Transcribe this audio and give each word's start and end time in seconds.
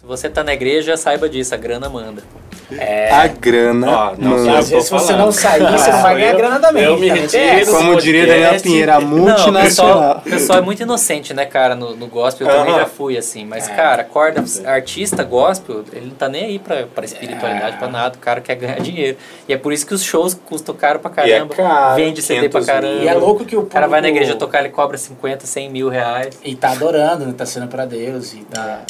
Se 0.00 0.06
você 0.06 0.30
tá 0.30 0.42
na 0.42 0.54
igreja, 0.54 0.96
saiba 0.96 1.28
disso, 1.28 1.54
a 1.54 1.58
grana 1.58 1.88
manda. 1.88 2.22
É. 2.72 3.10
A 3.12 3.26
grana. 3.26 3.86
Ó, 3.90 4.14
não, 4.16 4.30
mano. 4.30 4.46
eu 4.50 4.56
Às 4.56 4.70
vezes, 4.70 4.86
se 4.86 4.90
você 4.92 5.12
não 5.12 5.30
sair, 5.30 5.60
você 5.60 5.90
não 5.90 6.02
vai 6.02 6.14
ganhar 6.14 6.30
Eu- 6.32 6.36
grana 6.38 6.58
também. 6.58 6.84
eu 6.84 6.96
me 6.98 7.08
Também 7.08 7.22
retiro. 7.22 7.70
Como 7.72 8.00
diria 8.00 8.26
Daniel. 8.26 8.60
Pinheiro, 8.60 8.92
a 8.92 9.00
Não, 9.00 9.06
o 9.08 9.10
pessoal, 9.10 9.26
multinacional. 9.52 10.16
o 10.18 10.30
pessoal 10.30 10.58
é 10.58 10.62
muito 10.62 10.82
inocente, 10.82 11.34
né, 11.34 11.44
cara, 11.44 11.74
no, 11.74 11.94
no 11.96 12.06
gospel. 12.06 12.46
Eu 12.48 12.54
também 12.56 12.72
Aham. 12.72 12.80
já 12.80 12.86
fui, 12.86 13.18
assim. 13.18 13.44
Mas, 13.44 13.68
cara, 13.68 14.02
acorda, 14.02 14.42
artista 14.66 15.22
gospel, 15.22 15.84
ele 15.92 16.06
não 16.06 16.14
tá 16.14 16.28
nem 16.28 16.44
aí 16.44 16.58
pra, 16.58 16.86
pra 16.86 17.04
espiritualidade, 17.04 17.76
pra 17.76 17.88
nada. 17.88 18.16
O 18.16 18.20
cara 18.20 18.40
quer 18.40 18.54
ganhar 18.54 18.80
dinheiro. 18.80 19.18
E 19.48 19.52
é 19.52 19.56
por 19.58 19.72
isso 19.72 19.84
que 19.86 19.92
os 19.92 20.02
shows 20.02 20.32
custam 20.32 20.74
caro 20.74 20.98
pra 21.00 21.26
E 21.26 21.30
é 21.30 21.34
caramba. 21.34 21.54
caro, 21.54 21.96
Vende 21.96 22.22
CD 22.22 22.48
pra 22.48 22.60
500 22.60 22.66
caramba. 22.66 23.02
E 23.04 23.08
é 23.08 23.14
louco 23.14 23.44
que 23.44 23.54
o 23.56 23.60
O 23.60 23.66
cara 23.66 23.86
vai 23.86 24.00
na 24.00 24.06
público- 24.08 24.24
igreja 24.24 24.38
tocar, 24.38 24.60
ele 24.60 24.70
cobra 24.70 24.96
50, 24.96 25.44
100 25.46 25.68
mil 25.68 25.88
reais. 25.90 26.38
E 26.42 26.54
tá 26.54 26.70
adorando, 26.70 27.26
né? 27.26 27.34
Tá 27.36 27.44
sendo 27.44 27.66
pra 27.66 27.84
Deus. 27.84 28.32
E 28.32 28.38
tá... 28.50 28.80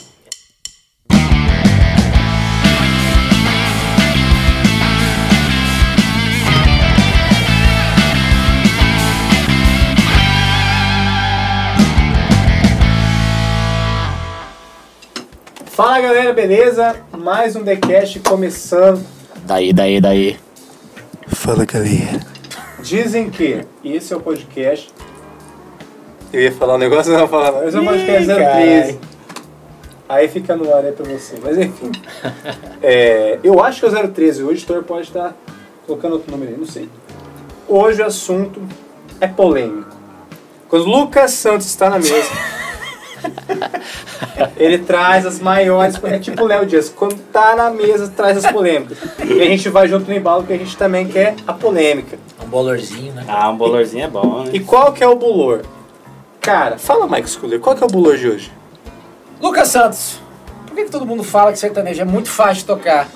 Fala 15.83 15.98
galera, 15.98 16.34
beleza? 16.34 16.95
Mais 17.16 17.57
um 17.57 17.65
TheCast 17.65 18.21
começando. 18.21 19.02
Daí, 19.47 19.73
daí, 19.73 19.98
daí. 19.98 20.37
Fala 21.27 21.65
galera. 21.65 22.21
Dizem 22.83 23.30
que 23.30 23.65
esse 23.83 24.12
é 24.12 24.16
o 24.19 24.21
podcast. 24.21 24.93
Eu 26.30 26.43
ia 26.43 26.52
falar 26.52 26.74
um 26.74 26.79
negócio, 26.79 27.10
não 27.10 27.21
ia 27.21 27.27
falar 27.27 27.52
não. 27.52 27.66
Esse 27.66 27.79
é 27.79 27.80
o 27.80 27.85
podcast 27.87 28.30
Ih, 28.30 28.35
013. 28.35 29.01
Aí 30.07 30.29
fica 30.29 30.55
no 30.55 30.71
ar 30.71 30.85
aí 30.85 30.93
pra 30.93 31.07
você. 31.07 31.38
Mas 31.43 31.57
enfim. 31.57 31.90
É, 32.83 33.38
eu 33.43 33.65
acho 33.65 33.80
que 33.80 33.87
é 33.87 34.05
o 34.05 34.09
013. 34.09 34.43
O 34.43 34.51
editor 34.51 34.83
pode 34.83 35.07
estar 35.07 35.35
colocando 35.87 36.12
outro 36.12 36.30
número 36.30 36.52
aí, 36.52 36.59
não 36.59 36.66
sei. 36.66 36.90
Hoje 37.66 38.02
o 38.02 38.05
assunto 38.05 38.60
é 39.18 39.27
polêmico. 39.27 39.96
Quando 40.68 40.85
Lucas 40.85 41.30
Santos 41.30 41.68
está 41.68 41.88
na 41.88 41.96
mesa, 41.99 42.30
ele 44.57 44.79
traz 44.79 45.26
as 45.26 45.38
maiores. 45.40 46.02
É 46.04 46.18
tipo 46.18 46.43
o 46.43 46.46
Léo 46.46 46.66
Dias. 46.66 46.88
Quando 46.88 47.16
tá 47.32 47.54
na 47.57 47.71
mesa, 47.71 48.09
traz 48.15 48.45
as 48.45 48.51
polêmicas. 48.52 48.99
E 49.24 49.40
a 49.40 49.45
gente 49.46 49.68
vai 49.68 49.88
junto 49.88 50.09
no 50.09 50.15
embalo, 50.16 50.43
porque 50.43 50.54
a 50.54 50.59
gente 50.59 50.77
também 50.77 51.07
quer 51.09 51.35
a 51.46 51.52
polêmica. 51.52 52.18
Um 52.45 52.49
bolorzinho, 52.49 53.12
né? 53.12 53.24
Ah, 53.29 53.49
um 53.51 53.57
bolorzinho 53.57 54.04
é 54.04 54.09
bom, 54.09 54.45
né? 54.45 54.51
E 54.52 54.60
qual 54.60 54.93
que 54.93 55.02
é 55.04 55.09
o 55.09 55.16
bulor? 55.16 55.62
Cara, 56.40 56.79
fala 56.79 57.07
Mike 57.07 57.29
Sculler, 57.29 57.60
qual 57.60 57.77
que 57.77 57.82
é 57.82 57.87
o 57.87 57.90
bulor 57.90 58.16
de 58.16 58.29
hoje? 58.29 58.52
Lucas 59.40 59.68
Santos, 59.68 60.18
por 60.66 60.74
que, 60.74 60.84
que 60.84 60.90
todo 60.90 61.05
mundo 61.07 61.23
fala 61.23 61.52
que 61.52 61.59
sertanejo 61.59 62.01
é 62.01 62.05
muito 62.05 62.30
fácil 62.30 62.57
de 62.62 62.65
tocar? 62.65 63.09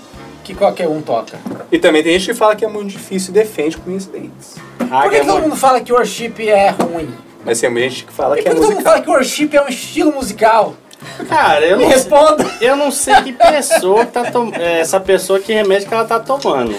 Que 0.43 0.55
qualquer 0.55 0.89
um 0.89 1.01
toca. 1.01 1.39
E 1.73 1.79
também 1.79 2.03
tem 2.03 2.13
gente 2.19 2.27
que 2.31 2.35
fala 2.35 2.55
que 2.55 2.65
é 2.65 2.69
muito 2.69 2.89
difícil 2.91 3.31
e 3.31 3.33
defende 3.35 3.79
com 3.79 3.91
incidentes. 3.91 4.57
Ah, 4.91 5.01
Por 5.03 5.11
que, 5.11 5.17
é 5.17 5.21
que 5.21 5.27
todo 5.27 5.37
muito- 5.37 5.49
mundo 5.49 5.57
fala 5.57 5.81
que 5.81 5.91
worship 5.91 6.35
é 6.49 6.69
ruim? 6.69 7.09
Mas 7.45 7.61
tem 7.61 7.71
muita 7.71 7.89
gente 7.89 8.05
que 8.05 8.13
fala 8.13 8.39
E 8.39 8.43
que 8.43 8.45
por 8.45 8.51
é 8.51 8.55
que 8.55 8.61
todo 8.61 8.65
mundo 8.67 8.75
musical. 8.77 8.93
fala 8.93 9.05
que 9.05 9.11
worship 9.11 9.51
é 9.53 9.63
um 9.63 9.69
estilo 9.69 10.13
musical? 10.13 10.75
Cara, 11.29 11.65
eu 11.67 11.77
Me 11.77 11.85
não, 11.85 11.91
responda. 11.91 12.51
eu 12.61 12.77
não 12.77 12.91
sei 12.91 13.15
que 13.23 13.33
pessoa 13.33 14.07
que 14.07 14.13
tá 14.13 14.31
tomando. 14.31 14.57
Essa 14.61 14.99
pessoa 14.99 15.39
que 15.39 15.53
remédio 15.53 15.87
que 15.89 15.95
ela 15.95 16.05
tá 16.05 16.19
tomando. 16.19 16.75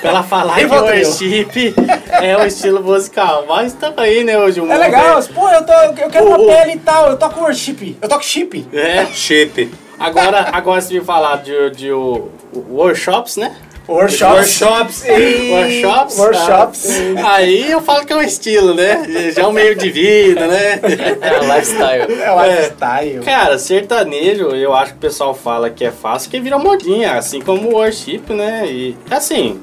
Pra 0.00 0.10
ela 0.10 0.22
falar 0.22 0.56
que 0.56 0.64
o 0.66 0.72
worship 0.72 1.74
é 2.20 2.36
o 2.36 2.44
estilo 2.46 2.82
musical. 2.82 3.44
Mas 3.48 3.72
tamo 3.72 3.94
aí, 3.98 4.24
né, 4.24 4.38
hoje 4.38 4.60
o 4.60 4.64
É 4.64 4.66
mundo 4.68 4.78
legal, 4.80 5.22
pô, 5.34 5.48
eu, 5.48 5.64
tô, 5.64 5.72
eu 5.72 6.10
quero 6.10 6.26
uma 6.28 6.38
pele 6.38 6.72
e 6.74 6.78
tal, 6.78 7.10
eu 7.10 7.16
toco 7.16 7.40
worship, 7.40 7.96
eu 8.00 8.08
toco 8.08 8.24
chip. 8.24 8.66
É. 8.72 9.06
Chip. 9.06 9.72
Agora, 9.98 10.48
agora 10.52 10.80
se 10.80 10.94
me 10.94 11.00
falar 11.04 11.36
de, 11.36 11.70
de 11.70 11.92
o- 11.92 12.28
o- 12.52 12.64
workshops, 12.76 13.36
né? 13.36 13.54
Workshops. 13.88 14.60
Workshops. 14.62 15.04
Workshops. 15.04 16.18
Workshops. 16.18 16.86
Aí 17.24 17.70
eu 17.70 17.80
falo 17.80 18.06
que 18.06 18.12
é 18.12 18.16
um 18.16 18.22
estilo, 18.22 18.74
né? 18.74 19.32
Já 19.34 19.42
é 19.42 19.46
um 19.46 19.52
meio 19.52 19.74
de 19.74 19.90
vida, 19.90 20.46
né? 20.46 20.80
É, 21.20 21.40
o 21.40 21.44
lifestyle. 21.44 22.22
É 22.22 22.32
o 22.32 22.42
lifestyle. 22.42 23.20
Cara, 23.24 23.58
sertanejo, 23.58 24.50
eu 24.50 24.72
acho 24.72 24.92
que 24.92 24.98
o 24.98 25.00
pessoal 25.00 25.34
fala 25.34 25.68
que 25.68 25.84
é 25.84 25.90
fácil, 25.90 26.30
que 26.30 26.40
vira 26.40 26.58
modinha, 26.58 27.14
assim 27.14 27.40
como 27.40 27.70
o 27.70 27.74
worship, 27.74 28.22
né? 28.30 28.66
E 28.66 28.96
assim, 29.10 29.60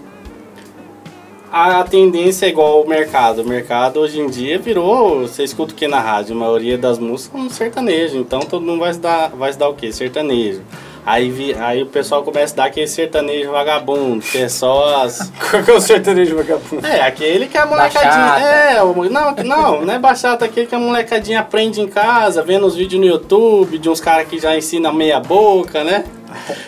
a 1.52 1.84
tendência 1.84 2.46
é 2.46 2.50
igual 2.50 2.80
ao 2.80 2.88
mercado. 2.88 3.42
O 3.42 3.46
mercado 3.46 4.00
hoje 4.00 4.20
em 4.20 4.28
dia 4.28 4.60
virou, 4.60 5.22
você 5.22 5.44
escuta 5.44 5.74
o 5.74 5.76
que 5.76 5.88
na 5.88 6.00
rádio? 6.00 6.36
A 6.36 6.40
maioria 6.40 6.78
das 6.78 7.00
músicas 7.00 7.40
são 7.40 7.50
sertanejo, 7.50 8.18
então 8.18 8.42
todo 8.42 8.66
mundo 8.66 8.80
vai 8.80 8.94
se 8.94 9.00
dar, 9.00 9.30
vai 9.30 9.52
se 9.52 9.58
dar 9.58 9.70
o 9.70 9.74
quê? 9.74 9.92
Sertanejo. 9.92 10.62
Aí, 11.06 11.32
vi, 11.32 11.56
aí 11.60 11.82
o 11.82 11.88
pessoal 11.88 12.22
começa 12.24 12.54
a 12.54 12.58
dar 12.58 12.66
aquele 12.66 12.88
sertanejo 12.88 13.52
vagabundo, 13.52 14.22
que 14.24 14.38
é 14.38 14.48
só 14.50 15.04
as. 15.04 15.32
Qual 15.50 15.64
que 15.64 15.72
é 15.72 15.74
o 15.74 15.82
sertanejo 15.82 16.36
vagabundo? 16.36 16.86
É, 16.86 17.02
aquele 17.02 17.48
que 17.48 17.58
a 17.58 17.66
molecadinha. 17.66 18.12
Bachata. 18.12 18.42
É, 18.42 18.84
o- 18.84 19.10
não, 19.10 19.32
não, 19.36 19.82
não 19.86 19.94
é 19.94 19.98
baixata, 19.98 20.46
aquele 20.46 20.68
que 20.68 20.76
a 20.76 20.80
molecadinha 20.80 21.40
aprende 21.40 21.82
em 21.82 21.88
casa, 21.88 22.44
vendo 22.44 22.66
os 22.68 22.76
vídeos 22.76 23.02
no 23.02 23.08
YouTube 23.08 23.78
de 23.80 23.90
uns 23.90 24.00
caras 24.00 24.28
que 24.28 24.38
já 24.38 24.56
ensinam 24.56 24.94
meia 24.94 25.20
boca, 25.20 25.84
né? 25.84 26.04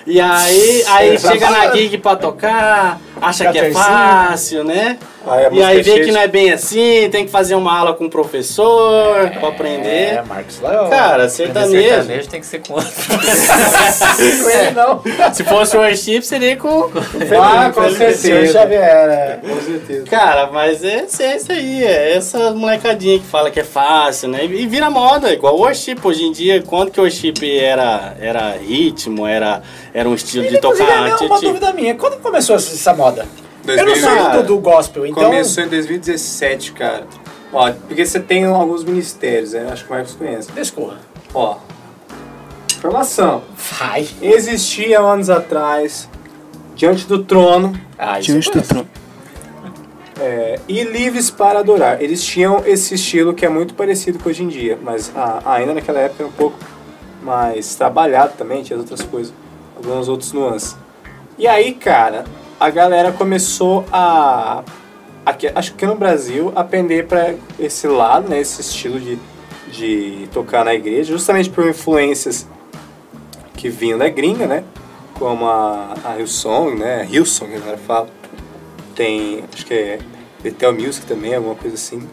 E 0.08 0.20
aí, 0.20 0.84
aí 0.88 1.20
Tá 1.20 1.30
chega 1.32 1.50
na 1.52 1.72
gig 1.76 1.98
pra 2.00 2.16
tocar, 2.16 3.00
acha 3.22 3.52
que 3.52 3.60
é 3.60 3.72
fácil, 3.72 4.64
né? 4.64 4.98
Aí 5.28 5.48
E 5.52 5.64
aí 5.64 5.80
é 5.80 5.84
vê 5.84 6.00
que 6.00 6.06
de- 6.06 6.12
não 6.12 6.20
é 6.22 6.28
bem 6.28 6.52
assim, 6.52 7.08
tem 7.12 7.26
que 7.26 7.32
fazer 7.32 7.54
uma 7.54 7.78
aula 7.78 7.94
com 7.94 8.06
o 8.06 8.10
professor 8.10 9.30
pra 9.40 9.50
aprender. 9.50 10.16
É, 10.16 10.24
Marcos 10.28 10.60
Leão. 10.60 10.90
Cara, 10.90 11.26
Aprender 11.26 11.30
sertanejo. 11.30 11.90
sertanejo 11.90 12.30
tem 12.30 12.40
que 12.42 12.46
ser 12.48 12.60
com 12.66 12.74
outro. 12.74 12.90
Ele 14.52 14.72
não. 14.72 15.02
Se 15.34 15.44
fosse 15.44 15.78
worship, 15.78 16.22
seria 16.24 16.58
com. 16.58 16.90
Ah, 17.42 17.72
com 17.74 17.84
Senhor 17.84 18.14
certeza. 18.14 18.54
Xavier, 18.54 18.82
é. 18.84 19.40
Com 19.48 19.62
certeza. 19.62 20.06
Cara, 20.06 20.50
mas 20.52 20.84
é, 20.84 21.06
é 21.20 21.36
isso 21.38 21.52
aí, 21.52 21.84
é 21.84 22.16
essa 22.16 22.52
molecadinha 22.52 23.20
que 23.20 23.26
fala 23.26 23.52
que 23.52 23.60
é 23.60 23.64
fácil, 23.64 24.30
né? 24.30 24.44
E 24.46 24.66
vira 24.66 24.90
moda, 24.90 25.32
igual 25.32 25.56
o 25.56 25.60
worship 25.60 25.98
hoje 26.04 26.24
em 26.24 26.32
dia, 26.32 26.62
quando 26.64 26.90
que 26.92 27.00
o 27.00 27.04
worship 27.04 27.34
era, 27.60 28.16
era 28.20 28.56
ritmo, 28.58 29.28
era, 29.28 29.62
era 29.94 30.10
um 30.10 30.16
estilo 30.16 30.48
de 30.48 30.58
Inclusive, 30.58 30.84
tocar 30.88 31.08
é 31.08 31.12
antes. 31.12 31.22
uma 31.28 31.40
dúvida 31.40 31.72
minha. 31.74 31.96
Quando 31.96 32.18
começou 32.22 32.56
essa 32.56 32.94
moda? 32.94 33.26
Eu 33.68 33.78
não 33.78 33.86
2000, 33.86 33.96
sou 33.96 34.32
do, 34.32 34.44
do 34.48 34.58
gospel, 34.60 35.06
então... 35.06 35.24
Começou 35.24 35.64
em 35.64 35.68
2017, 35.68 36.72
cara. 36.74 37.06
Ó, 37.54 37.72
porque 37.88 38.06
você 38.06 38.20
tem 38.20 38.46
alguns 38.46 38.84
ministérios, 38.84 39.54
né? 39.54 39.68
Acho 39.72 39.84
que 39.86 39.92
o 39.92 39.94
Marcos 39.94 40.14
conhece. 40.14 40.52
Descorra. 40.52 40.98
Ó, 41.34 41.58
informação. 42.78 43.44
Vai. 43.80 44.08
Existia 44.22 45.00
anos 45.00 45.30
atrás, 45.30 46.10
diante 46.76 47.06
do 47.08 47.24
trono, 47.24 47.74
Ah, 47.98 48.20
isso 48.20 48.32
eu 48.32 48.42
conheço. 48.52 48.88
é, 50.20 50.60
e 50.68 50.84
livres 50.84 51.30
para 51.30 51.60
adorar. 51.60 52.02
Eles 52.02 52.24
tinham 52.24 52.64
esse 52.66 52.96
estilo 52.96 53.34
que 53.34 53.46
é 53.46 53.50
muito 53.50 53.74
parecido 53.74 54.18
com 54.18 54.30
hoje 54.30 54.44
em 54.44 54.48
dia, 54.48 54.78
mas 54.82 55.12
ah, 55.16 55.42
ainda 55.46 55.74
naquela 55.74 56.00
época 56.00 56.24
era 56.24 56.30
um 56.30 56.36
pouco 56.36 56.58
mais 57.22 57.76
trabalhado 57.76 58.34
também, 58.38 58.64
tinha 58.64 58.80
outras 58.80 59.02
coisas, 59.04 59.34
alguns 59.76 60.08
outros 60.08 60.32
nuances. 60.34 60.76
E 61.38 61.48
aí, 61.48 61.74
cara, 61.74 62.24
a 62.62 62.70
galera 62.70 63.12
começou 63.12 63.84
a, 63.92 64.64
aqui, 65.26 65.52
acho 65.56 65.74
que 65.74 65.84
no 65.84 65.96
Brasil, 65.96 66.54
a 66.56 66.64
pender 66.64 67.08
para 67.08 67.34
esse 67.58 67.88
lado, 67.88 68.30
né, 68.30 68.40
esse 68.40 68.62
estilo 68.62 69.00
de, 69.00 69.18
de 69.72 70.30
tocar 70.32 70.64
na 70.64 70.72
igreja, 70.72 71.12
justamente 71.12 71.50
por 71.50 71.68
influências 71.68 72.48
que 73.58 73.68
vinham 73.68 73.98
da 73.98 74.08
gringa, 74.10 74.46
né, 74.46 74.64
como 75.16 75.48
a, 75.48 75.96
a 76.06 76.20
Hillsong, 76.20 76.76
né, 76.78 77.08
Hillsong, 77.10 77.56
a 77.56 77.60
galera 77.60 77.78
fala 77.80 78.08
tem, 78.94 79.44
acho 79.52 79.66
que 79.66 79.74
é 79.74 80.00
Betel 80.44 80.74
Music 80.74 81.08
também, 81.08 81.34
alguma 81.34 81.56
coisa 81.56 81.76
assim, 81.76 82.08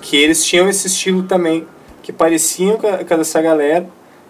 que 0.00 0.16
eles 0.16 0.44
tinham 0.44 0.68
esse 0.68 0.86
estilo 0.86 1.24
também, 1.24 1.66
que 2.04 2.12
pareciam 2.12 2.76
com, 2.76 2.86
a, 2.86 3.04
com 3.04 3.14
a 3.14 3.16
dessa 3.16 3.42
galera, 3.42 3.88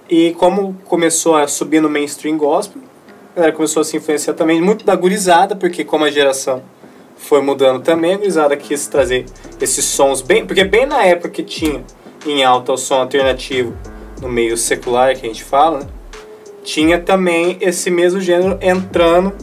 e 0.09 0.33
como 0.39 0.73
começou 0.87 1.37
a 1.37 1.47
subir 1.47 1.83
no 1.83 1.91
mainstream 1.91 2.39
gospel, 2.39 2.86
a 3.37 3.41
galera 3.41 3.53
começou 3.55 3.83
a 3.83 3.85
se 3.85 3.95
influenciar 3.99 4.33
também 4.33 4.63
muito 4.63 4.83
da 4.83 4.97
gurizada, 4.97 5.55
porque 5.55 5.85
como 5.85 6.07
a 6.07 6.11
geração 6.11 6.63
foi 7.19 7.43
mudando 7.43 7.83
também, 7.83 8.15
a 8.15 8.17
gurizada 8.17 8.57
quis 8.57 8.87
trazer 8.87 9.27
esses 9.61 9.85
sons 9.85 10.23
bem, 10.23 10.47
porque 10.47 10.65
bem 10.65 10.87
na 10.87 11.05
época 11.05 11.29
que 11.29 11.43
tinha 11.43 11.85
em 12.25 12.43
alta 12.43 12.73
o 12.73 12.79
som 12.79 12.95
alternativo 12.95 13.75
no 14.23 14.29
meio 14.31 14.57
secular 14.57 15.15
que 15.15 15.27
a 15.27 15.29
gente 15.29 15.45
fala, 15.45 15.81
né? 15.81 15.87
tinha 16.65 16.99
também 16.99 17.59
esse 17.61 17.91
mesmo 17.91 18.23
gênero 18.23 18.59
entrando 18.63 19.35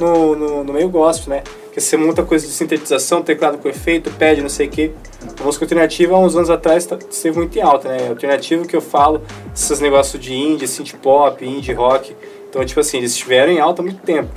no, 0.00 0.34
no, 0.34 0.64
no 0.64 0.72
meio 0.72 0.88
gospel, 0.88 1.36
né? 1.36 1.44
Que 1.72 1.80
você 1.80 1.96
muita 1.96 2.24
coisa 2.24 2.44
de 2.46 2.52
sintetização, 2.52 3.22
teclado 3.22 3.58
com 3.58 3.68
efeito, 3.68 4.10
pad, 4.10 4.40
não 4.40 4.48
sei 4.48 4.66
o 4.66 4.70
quê. 4.70 4.90
A 5.38 5.44
música 5.44 5.64
alternativa, 5.64 6.16
há 6.16 6.18
uns 6.18 6.34
anos 6.34 6.50
atrás, 6.50 6.84
tá- 6.84 6.98
esteve 7.08 7.38
muito 7.38 7.56
em 7.56 7.62
alta, 7.62 7.88
né? 7.88 8.08
Alternativo 8.08 8.66
que 8.66 8.74
eu 8.74 8.80
falo, 8.80 9.22
esses 9.54 9.78
negócios 9.78 10.20
de 10.20 10.34
indie, 10.34 10.66
synth 10.66 10.94
pop, 10.96 11.44
indie 11.44 11.72
rock. 11.72 12.16
Então, 12.56 12.64
tipo 12.64 12.80
assim, 12.80 12.96
eles 12.96 13.12
estiveram 13.12 13.52
em 13.52 13.60
alta 13.60 13.82
há 13.82 13.84
muito 13.84 14.00
tempo. 14.00 14.30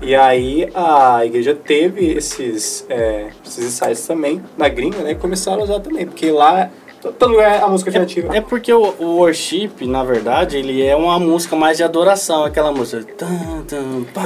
E 0.00 0.14
aí 0.14 0.70
a 0.72 1.26
igreja 1.26 1.56
teve 1.56 2.06
esses, 2.12 2.86
é, 2.88 3.30
esses 3.44 3.66
ensaios 3.66 4.06
também 4.06 4.40
na 4.56 4.68
gringa, 4.68 4.98
né? 4.98 5.10
E 5.10 5.14
começaram 5.16 5.62
a 5.62 5.64
usar 5.64 5.80
também, 5.80 6.06
porque 6.06 6.30
lá 6.30 6.70
Todo 7.12 7.32
lugar 7.32 7.62
a 7.62 7.68
música 7.68 7.90
criativa. 7.90 8.36
É 8.36 8.40
porque 8.40 8.72
o, 8.72 8.94
o 8.98 9.16
worship, 9.18 9.70
na 9.86 10.02
verdade, 10.04 10.56
ele 10.56 10.82
é 10.84 10.96
uma 10.96 11.18
música 11.18 11.54
mais 11.54 11.76
de 11.76 11.84
adoração, 11.84 12.44
aquela 12.44 12.72
música. 12.72 13.04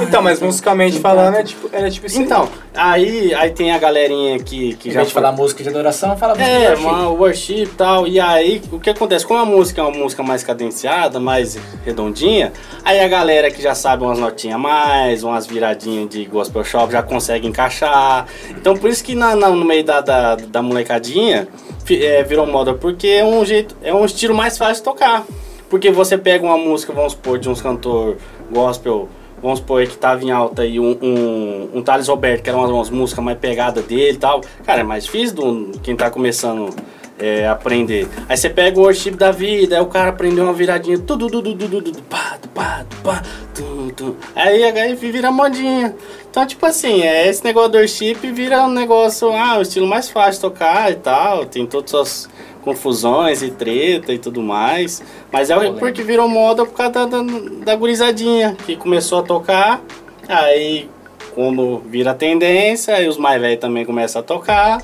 Então, 0.01 0.21
mas 0.21 0.39
musicalmente 0.41 0.99
falando, 0.99 1.35
é 1.35 1.43
tipo, 1.43 1.69
era 1.71 1.89
tipo 1.89 2.05
isso. 2.07 2.17
aí. 2.19 2.23
Então, 2.23 2.49
aí, 2.75 3.33
aí 3.33 3.49
tem 3.51 3.71
a 3.71 3.77
galerinha 3.77 4.39
que, 4.39 4.75
que 4.75 4.89
Em 4.89 4.91
já 4.91 4.99
vez 4.99 5.07
de 5.09 5.13
foi- 5.13 5.21
falar 5.21 5.35
música 5.35 5.63
de 5.63 5.69
adoração, 5.69 6.15
fala 6.17 6.35
música 6.35 6.49
de 6.49 6.55
É, 6.65 6.69
worship. 6.69 6.85
uma 6.85 7.09
worship 7.09 7.61
e 7.63 7.67
tal. 7.67 8.07
E 8.07 8.19
aí, 8.19 8.61
o 8.71 8.79
que 8.79 8.89
acontece? 8.89 9.25
Como 9.25 9.39
a 9.39 9.45
música 9.45 9.81
é 9.81 9.83
uma 9.83 9.97
música 9.97 10.23
mais 10.23 10.43
cadenciada, 10.43 11.19
mais 11.19 11.57
redondinha, 11.85 12.53
aí 12.83 12.99
a 12.99 13.07
galera 13.07 13.51
que 13.51 13.61
já 13.61 13.75
sabe 13.75 14.03
umas 14.03 14.19
notinhas 14.19 14.55
a 14.55 14.59
mais, 14.59 15.23
umas 15.23 15.45
viradinhas 15.47 16.09
de 16.09 16.25
gospel 16.25 16.63
shop, 16.63 16.91
já 16.91 17.03
consegue 17.03 17.47
encaixar. 17.47 18.25
Então, 18.51 18.75
por 18.75 18.89
isso 18.89 19.03
que 19.03 19.15
na, 19.15 19.35
na- 19.35 19.49
no 19.49 19.65
meio 19.65 19.83
da, 19.83 20.01
da, 20.01 20.35
da 20.35 20.61
molecadinha 20.61 21.47
é, 21.95 22.23
virou 22.23 22.45
moda, 22.45 22.73
porque 22.73 23.07
é 23.07 23.23
um 23.25 23.43
jeito, 23.45 23.75
é 23.81 23.93
um 23.93 24.05
estilo 24.05 24.33
mais 24.33 24.57
fácil 24.57 24.75
de 24.75 24.83
tocar. 24.83 25.25
Porque 25.69 25.91
você 25.91 26.17
pega 26.17 26.43
uma 26.45 26.57
música, 26.57 26.91
vamos 26.91 27.13
supor, 27.13 27.37
de 27.37 27.47
uns 27.47 27.61
cantor 27.61 28.17
gospel, 28.51 29.07
vamos 29.41 29.59
supor 29.59 29.85
que 29.85 29.95
tava 29.95 30.23
em 30.23 30.31
alta 30.31 30.63
aí 30.63 30.79
um, 30.79 30.97
um, 31.01 31.69
um 31.75 31.81
Thales 31.81 32.07
Roberto, 32.07 32.41
que 32.43 32.49
era 32.49 32.57
umas, 32.57 32.71
umas 32.71 32.89
músicas 32.89 33.23
mais 33.23 33.37
pegada 33.37 33.81
dele 33.81 34.13
e 34.13 34.17
tal. 34.17 34.41
Cara, 34.65 34.81
é 34.81 34.83
mais 34.83 35.05
difícil 35.05 35.35
do, 35.35 35.79
quem 35.83 35.95
tá 35.95 36.09
começando 36.09 36.73
é, 37.19 37.47
aprender. 37.47 38.07
Aí 38.27 38.37
você 38.37 38.49
pega 38.49 38.79
o 38.79 38.83
worship 38.83 39.11
da 39.11 39.29
vida, 39.29 39.75
aí 39.75 39.81
o 39.81 39.87
cara 39.87 40.09
aprendeu 40.09 40.45
uma 40.45 40.53
viradinha, 40.53 40.97
tudo, 40.97 41.27
tudo, 41.29 41.53
tudo, 41.53 41.81
tudo, 41.81 42.01
pá, 42.03 42.39
pá, 42.55 42.85
pá, 43.03 43.21
tum, 43.53 43.89
tum. 43.89 44.15
Aí, 44.35 44.63
aí 44.63 44.95
vira 44.95 45.29
modinha. 45.29 45.93
Então, 46.39 46.47
tipo 46.47 46.65
assim, 46.65 47.01
é, 47.01 47.27
esse 47.27 47.43
negócio 47.43 47.69
do 47.71 47.77
worship 47.79 48.13
vira 48.31 48.63
um 48.63 48.69
negócio, 48.71 49.29
ah, 49.33 49.57
o 49.57 49.61
estilo 49.61 49.85
mais 49.85 50.09
fácil 50.09 50.35
de 50.35 50.39
tocar 50.39 50.89
e 50.89 50.95
tal, 50.95 51.45
tem 51.45 51.65
todas 51.65 51.93
as 51.93 52.29
confusões 52.61 53.41
e 53.41 53.51
treta 53.51 54.13
e 54.13 54.17
tudo 54.17 54.41
mais. 54.41 55.03
Mas 55.33 55.49
é 55.49 55.55
Polêmica. 55.55 55.79
porque 55.81 56.01
virou 56.01 56.29
moda 56.29 56.65
por 56.65 56.73
causa 56.73 56.91
da, 56.93 57.05
da, 57.07 57.21
da 57.65 57.75
gurizadinha, 57.75 58.55
que 58.65 58.77
começou 58.77 59.19
a 59.19 59.23
tocar, 59.23 59.81
aí 60.29 60.89
como 61.35 61.79
vira 61.85 62.13
tendência, 62.13 62.95
aí 62.95 63.09
os 63.09 63.17
mais 63.17 63.41
velhos 63.41 63.59
também 63.59 63.83
começam 63.83 64.21
a 64.21 64.23
tocar. 64.23 64.81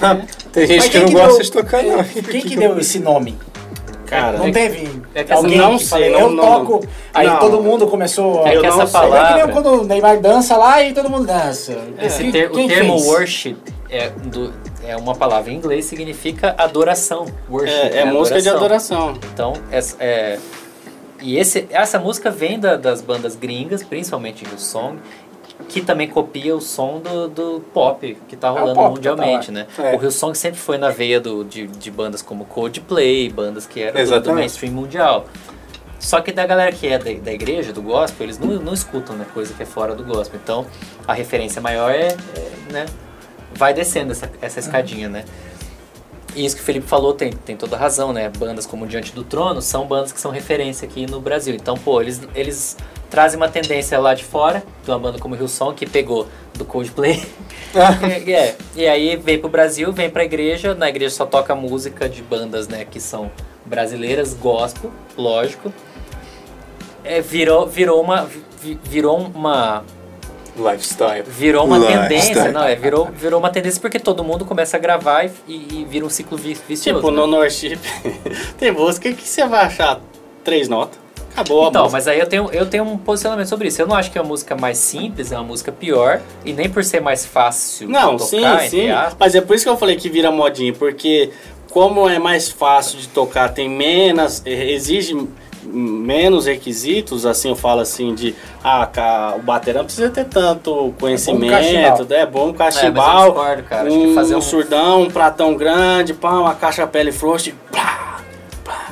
Tem 0.52 0.66
gente 0.66 0.76
Mas 0.78 0.84
que 0.86 0.90
quem 0.90 1.00
não 1.02 1.06
que 1.06 1.14
gosta 1.14 1.32
deu- 1.34 1.42
de 1.42 1.52
tocar, 1.52 1.82
não. 1.84 2.02
Quem 2.24 2.40
que 2.40 2.56
deu 2.56 2.76
esse 2.80 2.98
nome? 2.98 3.38
Cara, 4.06 4.38
Não 4.38 4.46
é- 4.48 4.50
teve 4.50 4.99
é 5.14 5.24
que 5.24 5.32
alguém 5.32 5.58
não 5.58 5.78
sei, 5.78 6.10
não- 6.10 6.20
eu 6.20 6.30
não- 6.30 6.44
toco, 6.44 6.86
aí 7.12 7.26
não. 7.26 7.38
todo 7.38 7.62
mundo 7.62 7.86
começou... 7.88 8.46
É 8.46 8.50
que 8.56 8.66
não 8.66 8.80
essa 8.82 8.86
sei. 8.86 9.00
É 9.00 9.02
que 9.04 9.10
nem 9.10 9.20
palavra, 9.20 9.48
quando 9.52 9.66
o 9.80 9.84
Neymar 9.84 10.20
dança 10.20 10.56
lá 10.56 10.82
e 10.82 10.92
todo 10.92 11.10
mundo 11.10 11.26
dança. 11.26 11.76
esse 12.00 12.22
Quem- 12.22 12.32
ter- 12.32 12.50
o 12.50 12.54
quem 12.54 12.68
termo 12.68 12.92
fez? 12.98 13.06
worship 13.08 13.56
é, 13.90 14.08
do, 14.10 14.52
é 14.86 14.96
uma 14.96 15.14
palavra 15.14 15.50
em 15.50 15.56
inglês, 15.56 15.84
significa 15.86 16.54
adoração. 16.56 17.26
Worship, 17.50 17.72
é, 17.72 17.98
é 17.98 18.04
né? 18.04 18.12
música 18.12 18.40
de 18.40 18.48
adoração. 18.48 19.14
Então, 19.32 19.52
essa, 19.72 19.96
é, 19.98 20.38
e 21.20 21.36
esse, 21.36 21.66
essa 21.70 21.98
música 21.98 22.30
vem 22.30 22.58
da- 22.58 22.76
das 22.76 23.00
bandas 23.02 23.34
gringas, 23.36 23.82
principalmente 23.82 24.44
Hillsong, 24.44 24.98
que 25.68 25.80
também 25.80 26.08
copia 26.08 26.54
o 26.54 26.60
som 26.60 27.00
do, 27.00 27.28
do 27.28 27.60
pop 27.72 28.16
que 28.28 28.36
tá 28.36 28.48
É 28.48 28.50
rolando 28.50 28.74
pop 28.74 28.94
mundialmente, 28.96 29.52
total, 29.52 29.54
né? 29.54 29.92
é. 29.92 29.96
O 29.96 30.02
Hillsong 30.02 30.34
sempre 30.34 30.58
foi 30.58 30.78
na 30.78 30.90
veia 30.90 31.20
do, 31.20 31.44
de, 31.44 31.66
de 31.66 31.90
bandas 31.90 32.22
como 32.22 32.44
Coldplay, 32.44 33.28
bandas 33.28 33.66
que 33.66 33.82
eram 33.82 34.04
do, 34.04 34.20
do 34.20 34.34
mainstream 34.34 34.72
mundial. 34.72 35.26
Só 35.98 36.22
que 36.22 36.32
da 36.32 36.46
galera 36.46 36.72
que 36.72 36.86
é 36.86 36.98
da, 36.98 37.12
da 37.12 37.32
igreja, 37.32 37.72
do 37.72 37.82
gospel, 37.82 38.26
eles 38.26 38.38
não, 38.38 38.48
não 38.60 38.72
escutam 38.72 39.14
né, 39.16 39.26
coisa 39.34 39.52
que 39.52 39.62
é 39.62 39.66
fora 39.66 39.94
do 39.94 40.02
gospel. 40.02 40.40
Então, 40.42 40.66
a 41.06 41.12
referência 41.12 41.60
maior 41.60 41.90
é, 41.90 42.08
é, 42.08 42.72
né, 42.72 42.86
vai 43.54 43.74
descendo 43.74 44.12
essa, 44.12 44.30
essa 44.40 44.58
escadinha, 44.60 45.08
né? 45.08 45.24
E 46.34 46.44
isso 46.44 46.56
que 46.56 46.62
o 46.62 46.64
Felipe 46.64 46.86
falou 46.86 47.12
tem, 47.12 47.32
tem 47.32 47.56
toda 47.56 47.76
razão, 47.76 48.12
né? 48.12 48.30
Bandas 48.38 48.64
como 48.64 48.86
Diante 48.86 49.12
do 49.12 49.24
Trono 49.24 49.60
são 49.60 49.86
bandas 49.86 50.12
que 50.12 50.20
são 50.20 50.30
referência 50.30 50.88
aqui 50.88 51.06
no 51.06 51.20
Brasil. 51.20 51.54
Então, 51.54 51.76
pô, 51.76 52.00
eles, 52.00 52.20
eles 52.34 52.76
trazem 53.10 53.36
uma 53.36 53.48
tendência 53.48 53.98
lá 53.98 54.14
de 54.14 54.24
fora, 54.24 54.62
de 54.84 54.90
uma 54.90 54.98
banda 54.98 55.18
como 55.18 55.34
Hillsong, 55.34 55.74
que 55.74 55.84
pegou 55.86 56.26
do 56.54 56.64
Coldplay. 56.64 57.22
é, 57.74 58.30
é, 58.32 58.54
e 58.76 58.86
aí 58.86 59.16
vem 59.16 59.38
pro 59.38 59.48
Brasil, 59.48 59.92
vem 59.92 60.08
pra 60.08 60.24
igreja, 60.24 60.74
na 60.74 60.88
igreja 60.88 61.14
só 61.14 61.26
toca 61.26 61.54
música 61.54 62.08
de 62.08 62.22
bandas, 62.22 62.68
né, 62.68 62.86
que 62.88 63.00
são 63.00 63.30
brasileiras, 63.66 64.32
gospel, 64.34 64.90
lógico. 65.16 65.72
É, 67.04 67.20
virou, 67.20 67.66
virou 67.66 68.00
uma... 68.00 68.24
vi- 68.24 68.78
Virou 68.84 69.18
uma 69.18 69.82
Lifestyle. 70.54 71.22
Virou 71.26 71.64
uma 71.64 71.78
Lifestyle. 71.78 72.08
tendência, 72.08 72.52
não, 72.52 72.62
é, 72.64 72.74
virou, 72.74 73.06
virou 73.06 73.38
uma 73.40 73.48
tendência 73.48 73.80
porque 73.80 73.98
todo 73.98 74.22
mundo 74.22 74.44
começa 74.44 74.76
a 74.76 74.80
gravar 74.80 75.24
e, 75.24 75.30
e 75.48 75.86
vira 75.88 76.04
um 76.04 76.10
ciclo 76.10 76.36
vi- 76.36 76.58
vicioso. 76.68 76.98
Tipo, 77.00 77.10
né? 77.10 77.16
no 77.26 77.36
worship 77.38 77.78
tem 78.58 78.70
música 78.70 79.10
que 79.14 79.26
você 79.26 79.46
vai 79.46 79.64
achar 79.64 79.98
três 80.44 80.68
notas. 80.68 80.98
Acabou 81.32 81.64
a 81.64 81.68
Então, 81.68 81.82
música. 81.82 81.96
mas 81.98 82.08
aí 82.08 82.18
eu 82.18 82.26
tenho, 82.26 82.50
eu 82.52 82.66
tenho 82.66 82.84
um 82.84 82.98
posicionamento 82.98 83.48
sobre 83.48 83.68
isso. 83.68 83.80
Eu 83.80 83.86
não 83.86 83.96
acho 83.96 84.10
que 84.10 84.18
é 84.18 84.20
uma 84.20 84.28
música 84.28 84.56
mais 84.56 84.78
simples, 84.78 85.32
é 85.32 85.36
uma 85.36 85.44
música 85.44 85.70
pior, 85.72 86.20
e 86.44 86.52
nem 86.52 86.68
por 86.68 86.82
ser 86.84 87.00
mais 87.00 87.24
fácil 87.24 87.88
Não, 87.88 88.18
sim, 88.18 88.38
tocar, 88.38 88.60
sim. 88.62 88.90
aspas. 88.90 89.16
Mas 89.18 89.34
é 89.34 89.40
por 89.40 89.54
isso 89.56 89.64
que 89.64 89.70
eu 89.70 89.76
falei 89.76 89.96
que 89.96 90.08
vira 90.08 90.30
modinha, 90.30 90.72
porque 90.72 91.30
como 91.70 92.08
é 92.08 92.18
mais 92.18 92.48
fácil 92.50 92.98
de 92.98 93.08
tocar, 93.08 93.50
tem 93.50 93.68
menos, 93.68 94.42
exige 94.44 95.16
menos 95.62 96.46
requisitos, 96.46 97.24
assim 97.26 97.50
eu 97.50 97.54
falo 97.56 97.80
assim 97.80 98.14
de 98.14 98.34
ah, 98.64 99.34
o 99.36 99.42
bater 99.42 99.74
não 99.74 99.84
precisa 99.84 100.08
ter 100.10 100.24
tanto 100.24 100.92
conhecimento, 100.98 101.50
cachimbal. 101.50 102.06
é 102.10 102.26
bom 102.26 102.46
um 102.46 102.50
É, 102.50 102.54
mas 102.58 102.76
eu 102.76 102.80
cachimbal, 102.82 103.24
discordo, 103.26 103.62
cara. 103.64 103.88
Acho 103.88 103.98
que 103.98 104.06
um, 104.06 104.14
fazer 104.14 104.36
um... 104.36 104.40
surdão, 104.40 105.02
um 105.02 105.10
pratão 105.10 105.54
grande, 105.54 106.14
pá, 106.14 106.30
uma 106.32 106.54
caixa 106.54 106.86
pele 106.86 107.12
frouxa, 107.12 107.52
pá. 107.70 107.89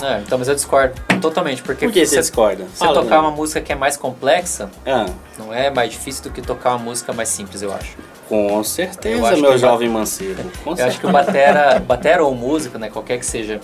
É, 0.02 0.20
então, 0.20 0.38
mas 0.38 0.46
eu 0.48 0.54
discordo 0.54 0.94
totalmente, 1.20 1.62
porque 1.62 1.86
Por 1.86 1.92
que 1.92 2.06
você 2.06 2.20
discorda? 2.20 2.64
você 2.64 2.84
Fala, 2.84 3.02
tocar 3.02 3.20
uma 3.20 3.30
música 3.32 3.60
que 3.60 3.72
é 3.72 3.74
mais 3.74 3.96
complexa, 3.96 4.70
Ah, 4.86 5.06
não 5.38 5.52
é 5.52 5.70
mais 5.70 5.90
difícil 5.90 6.22
do 6.24 6.30
que 6.30 6.40
tocar 6.40 6.70
uma 6.70 6.78
música 6.84 7.12
mais 7.12 7.28
simples, 7.28 7.62
eu 7.62 7.72
acho. 7.74 7.96
com 8.28 8.62
certeza, 8.62 9.36
meu 9.36 9.52
que- 9.52 9.58
jovem 9.58 9.88
mancebo. 9.88 10.42
Com 10.62 10.74
Eu 10.76 10.84
acho 10.86 11.00
que 11.00 11.06
o 11.06 11.10
batera, 11.10 11.78
batera 11.80 12.22
ou 12.24 12.34
músico, 12.34 12.78
né, 12.78 12.88
qualquer 12.90 13.18
que 13.18 13.26
seja, 13.26 13.60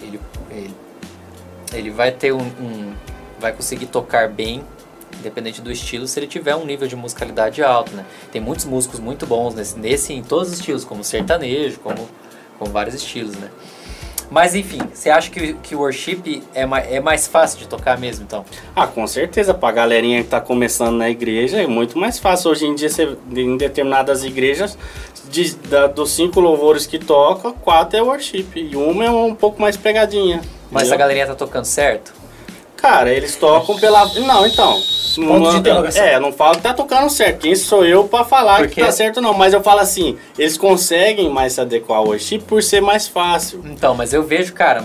ele, 0.00 0.18
ele, 0.50 0.74
ele 1.74 1.90
vai 1.90 2.12
ter 2.12 2.32
um, 2.32 2.38
um- 2.40 2.92
vai 3.38 3.52
conseguir 3.52 3.86
tocar 3.86 4.28
bem, 4.28 4.64
independente 5.18 5.60
do 5.60 5.70
estilo, 5.70 6.06
se 6.06 6.18
ele 6.18 6.26
tiver 6.28 6.54
um 6.56 6.64
nível 6.64 6.86
de 6.88 6.94
musicalidade 6.96 7.62
alto, 7.62 7.92
né? 7.94 8.04
Tem 8.30 8.40
muitos 8.40 8.64
músicos 8.64 9.00
muito 9.00 9.26
bons 9.26 9.52
nesse, 9.54 9.76
nesse 9.78 10.12
em 10.12 10.22
todos 10.22 10.48
os 10.52 10.58
estilos, 10.60 10.84
como 10.84 11.02
sertanejo, 11.02 11.80
como, 11.80 12.08
como 12.58 12.70
vários 12.70 12.94
estilos, 12.94 13.34
né? 13.36 13.48
Mas 14.30 14.54
enfim, 14.54 14.78
você 14.92 15.08
acha 15.08 15.30
que, 15.30 15.54
que 15.54 15.74
o 15.74 15.78
worship 15.78 16.42
é, 16.54 16.66
ma, 16.66 16.80
é 16.80 17.00
mais 17.00 17.26
fácil 17.26 17.58
de 17.60 17.66
tocar 17.68 17.98
mesmo, 17.98 18.24
então? 18.24 18.44
Ah, 18.76 18.86
com 18.86 19.06
certeza, 19.06 19.54
pra 19.54 19.72
galerinha 19.72 20.22
que 20.22 20.28
tá 20.28 20.40
começando 20.40 20.96
na 20.96 21.08
igreja 21.08 21.62
é 21.62 21.66
muito 21.66 21.98
mais 21.98 22.18
fácil. 22.18 22.50
Hoje 22.50 22.66
em 22.66 22.74
dia, 22.74 22.90
você, 22.90 23.16
em 23.34 23.56
determinadas 23.56 24.24
igrejas, 24.24 24.76
de, 25.30 25.54
da- 25.56 25.86
dos 25.86 26.10
cinco 26.10 26.40
louvores 26.40 26.86
que 26.86 26.98
toca, 26.98 27.52
quatro 27.52 27.98
é 27.98 28.02
worship. 28.02 28.46
E 28.54 28.76
uma 28.76 29.04
é 29.04 29.10
um 29.10 29.34
pouco 29.34 29.60
mais 29.62 29.76
pegadinha. 29.76 30.42
Mas 30.70 30.82
entendeu? 30.82 30.94
a 30.94 30.98
galerinha 30.98 31.26
tá 31.26 31.34
tocando 31.34 31.64
certo? 31.64 32.12
Cara, 32.80 33.10
eles 33.12 33.36
tocam 33.36 33.76
pela. 33.78 34.06
Não, 34.20 34.46
então. 34.46 34.80
Ponto 35.16 35.50
de 35.50 35.56
interrogação. 35.56 36.04
é, 36.04 36.20
não 36.20 36.32
falo 36.32 36.54
que 36.56 36.62
tá 36.62 36.72
tocando 36.72 37.10
certo. 37.10 37.40
Quem 37.40 37.56
sou 37.56 37.84
eu 37.84 38.04
pra 38.04 38.24
falar 38.24 38.58
Porque- 38.58 38.76
que 38.76 38.80
tá 38.80 38.92
certo, 38.92 39.20
não. 39.20 39.34
Mas 39.34 39.52
eu 39.52 39.60
falo 39.60 39.80
assim, 39.80 40.16
eles 40.38 40.56
conseguem 40.56 41.28
mais 41.28 41.54
se 41.54 41.60
adequar 41.60 41.98
ao 41.98 42.06
worship 42.06 42.38
por 42.40 42.62
ser 42.62 42.80
mais 42.80 43.08
fácil. 43.08 43.60
Então, 43.64 43.94
mas 43.96 44.12
eu 44.14 44.22
vejo, 44.22 44.52
cara, 44.54 44.84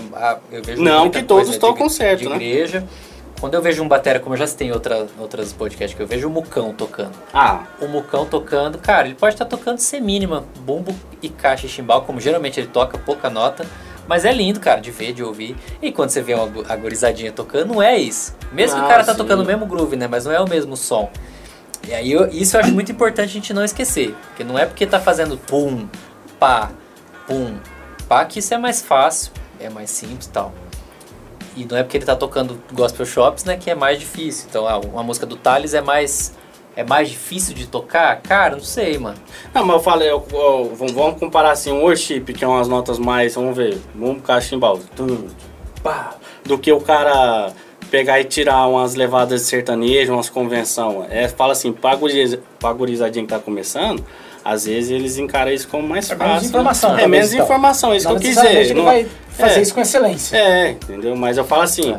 eu 0.50 0.60
vejo 0.62 0.82
Não 0.82 1.08
que 1.08 1.22
todos 1.22 1.44
coisa 1.46 1.52
de- 1.52 1.58
tocam 1.60 1.88
certo, 1.88 2.20
de 2.22 2.28
né? 2.28 2.34
igreja. 2.34 2.84
Quando 3.40 3.54
eu 3.54 3.62
vejo 3.62 3.82
um 3.82 3.86
batera, 3.88 4.18
como 4.18 4.34
eu 4.34 4.38
já 4.38 4.46
citei 4.46 4.68
em 4.68 4.72
outra, 4.72 5.06
outras 5.18 5.52
podcasts, 5.52 5.94
que 5.96 6.02
eu 6.02 6.06
vejo 6.06 6.26
o 6.26 6.30
Mucão 6.30 6.72
tocando. 6.72 7.12
Ah, 7.32 7.64
O 7.80 7.86
Mucão 7.86 8.24
tocando, 8.26 8.78
cara, 8.78 9.06
ele 9.06 9.14
pode 9.16 9.34
estar 9.34 9.44
tocando 9.44 9.78
semínima, 9.78 10.44
bumbo 10.60 10.92
e 11.22 11.28
caixa 11.28 11.66
e 11.66 11.68
chimbal, 11.68 12.02
como 12.02 12.18
geralmente 12.20 12.58
ele 12.58 12.68
toca, 12.68 12.96
pouca 12.98 13.28
nota. 13.30 13.66
Mas 14.06 14.24
é 14.24 14.32
lindo, 14.32 14.60
cara, 14.60 14.80
de 14.80 14.90
ver, 14.90 15.12
de 15.12 15.22
ouvir. 15.22 15.56
E 15.80 15.90
quando 15.90 16.10
você 16.10 16.20
vê 16.20 16.34
uma 16.34 16.46
gu- 16.46 16.64
a 16.68 16.76
gurizadinha 16.76 17.32
tocando, 17.32 17.72
não 17.74 17.82
é 17.82 17.96
isso. 17.96 18.34
Mesmo 18.52 18.76
que 18.76 18.82
Ah, 18.82 18.86
o 18.86 18.88
cara 18.88 19.04
tá 19.04 19.12
sim. 19.12 19.18
tocando 19.18 19.42
o 19.42 19.46
mesmo 19.46 19.64
groove, 19.66 19.96
né? 19.96 20.06
Mas 20.06 20.24
não 20.26 20.32
é 20.32 20.40
o 20.40 20.48
mesmo 20.48 20.76
som. 20.76 21.10
E 21.88 21.94
aí 21.94 22.12
eu- 22.12 22.28
isso 22.28 22.56
eu 22.56 22.60
acho 22.60 22.72
muito 22.72 22.92
importante 22.92 23.30
a 23.30 23.32
gente 23.32 23.52
não 23.54 23.64
esquecer. 23.64 24.14
Porque 24.28 24.44
não 24.44 24.58
é 24.58 24.66
porque 24.66 24.86
tá 24.86 25.00
fazendo 25.00 25.36
pum, 25.38 25.86
pá, 26.38 26.70
pum, 27.26 27.56
pá, 28.08 28.24
que 28.26 28.38
isso 28.40 28.52
é 28.52 28.58
mais 28.58 28.82
fácil, 28.82 29.32
é 29.58 29.68
mais 29.70 29.90
simples 29.90 30.26
e 30.26 30.30
tal. 30.30 30.52
E 31.56 31.64
não 31.64 31.76
é 31.76 31.82
porque 31.82 31.96
ele 31.96 32.04
tá 32.04 32.16
tocando 32.16 32.60
gospel 32.72 33.06
shops, 33.06 33.44
né, 33.44 33.56
que 33.56 33.70
é 33.70 33.74
mais 33.74 33.98
difícil. 33.98 34.46
Então, 34.50 34.66
ah, 34.68 34.78
uma 34.78 35.02
música 35.02 35.24
do 35.24 35.36
Thales 35.36 35.72
é 35.72 35.80
mais 35.80 36.34
é 36.76 36.82
mais 36.84 37.08
difícil 37.08 37.54
de 37.54 37.66
tocar? 37.66 38.20
Cara, 38.22 38.54
não 38.56 38.62
sei, 38.64 38.98
mano. 38.98 39.16
Não, 39.52 39.64
mas 39.64 39.76
eu 39.76 39.82
falei, 39.82 40.10
eu- 40.10 40.26
eu- 40.32 40.72
vamos 40.74 40.92
vamos 40.92 41.18
comparar 41.18 41.52
assim, 41.52 41.70
um 41.72 41.82
worship, 41.82 42.20
que 42.32 42.44
é 42.44 42.48
umas 42.48 42.68
notas 42.68 42.98
mais, 42.98 43.34
vamos 43.34 43.56
ver, 43.56 43.78
vamos 43.94 44.22
cachimbal, 44.22 44.78
do 46.44 46.58
que 46.58 46.72
o 46.72 46.80
cara 46.80 47.52
pegar 47.90 48.20
e 48.20 48.24
tirar 48.24 48.66
umas 48.66 48.94
levadas 48.94 49.42
de 49.42 49.46
sertanejo, 49.46 50.12
umas 50.12 50.28
convenção. 50.28 51.06
É, 51.10 51.28
fala 51.28 51.52
assim, 51.52 51.72
pra 51.72 51.94
guriza- 51.94 52.40
pra 52.58 52.72
gurizadinha 52.72 53.24
que 53.24 53.30
tá 53.32 53.38
começando, 53.38 54.04
às 54.44 54.64
vezes 54.66 54.90
eles 54.90 55.16
encaram 55.16 55.50
isso 55.52 55.68
como 55.68 55.86
mais 55.86 56.10
É 56.10 56.16
fácil. 56.16 56.28
menos 56.32 56.44
informação, 56.48 56.98
É 56.98 57.06
menos 57.06 57.32
então. 57.32 57.44
informação, 57.44 57.94
isso 57.94 58.08
Não 58.08 58.16
que 58.18 58.26
eu 58.26 58.30
quis 58.32 58.40
dizer. 58.42 58.56
ele 58.56 58.74
Não- 58.74 58.84
vai 58.84 59.06
fazer 59.30 59.58
é. 59.60 59.62
isso 59.62 59.74
com 59.74 59.80
excelência. 59.80 60.36
É, 60.36 60.70
entendeu? 60.72 61.14
Mas 61.14 61.36
eu 61.38 61.44
falo 61.44 61.62
assim, 61.62 61.96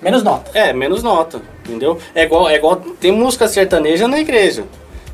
Menos 0.00 0.22
nota. 0.22 0.50
é, 0.52 0.72
menos 0.72 1.02
nota, 1.02 1.40
entendeu? 1.64 1.98
É 2.14 2.24
igual, 2.24 2.48
é 2.48 2.54
igual 2.56 2.76
tem 2.76 3.12
música 3.12 3.48
sertaneja 3.48 4.06
na 4.06 4.18
igreja. 4.20 4.64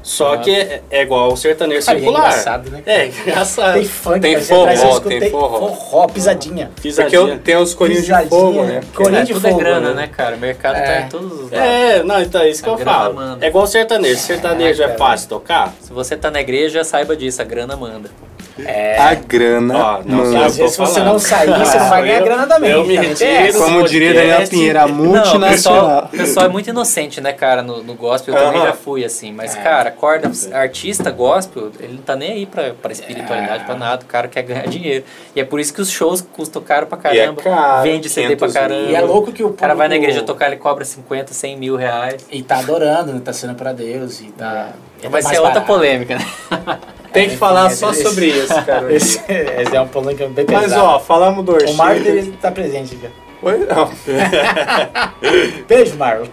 Só 0.04 0.32
Ah. 0.34 0.38
que 0.38 0.50
é, 0.50 0.82
é 0.90 1.02
igual 1.02 1.32
o 1.32 1.36
sertanejo 1.36 1.86
Cara, 1.86 1.96
e 1.96 2.00
é 2.00 2.04
circular. 2.04 2.26
engraçado, 2.28 2.70
né? 2.72 2.82
É, 2.84 3.06
engraçado. 3.06 3.74
Tem 3.74 3.84
funk, 3.84 4.20
Tem 4.20 4.40
forró, 4.40 4.68
eu 4.72 5.00
tem 5.02 5.30
forró. 5.30 5.68
forró, 5.68 6.06
pisadinha. 6.08 6.66
Porque 6.74 6.88
Pisadinha. 6.88 7.20
eu- 7.20 7.38
tem 7.38 7.56
os 7.56 7.72
corinhos 7.72 8.02
de 8.04 8.08
Pisadinha, 8.08 8.30
fogo, 8.30 8.64
né? 8.64 8.80
corinho 8.92 9.18
É, 9.20 9.22
de 9.22 9.32
tudo 9.32 9.46
é 9.46 9.50
fogo, 9.50 9.62
grana, 9.62 9.90
né? 9.90 9.94
né, 10.02 10.06
cara? 10.08 10.34
O 10.34 10.40
mercado 10.40 10.74
tá 10.74 10.80
É. 10.92 11.00
em 11.02 11.08
todos 11.08 11.32
os 11.32 11.38
lados. 11.52 11.52
É, 11.52 12.02
não, 12.02 12.20
então 12.20 12.40
é 12.40 12.48
isso 12.50 12.64
que 12.64 12.68
A 12.68 12.72
eu 12.72 12.76
grana 12.78 12.90
falo. 12.98 13.14
manda. 13.14 13.46
É 13.46 13.48
igual 13.48 13.64
sertanejo. 13.68 14.18
Sertanejo 14.18 14.82
É, 14.82 14.86
é 14.86 14.88
fácil 14.96 15.28
tocar? 15.28 15.72
Se 15.80 15.92
você 15.92 16.16
tá 16.16 16.32
na 16.32 16.40
igreja, 16.40 16.82
saiba 16.82 17.14
disso, 17.14 17.40
a 17.40 17.44
grana 17.44 17.76
manda. 17.76 18.10
É. 18.59 18.99
A 18.99 19.14
grana. 19.14 19.75
Ó, 19.76 20.02
não 20.04 20.18
mano. 20.18 20.42
Às 20.44 20.56
vezes, 20.56 20.73
se 20.73 20.78
você 20.78 20.94
falando. 21.00 21.12
não 21.12 21.18
sair, 21.18 21.49
você 21.59 21.78
não 21.78 21.88
vai 21.88 22.00
Ah, 22.00 22.04
ganhar 22.04 22.18
eu- 22.18 22.25
grana 22.25 22.47
também. 22.47 22.71
eu 22.71 22.85
me 22.85 22.94
também 22.97 23.14
tem 23.14 23.37
retiro. 23.42 23.59
Como 23.64 23.82
diria 23.88 24.12
Daniel 24.14 24.49
Pinheira, 24.49 24.82
a 24.82 24.87
Não, 24.88 24.94
o 24.94 25.12
pessoal, 25.12 25.25
multinacional. 25.38 26.04
o 26.04 26.09
pessoal 26.16 26.47
é 26.47 26.49
muito 26.49 26.68
inocente, 26.71 27.21
né, 27.21 27.32
cara, 27.32 27.62
no, 27.62 27.82
no 27.82 27.94
gospel. 27.94 28.35
Eu 28.35 28.42
também 28.42 28.61
Aham. 28.61 28.66
já 28.68 28.73
fui 28.75 29.04
assim. 29.04 29.32
Mas, 29.32 29.56
É. 29.56 29.61
cara, 29.62 29.88
acorda, 29.88 30.30
artista 30.52 31.11
gospel, 31.11 31.71
ele 31.80 31.94
não 31.94 32.02
tá 32.02 32.14
nem 32.14 32.32
aí 32.32 32.47
pra, 32.47 32.73
pra 32.80 32.92
espiritualidade, 32.92 33.62
É. 33.62 33.66
pra 33.66 33.75
nada. 33.75 34.02
O 34.04 34.06
cara 34.06 34.28
quer 34.28 34.42
ganhar 34.42 34.66
dinheiro. 34.66 35.04
E 35.35 35.40
é 35.40 35.44
por 35.44 35.59
isso 35.59 35.73
que 35.73 35.80
os 35.80 35.90
shows 35.90 36.21
custam 36.21 36.61
caro 36.62 36.87
pra 36.87 36.99
E 37.14 37.18
é 37.18 37.21
caramba. 37.25 37.42
caro, 37.42 37.82
Vende 37.82 38.09
CD 38.09 38.37
pra 38.37 38.49
500 38.49 38.52
caramba. 38.54 38.90
E 38.90 38.94
é 38.94 39.00
louco 39.00 39.32
que 39.32 39.42
o 39.42 39.49
O 39.49 39.52
cara 39.54 39.75
vai 39.75 39.88
na 39.88 39.94
público- 39.94 40.11
igreja 40.12 40.26
tocar, 40.26 40.47
ele 40.49 40.56
cobra 40.56 40.85
50, 40.85 41.32
100 41.32 41.56
mil 41.56 41.75
reais. 41.76 42.26
E 42.30 42.42
tá 42.42 42.59
adorando, 42.59 43.12
né? 43.12 43.21
Tá 43.25 43.32
sendo 43.32 43.54
pra 43.54 43.73
Deus 43.73 44.21
e 44.21 44.25
tá... 44.26 44.68
É. 45.02 45.09
Vai 45.09 45.21
mais 45.23 45.26
ser 45.26 45.38
outra 45.38 45.54
barato. 45.61 45.66
polêmica, 45.66 46.16
né? 46.16 46.25
Tem 47.12 47.28
que 47.28 47.37
falar 47.37 47.71
só 47.71 47.92
sobre 47.92 48.26
isso, 48.26 48.54
cara. 48.64 48.92
Esse, 48.92 49.21
esse 49.28 49.76
é 49.76 49.81
um 49.81 49.88
polêmica 49.88 50.26
bem 50.28 50.47
pesado. 50.47 50.69
Mas 50.69 50.76
ó, 50.76 50.99
falamos 50.99 51.45
do 51.45 51.52
o 51.52 51.54
worship. 51.54 51.75
Marlon 51.75 52.04
ele 52.07 52.33
tá 52.40 52.50
presente 52.50 52.95
aqui. 52.95 53.09
Oi? 53.42 53.66
Não. 53.66 53.90
Beijo, 55.69 55.97
Marlon. 55.97 56.26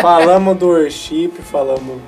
Falamos 0.00 0.56
do 0.56 0.66
worship, 0.66 1.30
falamos 1.50 1.98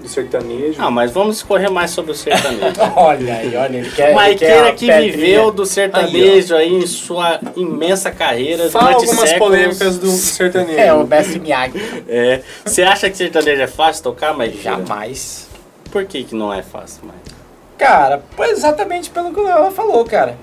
do 0.00 0.08
sertanejo. 0.08 0.80
Não, 0.80 0.90
mas 0.90 1.10
vamos 1.10 1.38
escorrer 1.38 1.70
mais 1.70 1.90
sobre 1.90 2.12
o 2.12 2.14
sertanejo. 2.14 2.76
Olha 2.94 3.34
aí, 3.34 3.56
olha, 3.56 3.78
ele 3.78 3.90
quer. 3.90 4.12
O 4.12 4.14
Maiqueira 4.14 4.72
que 4.72 4.86
pedrinha. 4.86 5.12
viveu 5.12 5.50
do 5.50 5.66
sertanejo 5.66 6.54
aí, 6.54 6.74
em 6.74 6.86
sua 6.86 7.40
imensa 7.56 8.10
carreira 8.10 8.70
Fala 8.70 8.92
algumas 8.92 9.28
séculos. 9.28 9.38
polêmicas 9.38 9.98
do 9.98 10.10
sertanejo. 10.10 10.78
É, 10.78 10.92
o 10.92 11.04
mestre 11.04 11.40
Miyagi. 11.40 12.04
É. 12.08 12.42
Você 12.64 12.82
acha 12.82 13.10
que 13.10 13.16
sertanejo 13.16 13.62
é 13.62 13.66
fácil 13.66 14.04
tocar, 14.04 14.32
Maiqueira? 14.34 14.62
Jamais. 14.62 15.48
Por 15.90 16.04
que, 16.04 16.22
que 16.22 16.34
não 16.34 16.52
é 16.52 16.62
fácil, 16.62 17.02
Mike? 17.04 17.37
Cara, 17.78 18.24
exatamente 18.50 19.08
pelo 19.08 19.32
que 19.32 19.40
Léo 19.40 19.70
falou, 19.70 20.04
cara. 20.04 20.36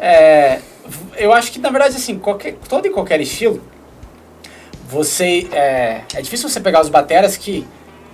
É, 0.00 0.58
eu 1.16 1.32
acho 1.32 1.52
que, 1.52 1.60
na 1.60 1.70
verdade, 1.70 1.96
assim, 1.96 2.18
qualquer, 2.18 2.56
todo 2.68 2.84
e 2.86 2.90
qualquer 2.90 3.20
estilo, 3.20 3.62
você. 4.88 5.48
É, 5.52 6.00
é 6.14 6.20
difícil 6.20 6.48
você 6.48 6.60
pegar 6.60 6.80
os 6.80 6.88
bateras 6.88 7.36
que 7.36 7.66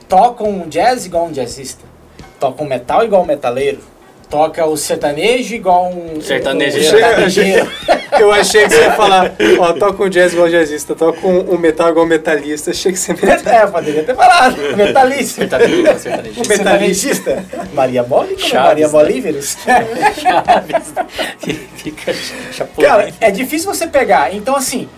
tocam 0.06 0.68
jazz 0.68 1.06
igual 1.06 1.26
um 1.26 1.32
jazzista, 1.32 1.84
tocam 2.38 2.66
metal 2.66 3.02
igual 3.04 3.22
um 3.22 3.26
metaleiro, 3.26 3.80
toca 4.30 4.64
o 4.66 4.76
sertanejo 4.76 5.54
igual 5.54 5.90
um. 5.90 6.20
Sertanejo. 6.20 6.78
um 6.78 6.82
sertanejeiro. 6.82 7.70
Eu 8.18 8.32
achei 8.32 8.64
que 8.64 8.70
você 8.70 8.80
ia 8.82 8.92
falar, 8.92 9.32
ó, 9.61 9.73
toca 9.75 10.02
um 10.02 10.08
jazz 10.08 10.32
igual 10.32 10.49
jazzista, 10.49 10.94
toca 10.94 11.25
um, 11.26 11.54
um 11.54 11.58
metal 11.58 11.90
igual 11.90 12.06
metalista. 12.06 12.70
Achei 12.73 12.90
que 12.92 12.99
você 12.99 13.12
ia 13.12 13.40
É, 13.54 13.66
poderia 13.66 14.02
ter 14.02 14.14
falado. 14.16 14.56
Metalista. 14.76 15.40
Sertanejo, 15.42 15.99
sertanejo. 15.99 16.42
O 16.42 16.49
metalista. 16.49 17.44
Maria 17.75 18.02
como 18.04 18.26
Chaves, 18.38 18.52
Maria 18.54 18.87
né? 18.87 18.92
Bolíveros. 18.92 19.56
Fica. 21.76 22.14
Cara, 22.80 23.11
é 23.20 23.30
difícil 23.30 23.73
você 23.73 23.87
pegar. 23.87 24.35
Então, 24.35 24.56
assim, 24.56 24.88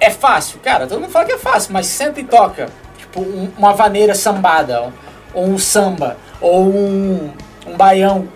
é 0.00 0.10
fácil. 0.10 0.58
Cara, 0.62 0.86
todo 0.86 1.00
mundo 1.00 1.10
fala 1.10 1.24
que 1.26 1.32
é 1.32 1.38
fácil, 1.38 1.72
mas 1.72 1.86
senta 1.86 2.20
e 2.20 2.24
toca. 2.24 2.68
Tipo, 2.98 3.20
um- 3.20 3.50
uma 3.58 3.72
vaneira 3.72 4.14
sambada, 4.14 4.92
ou 5.34 5.44
um 5.46 5.58
samba, 5.58 6.16
ou 6.40 6.64
um, 6.68 7.30
um 7.66 7.76
baião. 7.76 8.28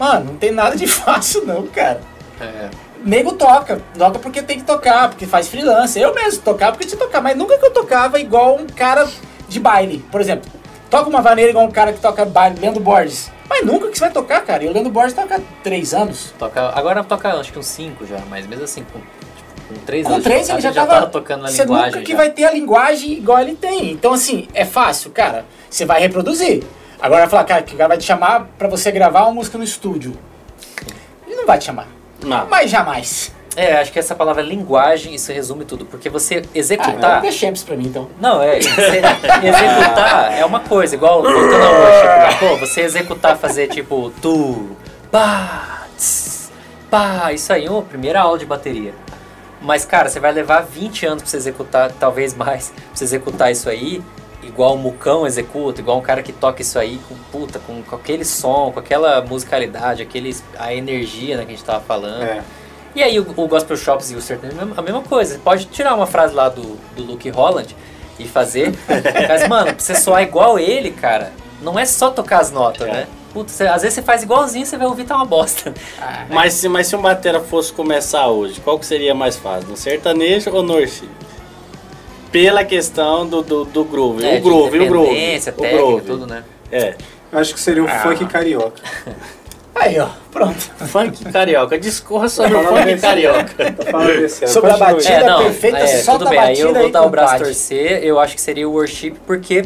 Mano, 0.00 0.30
não 0.32 0.36
tem 0.36 0.50
nada 0.50 0.74
de 0.74 0.86
fácil, 0.88 1.44
não, 1.44 1.66
cara. 1.66 2.00
É. 2.40 2.70
Nego 3.04 3.32
toca, 3.32 3.80
toca 3.96 4.18
porque 4.18 4.42
tem 4.42 4.58
que 4.58 4.64
tocar, 4.64 5.10
porque 5.10 5.26
faz 5.26 5.46
freelance. 5.48 5.98
Eu 6.00 6.14
mesmo 6.14 6.40
tocava 6.42 6.72
porque 6.72 6.86
tinha 6.86 6.98
que 6.98 7.04
tocar, 7.04 7.20
mas 7.20 7.36
nunca 7.36 7.58
que 7.58 7.66
eu 7.66 7.70
tocava 7.70 8.18
igual 8.18 8.56
um 8.56 8.66
cara 8.66 9.06
de 9.46 9.60
baile. 9.60 10.02
Por 10.10 10.20
exemplo, 10.22 10.50
toca 10.88 11.08
uma 11.08 11.20
vaneira 11.20 11.50
igual 11.50 11.66
um 11.66 11.70
cara 11.70 11.92
que 11.92 12.00
toca 12.00 12.24
baile, 12.24 12.58
Leandro 12.58 12.80
Borges. 12.82 13.30
Mas 13.48 13.64
nunca 13.66 13.88
que 13.88 13.94
você 13.98 14.04
vai 14.04 14.10
tocar, 14.10 14.40
cara. 14.42 14.64
E 14.64 14.68
o 14.68 14.72
Leandro 14.72 14.90
Borges 14.92 15.12
toca 15.14 15.36
há 15.36 15.40
três 15.62 15.92
anos. 15.92 16.32
Toca, 16.38 16.70
agora 16.74 17.02
toca 17.04 17.28
acho 17.34 17.52
que 17.52 17.58
uns 17.58 17.66
5 17.66 18.06
já, 18.06 18.18
mas 18.30 18.46
mesmo 18.46 18.64
assim, 18.64 18.84
com, 18.84 19.00
tipo, 19.00 19.68
com 19.68 19.74
3 19.84 20.06
Com 20.06 20.12
anos 20.12 20.24
três 20.24 20.46
de 20.46 20.52
ele 20.52 20.60
já 20.60 20.70
tocada, 20.70 20.92
tava, 20.92 21.06
tocando 21.08 21.42
na 21.42 21.48
Você 21.50 21.62
linguagem. 21.62 21.86
nunca 21.90 22.02
que 22.02 22.12
já. 22.12 22.16
vai 22.18 22.30
ter 22.30 22.44
a 22.44 22.52
linguagem 22.52 23.12
igual 23.12 23.40
ele 23.40 23.54
tem. 23.56 23.90
Então, 23.92 24.12
assim, 24.12 24.46
é 24.54 24.64
fácil, 24.64 25.10
cara. 25.10 25.44
Você 25.68 25.84
vai 25.84 26.00
reproduzir. 26.00 26.62
Agora 27.00 27.22
vai 27.22 27.30
falar, 27.30 27.44
cara, 27.44 27.62
que 27.62 27.74
o 27.74 27.76
cara 27.78 27.88
vai 27.88 27.98
te 27.98 28.04
chamar 28.04 28.46
pra 28.58 28.68
você 28.68 28.90
gravar 28.90 29.22
uma 29.24 29.32
música 29.32 29.56
no 29.56 29.64
estúdio. 29.64 30.12
Ele 31.26 31.36
não 31.36 31.46
vai 31.46 31.58
te 31.58 31.64
chamar. 31.64 31.86
Não. 32.24 32.46
Mas 32.46 32.70
jamais. 32.70 33.32
É, 33.56 33.78
acho 33.78 33.90
que 33.92 33.98
essa 33.98 34.14
palavra 34.14 34.42
linguagem, 34.42 35.14
isso 35.14 35.32
resume 35.32 35.64
tudo. 35.64 35.84
Porque 35.84 36.08
você 36.08 36.42
Ah, 36.44 36.48
executar. 36.54 37.24
é 37.24 37.32
Champs 37.32 37.62
pra 37.64 37.76
mim, 37.76 37.86
então. 37.86 38.08
Não, 38.20 38.40
é. 38.42 38.58
executar 39.42 40.38
é 40.38 40.44
uma 40.44 40.60
coisa, 40.60 40.94
igual 40.94 41.22
voltando 41.22 41.54
ao 41.64 41.72
worship. 41.74 42.38
Pô, 42.38 42.56
você 42.58 42.82
executar, 42.82 43.36
fazer 43.36 43.68
tipo 43.68 44.12
tu, 44.22 44.76
pá, 45.10 45.86
tss, 45.96 46.50
pá, 46.90 47.32
isso 47.32 47.52
aí, 47.52 47.68
ô, 47.68 47.82
primeira 47.82 48.20
aula 48.20 48.38
de 48.38 48.46
bateria. 48.46 48.94
Mas, 49.60 49.84
cara, 49.84 50.08
você 50.08 50.20
vai 50.20 50.32
levar 50.32 50.60
20 50.62 51.04
anos 51.06 51.22
pra 51.22 51.30
você 51.30 51.36
executar, 51.36 51.90
talvez 51.98 52.32
mais, 52.34 52.70
pra 52.70 52.82
você 52.94 53.04
executar 53.04 53.50
isso 53.52 53.68
aí, 53.68 54.00
igual 54.50 54.74
o 54.74 54.78
Mucão 54.78 55.26
executa, 55.26 55.80
igual 55.80 55.98
um 55.98 56.02
cara 56.02 56.22
que 56.22 56.32
toca 56.32 56.60
isso 56.60 56.78
aí 56.78 57.00
com 57.08 57.14
puta, 57.32 57.58
com, 57.60 57.82
com 57.82 57.96
aquele 57.96 58.24
som, 58.24 58.70
com 58.72 58.78
aquela 58.80 59.22
musicalidade, 59.22 60.02
aquele, 60.02 60.36
a 60.58 60.74
energia 60.74 61.36
né, 61.36 61.44
que 61.44 61.52
a 61.52 61.54
gente 61.54 61.64
tava 61.64 61.80
falando. 61.80 62.22
É. 62.24 62.42
E 62.94 63.02
aí 63.02 63.18
o, 63.20 63.26
o 63.36 63.46
Gospel 63.46 63.76
Shops 63.76 64.10
e 64.10 64.16
o 64.16 64.20
sertanejo, 64.20 64.60
a 64.60 64.64
mesma- 64.64 64.80
a 64.80 64.82
mesma 64.82 65.02
coisa. 65.02 65.34
Você 65.34 65.38
pode 65.40 65.64
tirar 65.66 65.94
uma 65.94 66.06
frase 66.06 66.34
lá 66.34 66.48
do, 66.48 66.76
do 66.96 67.02
Luke 67.04 67.28
Holland 67.30 67.74
e 68.18 68.26
fazer. 68.26 68.74
mas, 69.28 69.46
mano, 69.48 69.66
pra 69.66 69.78
você 69.78 69.94
soar 69.94 70.22
igual 70.22 70.58
ele, 70.58 70.90
cara, 70.90 71.32
não 71.62 71.78
é 71.78 71.84
só 71.86 72.10
tocar 72.10 72.40
as 72.40 72.50
notas, 72.50 72.86
É. 72.88 72.92
né? 72.92 73.06
Putz, 73.32 73.52
você- 73.52 73.68
às 73.68 73.82
vezes 73.82 73.94
você 73.94 74.02
faz 74.02 74.24
igualzinho 74.24 74.66
você 74.66 74.76
vai 74.76 74.88
ouvir 74.88 75.04
tá 75.04 75.14
uma 75.14 75.24
bosta. 75.24 75.72
Ah, 76.00 76.26
Mas 76.30 76.54
se, 76.54 76.68
mas 76.68 76.88
se 76.88 76.96
um 76.96 77.00
batera 77.00 77.38
fosse 77.40 77.72
começar 77.72 78.26
hoje, 78.26 78.60
qual 78.60 78.76
que 78.76 78.84
seria 78.84 79.14
mais 79.14 79.36
fácil? 79.36 79.68
No 79.68 79.76
sertanejo 79.76 80.50
ou 80.52 80.64
no? 80.64 80.74
Pela 82.32 82.64
questão 82.64 83.26
do, 83.26 83.42
do, 83.42 83.64
do 83.64 83.84
groove. 83.84 84.24
É, 84.24 84.38
o 84.38 84.40
groove, 84.40 84.78
o 84.78 84.86
groove. 84.86 85.10
independência, 85.10 85.52
O 85.56 85.60
técnica, 85.60 85.84
groove. 85.84 86.06
tudo, 86.06 86.26
né? 86.26 86.44
É. 86.70 86.94
Acho 87.32 87.54
que 87.54 87.60
seria 87.60 87.82
o 87.82 87.88
Ah. 87.88 87.98
funk 88.00 88.24
carioca. 88.26 88.80
Aí, 89.74 89.98
ó, 89.98 90.08
pronto. 90.30 90.58
Funk 90.86 91.24
carioca. 91.32 91.78
Discorra 91.78 92.28
sobre 92.28 92.54
o 92.54 92.62
Falando 92.62 92.76
funk 92.78 92.84
desse- 92.86 93.02
carioca. 93.06 93.70
Desse. 94.06 94.46
Sobre 94.48 94.70
a 94.70 94.76
batida. 94.76 95.02
Tira 95.20 95.38
perfeita, 95.38 95.86
solta 95.86 96.18
tudo 96.24 96.26
a 96.28 96.30
bem. 96.30 96.40
Aí 96.40 96.60
eu 96.60 96.74
vou 96.74 96.90
dar 96.90 97.02
o 97.02 97.08
braço 97.10 97.38
torcer. 97.44 98.04
Eu 98.04 98.18
acho 98.20 98.34
que 98.34 98.40
seria 98.40 98.68
o 98.68 98.72
worship 98.72 99.12
porque 99.26 99.64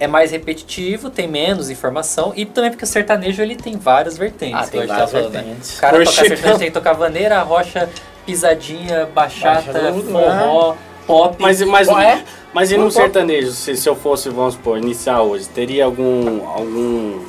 é 0.00 0.06
mais 0.06 0.30
repetitivo, 0.32 1.08
tem 1.08 1.28
menos 1.28 1.70
informação 1.70 2.32
e 2.34 2.44
também 2.44 2.70
porque 2.70 2.84
o 2.84 2.88
sertanejo 2.88 3.40
ele 3.42 3.54
tem 3.54 3.78
várias 3.78 4.18
vertentes. 4.18 4.56
Ah, 4.56 4.66
tem 4.66 4.86
várias 4.86 5.10
tá 5.10 5.16
falando, 5.18 5.32
né? 5.32 5.40
vertentes. 5.42 5.76
O 5.78 5.80
cara 5.80 5.92
toca 5.98 6.04
Worship 6.10 6.28
sertanejo 6.28 6.58
tem 6.58 6.68
que 6.68 6.74
tocar 6.74 6.92
vaneira, 6.94 7.40
rocha, 7.42 7.88
pisadinha, 8.26 9.06
bachata, 9.14 9.72
Baixa 9.72 9.92
tudo, 9.92 10.10
forró, 10.10 10.74
pop. 11.06 11.36
Mas, 11.38 11.60
mas, 11.62 11.88
é? 11.88 12.22
mas 12.52 12.70
e 12.72 12.76
no 12.76 12.90
sertanejo, 12.90 13.50
se, 13.52 13.76
se 13.76 13.88
eu 13.88 13.94
fosse, 13.96 14.28
vamos 14.28 14.54
supor, 14.54 14.78
iniciar 14.78 15.22
hoje, 15.22 15.48
teria 15.48 15.84
algum, 15.84 16.46
algum 16.48 17.20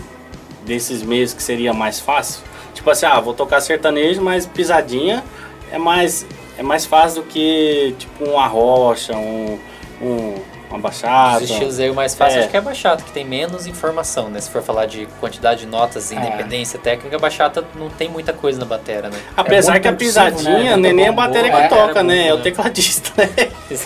desses 0.66 1.02
meios 1.04 1.34
que 1.34 1.44
seria 1.44 1.74
mais 1.74 2.00
fácil? 2.00 2.42
Tipo 2.74 2.90
assim, 2.90 3.06
ah, 3.06 3.20
vou 3.20 3.34
tocar 3.34 3.62
sertanejo, 3.62 4.22
mas 4.22 4.46
pisadinha 4.46 5.24
é 5.72 5.78
mais, 5.78 6.26
é 6.58 6.64
mais 6.64 6.86
fácil 6.86 7.22
do 7.22 7.28
que 7.28 7.96
tipo 7.98 8.26
uma 8.26 8.48
rocha, 8.48 9.16
um, 9.16 9.58
um, 10.02 10.36
uma 10.70 10.80
bachata. 10.80 11.44
Os 11.44 11.50
estilos 11.50 11.80
aí 11.80 11.90
o 11.90 11.96
mais 11.96 12.14
fácil 12.16 12.38
É. 12.38 12.42
acho 12.42 12.50
que 12.50 12.56
é 12.58 12.60
a 12.60 12.62
bachata, 12.62 13.02
que 13.04 13.12
tem 13.12 13.24
menos 13.24 13.66
informação, 13.66 14.30
né? 14.30 14.42
Se 14.42 14.50
for 14.50 14.62
falar 14.62 14.88
de 14.88 15.08
quantidade 15.22 15.62
de 15.62 15.68
notas, 15.68 16.12
É. 16.12 16.16
independência 16.16 16.78
técnica, 16.78 17.16
a 17.16 17.20
bachata 17.20 17.64
não 17.76 17.90
tem 17.90 18.10
muita 18.10 18.34
coisa 18.34 18.60
na 18.60 18.66
batera, 18.66 19.10
né? 19.10 19.18
Apesar 19.38 19.78
É 19.78 19.80
que 19.80 19.88
a 19.88 19.94
percussivo, 19.94 20.26
pisadinha, 20.26 20.76
né? 20.76 20.92
nem 20.92 21.06
é 21.06 21.10
a 21.10 21.14
bateria 21.14 21.52
que 21.52 21.58
É, 21.58 21.68
toca, 21.70 22.00
é 22.02 22.04
né? 22.04 22.28
É 22.28 22.34
o 22.34 22.38
né? 22.38 22.44
tecladista, 22.44 23.14
né? 23.18 23.30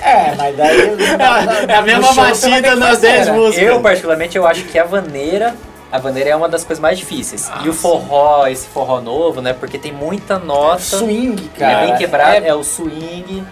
É, 0.04 0.36
mas 0.36 0.56
daí. 0.58 0.80
É 1.68 1.76
a 1.76 1.82
mesma 1.82 2.14
batida 2.14 2.76
nas 2.76 3.00
10 3.00 3.30
músicas. 3.30 3.68
Eu, 3.68 3.82
particularmente, 3.82 4.38
eu 4.38 4.46
acho 4.46 4.64
que 4.66 4.78
a 4.78 4.84
vaneira, 4.84 5.56
a 5.92 5.98
vaneira 6.00 6.30
é 6.32 6.36
uma 6.36 6.50
das 6.50 6.64
coisas 6.64 6.82
mais 6.82 6.98
difíceis. 6.98 7.50
Ah, 7.52 7.62
e 7.66 7.70
o 7.70 7.74
forró, 7.74 8.46
esse 8.48 8.68
forró 8.68 9.00
novo, 9.02 9.42
né? 9.42 9.54
Porque 9.54 9.78
tem 9.78 9.92
muita 9.92 10.38
nota, 10.38 10.80
Swing, 10.82 11.50
é 11.56 11.60
cara. 11.60 11.86
bem 11.86 11.96
quebrado, 11.98 12.46
É- 12.46 12.50
é 12.50 12.54
o 12.54 12.64
swing. 12.64 13.44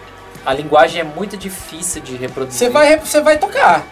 A 0.46 0.54
linguagem 0.54 1.02
é 1.02 1.04
muito 1.04 1.36
difícil 1.38 2.02
de 2.02 2.16
reproduzir. 2.16 2.60
Você 2.60 2.70
vai, 2.70 2.98
você 2.98 3.22
vai 3.22 3.38
tocar. 3.38 3.86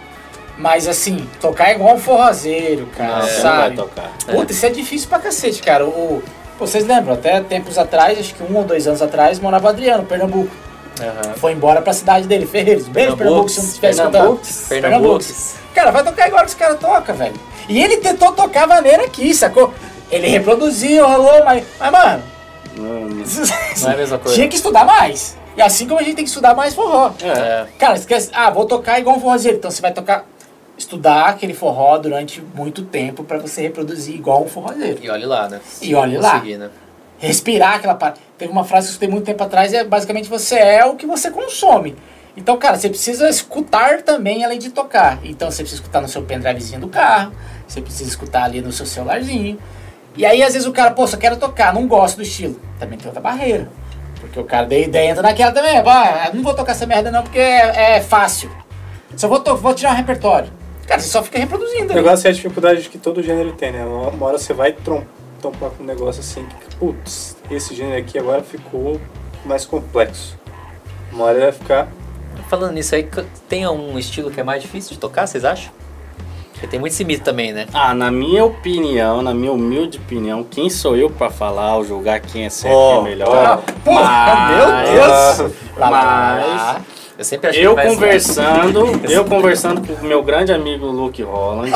Mas 0.58 0.88
assim, 0.88 1.28
tocar 1.42 1.74
igual 1.74 1.96
um 1.96 2.00
forrozeiro, 2.00 2.88
cara, 2.98 3.18
Não, 3.20 3.22
você 3.28 3.36
não 3.36 3.42
vai 3.52 3.62
sabe? 3.64 3.76
tocar. 3.76 4.12
Puta, 4.26 4.52
isso 4.54 4.66
é 4.66 4.70
difícil 4.70 5.10
pra 5.10 5.20
cacete, 5.20 5.62
cara. 5.62 5.86
O, 5.86 6.24
vocês 6.58 6.86
lembram, 6.88 7.14
até 7.14 7.42
tempos 7.42 7.78
atrás, 7.78 8.18
acho 8.18 8.34
que 8.34 8.42
um 8.44 8.56
ou 8.56 8.64
dois 8.64 8.88
anos 8.88 9.02
atrás, 9.02 9.38
morava 9.40 9.68
Adriano, 9.70 10.04
Pernambuco. 10.06 10.50
Aham. 11.02 11.34
Foi 11.36 11.52
embora 11.52 11.82
pra 11.82 11.94
cidade 11.94 12.28
dele, 12.28 12.46
Ferreiros. 12.46 12.88
Beijo, 12.88 13.18
Pernambuco, 13.18 13.50
se 13.50 13.60
não 13.60 13.68
estiver 13.68 13.90
escutando. 13.90 14.40
Pernambucos. 14.70 15.56
Cara, 15.74 15.92
vai 15.92 16.04
tocar 16.04 16.28
igual 16.28 16.42
que 16.44 16.50
os 16.50 16.54
caras 16.54 16.80
tocam, 16.80 17.16
velho. 17.16 17.36
E 17.68 17.82
ele 17.82 17.98
tentou 17.98 18.32
tocar 18.32 18.66
maneira 18.68 19.04
aqui, 19.04 19.34
sacou? 19.34 19.74
Ele 20.10 20.28
reproduziu, 20.28 21.06
rolou, 21.06 21.44
mas, 21.44 21.66
mas 21.80 21.92
mano, 21.92 22.24
Não, 22.78 22.84
não. 23.10 23.90
É 23.90 23.94
a 23.94 23.98
mesma 23.98 24.18
coisa. 24.20 24.36
tinha 24.36 24.48
que 24.48 24.56
estudar 24.56 24.86
mais. 24.86 25.36
E 25.58 25.62
assim 25.62 25.88
como 25.88 26.00
a 26.00 26.04
gente 26.04 26.16
tem 26.16 26.24
que 26.26 26.30
estudar 26.30 26.54
mais 26.54 26.74
forró. 26.74 27.12
É. 27.22 27.66
Cara, 27.80 27.98
você 27.98 28.06
quer, 28.06 28.24
ah, 28.34 28.50
vou 28.50 28.66
tocar 28.66 29.00
igual 29.00 29.18
um 29.18 29.20
forrozeiro. 29.20 29.58
Então 29.58 29.72
você 29.72 29.82
vai 29.82 29.92
tocar, 29.94 30.26
estudar 30.78 31.26
aquele 31.28 31.54
forró 31.54 31.98
durante 31.98 32.42
muito 32.54 32.84
tempo 32.84 33.24
pra 33.24 33.38
você 33.38 33.62
reproduzir 33.62 34.16
igual 34.16 34.44
um 34.44 34.48
forrozeiro. 34.48 35.00
E 35.02 35.10
olhe 35.10 35.26
lá, 35.26 35.48
né? 35.50 35.60
E 35.82 35.96
olhe 35.96 36.18
lá. 36.18 36.42
Né? 36.44 36.70
Respirar 37.18 37.76
aquela 37.76 37.96
parte. 37.96 38.20
Teve 38.38 38.52
uma 38.52 38.64
frase 38.64 38.88
que 38.88 38.90
eu 38.90 38.94
escutei 38.94 39.10
muito 39.10 39.26
tempo 39.26 39.44
atrás, 39.44 39.74
é 39.74 39.84
basicamente 39.84 40.30
você 40.30 40.56
é 40.56 40.86
o 40.86 40.96
que 40.96 41.06
você 41.06 41.32
consome. 41.32 41.96
Então, 42.38 42.58
cara, 42.58 42.78
você 42.78 42.90
precisa 42.90 43.30
escutar 43.30 44.02
também 44.02 44.44
além 44.44 44.60
de 44.60 44.70
tocar. 44.70 45.20
Então 45.24 45.50
você 45.50 45.64
precisa 45.64 45.82
escutar 45.82 46.02
no 46.02 46.08
seu 46.10 46.22
pendrivezinho 46.22 46.82
do 46.82 46.90
carro, 46.90 47.32
você 47.66 47.82
precisa 47.82 48.10
escutar 48.10 48.44
ali 48.44 48.62
no 48.62 48.72
seu 48.72 48.86
celularzinho. 48.86 49.58
E 50.18 50.26
aí, 50.26 50.44
às 50.44 50.54
vezes, 50.54 50.68
o 50.68 50.72
cara, 50.72 50.92
pô, 50.92 51.06
só 51.08 51.18
quero 51.18 51.38
tocar, 51.38 51.74
não 51.74 51.88
gosto 51.88 52.18
do 52.18 52.24
estilo. 52.24 52.60
Também 52.80 52.98
tem 52.98 53.08
outra 53.08 53.22
barreira. 53.22 53.70
Porque 54.20 54.40
o 54.40 54.44
cara 54.46 54.66
daí, 54.66 54.84
entra 54.84 55.22
naquela 55.22 55.52
também, 55.52 55.78
ah, 55.78 56.32
não 56.34 56.42
vou 56.42 56.54
tocar 56.54 56.72
essa 56.72 56.86
merda 56.86 57.12
não, 57.12 57.22
porque 57.22 57.38
é, 57.40 57.98
é 57.98 58.02
fácil. 58.02 58.50
Só 59.16 59.28
vou, 59.28 59.42
vou 59.58 59.74
tirar 59.74 59.92
um 59.92 59.96
repertório. 59.96 60.52
Cara, 60.88 61.00
você 61.02 61.10
só 61.10 61.22
fica 61.24 61.38
reproduzindo. 61.40 61.88
O 61.90 61.92
ali. 61.92 61.96
negócio 61.96 62.28
é 62.28 62.30
a 62.30 62.34
dificuldade 62.34 62.88
que 62.90 62.98
todo 62.98 63.22
gênero 63.24 63.54
tem, 63.54 63.72
né? 63.72 63.84
Uma 63.86 64.26
hora 64.28 64.38
você 64.38 64.54
vai 64.54 64.72
trom- 64.72 65.04
trompar 65.46 65.70
com 65.72 65.84
um 65.84 65.86
negócio 65.86 66.22
assim 66.22 66.46
que, 66.46 66.76
putz, 66.78 67.38
esse 67.52 67.76
gênero 67.76 68.00
aqui 68.00 68.18
agora 68.18 68.42
ficou 68.42 69.00
mais 69.46 69.66
complexo. 69.66 70.38
Uma 71.12 71.26
hora 71.26 71.36
ele 71.36 71.44
vai 71.46 71.52
ficar. 71.52 71.88
Falando 72.50 72.74
nisso 72.74 72.96
aí, 72.96 73.08
tem 73.48 73.68
um 73.68 73.98
estilo 73.98 74.32
que 74.32 74.40
é 74.40 74.44
mais 74.44 74.62
difícil 74.62 74.92
de 74.94 75.00
tocar, 75.00 75.28
vocês 75.28 75.46
acham? 75.46 75.72
Porque 76.52 76.68
tem 76.68 76.80
muito 76.80 76.94
esse 76.94 77.04
mito 77.04 77.24
também, 77.24 77.52
né? 77.52 77.68
Ah, 77.74 77.94
na 77.94 78.10
minha 78.10 78.46
opinião, 78.46 79.22
na 79.22 79.34
minha 79.34 79.52
humilde 79.52 79.98
opinião, 79.98 80.44
quem 80.44 80.70
sou 80.70 80.96
eu 80.96 81.10
pra 81.10 81.30
falar 81.30 81.76
ou 81.76 81.84
julgar 81.86 82.20
quem 82.22 82.46
é 82.46 82.50
certo 82.50 82.74
e 82.74 82.76
Ó, 82.76 82.90
quem 82.92 83.00
é 83.00 83.10
melhor? 83.10 83.62
Porra, 83.84 84.02
Mas- 84.02 84.90
meu 84.90 84.96
Deus! 84.96 85.54
Mas 85.78 85.92
lá. 85.92 86.82
Eu 87.18 87.24
sempre 87.24 87.50
achei 87.50 87.66
eu 87.66 87.76
conversando, 87.78 89.00
eu 89.10 89.24
conversando 89.24 89.88
com 89.88 89.94
o 89.94 90.06
meu 90.06 90.22
grande 90.22 90.52
amigo 90.52 90.86
Luke 90.88 91.24
Holland, 91.24 91.72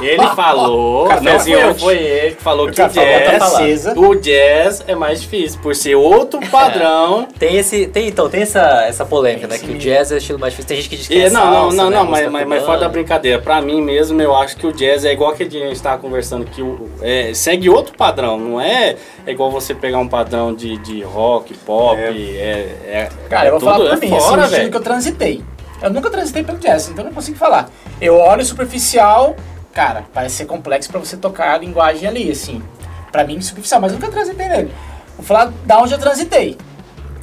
ele 0.00 0.26
falou, 0.34 1.06
não 1.06 1.08
Cafezinho 1.08 1.74
foi 1.74 1.98
ele 1.98 2.34
que 2.36 2.42
falou 2.42 2.66
O 2.66 2.72
que 2.72 2.80
o 2.80 2.88
tá 2.88 2.88
jazz, 2.88 3.86
o 3.94 4.14
jazz 4.14 4.82
é 4.86 4.94
mais 4.94 5.20
difícil, 5.20 5.60
por 5.60 5.76
ser 5.76 5.96
outro 5.96 6.40
padrão. 6.50 7.28
Tem 7.38 7.56
esse. 7.56 7.86
Tem, 7.88 8.08
então, 8.08 8.30
tem 8.30 8.40
essa, 8.40 8.84
essa 8.86 9.04
polêmica, 9.04 9.46
Tem 9.46 9.58
né? 9.58 9.64
Que 9.66 9.72
o 9.72 9.78
jazz 9.78 10.10
é 10.12 10.14
o 10.14 10.18
estilo 10.18 10.38
mais 10.38 10.54
difícil. 10.54 10.68
Tem 10.68 10.76
gente 10.78 10.88
que 10.88 10.96
diz 10.96 11.08
que 11.08 11.20
é 11.20 11.30
não, 11.30 11.50
não, 11.50 11.72
não, 11.72 11.90
né, 11.90 11.96
não, 11.96 12.06
mas, 12.06 12.30
mas, 12.30 12.48
mas 12.48 12.64
fora 12.64 12.80
da 12.80 12.88
brincadeira, 12.88 13.38
pra 13.38 13.60
mim 13.60 13.82
mesmo, 13.82 14.20
eu 14.22 14.34
acho 14.34 14.56
que 14.56 14.66
o 14.66 14.72
jazz 14.72 15.04
é 15.04 15.12
igual 15.12 15.32
aquele 15.32 15.50
dia 15.50 15.60
que 15.60 15.66
a 15.66 15.68
gente 15.68 15.82
tava 15.82 16.00
conversando, 16.00 16.46
que 16.46 16.62
é, 17.02 17.34
segue 17.34 17.68
outro 17.68 17.94
padrão, 17.96 18.38
não 18.38 18.60
é, 18.60 18.96
é 19.26 19.30
igual 19.30 19.50
você 19.50 19.74
pegar 19.74 19.98
um 19.98 20.08
padrão 20.08 20.54
de, 20.54 20.78
de 20.78 21.02
rock, 21.02 21.52
pop, 21.54 21.98
É. 21.98 22.10
é, 22.10 22.76
é, 22.86 23.08
Cara, 23.28 23.48
eu 23.48 23.52
vou 23.52 23.60
tudo 23.60 23.72
falar 23.72 23.84
é 23.84 23.96
por 23.96 24.00
mim, 24.00 24.14
é 24.14 24.20
fora, 24.20 24.42
estilo 24.42 24.56
velho. 24.56 24.69
Que 24.70 24.76
eu 24.76 24.80
transitei. 24.80 25.44
Eu 25.82 25.90
nunca 25.90 26.10
transitei 26.10 26.44
pelo 26.44 26.58
jazz, 26.58 26.88
então 26.88 27.04
eu 27.04 27.08
não 27.08 27.14
consigo 27.14 27.38
falar. 27.38 27.70
Eu 28.00 28.16
olho 28.16 28.44
superficial, 28.44 29.34
cara, 29.72 30.04
parece 30.12 30.36
ser 30.36 30.46
complexo 30.46 30.90
pra 30.90 31.00
você 31.00 31.16
tocar 31.16 31.54
a 31.54 31.58
linguagem 31.58 32.06
ali, 32.06 32.30
assim. 32.30 32.62
Pra 33.10 33.24
mim, 33.24 33.40
superficial, 33.40 33.80
mas 33.80 33.92
eu 33.92 33.98
nunca 33.98 34.10
transitei 34.10 34.48
nele. 34.48 34.72
Vou 35.16 35.24
falar 35.24 35.52
da 35.64 35.78
onde 35.78 35.92
eu 35.92 35.98
transitei. 35.98 36.58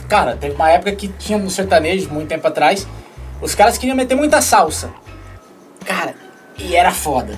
Cara, 0.10 0.36
teve 0.36 0.56
uma 0.56 0.70
época 0.70 0.92
que 0.94 1.08
tinha 1.08 1.38
no 1.38 1.50
sertanejo, 1.50 2.10
muito 2.10 2.30
tempo 2.30 2.48
atrás, 2.48 2.88
os 3.42 3.54
caras 3.54 3.78
queriam 3.78 3.96
meter 3.96 4.16
muita 4.16 4.42
salsa. 4.42 4.90
Cara, 5.86 6.16
e 6.58 6.76
era 6.76 6.92
foda. 6.92 7.38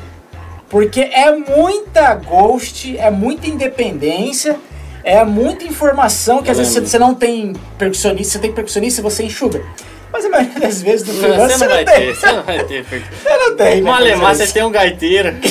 Porque 0.69 1.01
é 1.01 1.36
muita 1.36 2.13
ghost, 2.15 2.95
é 2.97 3.10
muita 3.10 3.47
independência, 3.47 4.57
é 5.03 5.23
muita 5.23 5.63
informação 5.63 6.43
que 6.43 6.51
às 6.51 6.57
vezes 6.57 6.73
você 6.73 6.99
não 6.99 7.15
tem 7.15 7.53
percussionista, 7.77 8.33
você 8.33 8.39
tem 8.39 8.51
percussionista 8.53 9.01
e 9.01 9.03
você 9.03 9.23
enxuga. 9.23 9.63
Mas 10.11 10.25
a 10.25 10.29
maioria 10.29 10.59
das 10.59 10.81
vezes 10.81 11.07
no 11.07 11.13
freelance 11.13 11.53
Você 11.57 11.65
não 11.67 11.73
vai 11.75 11.85
tem. 11.85 11.95
ter, 11.95 12.15
você 12.15 12.31
não 12.31 12.43
vai 12.43 12.63
ter. 12.63 12.83
porque- 12.85 13.15
Você 13.15 13.37
não 13.37 13.55
tem. 13.55 13.81
né, 13.81 13.91
Malemar, 13.91 14.35
você 14.35 14.45
percussionista. 14.47 14.53
tem 14.53 14.63
um 14.63 14.71
gaiteiro. 14.71 15.35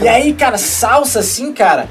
E 0.00 0.08
aí, 0.08 0.32
cara, 0.34 0.58
salsa 0.58 1.20
assim, 1.20 1.52
cara. 1.52 1.88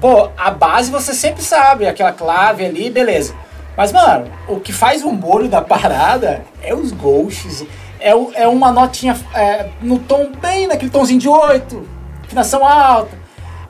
Pô, 0.00 0.30
a 0.36 0.50
base 0.50 0.90
você 0.90 1.14
sempre 1.14 1.42
sabe, 1.42 1.86
aquela 1.86 2.12
clave 2.12 2.64
ali, 2.64 2.90
beleza. 2.90 3.34
Mas, 3.76 3.92
mano, 3.92 4.26
o 4.48 4.58
que 4.58 4.72
faz 4.72 5.02
o 5.04 5.10
molho 5.12 5.48
da 5.48 5.62
parada 5.62 6.42
é 6.62 6.74
os 6.74 6.90
ghosts. 6.92 7.64
É, 8.00 8.14
o- 8.14 8.32
é 8.34 8.48
uma 8.48 8.72
notinha 8.72 9.16
é, 9.34 9.66
no 9.80 9.98
tom 9.98 10.32
bem 10.40 10.66
naquele 10.66 10.90
tomzinho 10.90 11.20
de 11.20 11.28
8, 11.28 11.86
afinação 12.24 12.66
alta. 12.66 13.16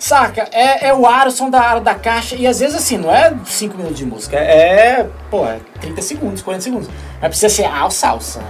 Saca? 0.03 0.49
É, 0.51 0.89
é 0.89 0.93
o 0.93 1.07
ar, 1.07 1.29
o 1.29 1.31
som 1.31 1.49
da 1.49 1.61
ar 1.61 1.81
da 1.81 1.95
caixa. 1.95 2.35
E 2.35 2.45
às 2.45 2.59
vezes 2.59 2.75
assim, 2.75 2.99
não 2.99 3.09
é 3.09 3.33
5 3.47 3.77
minutos 3.77 3.97
de 3.97 4.05
música. 4.05 4.37
É, 4.37 5.07
pô, 5.31 5.47
é 5.47 5.61
30 5.81 6.03
segundos, 6.03 6.43
40 6.43 6.61
segundos. 6.61 6.89
Mas 7.21 7.29
precisa 7.29 7.49
ser 7.49 7.67
a 7.67 7.89
salsa. 7.89 8.43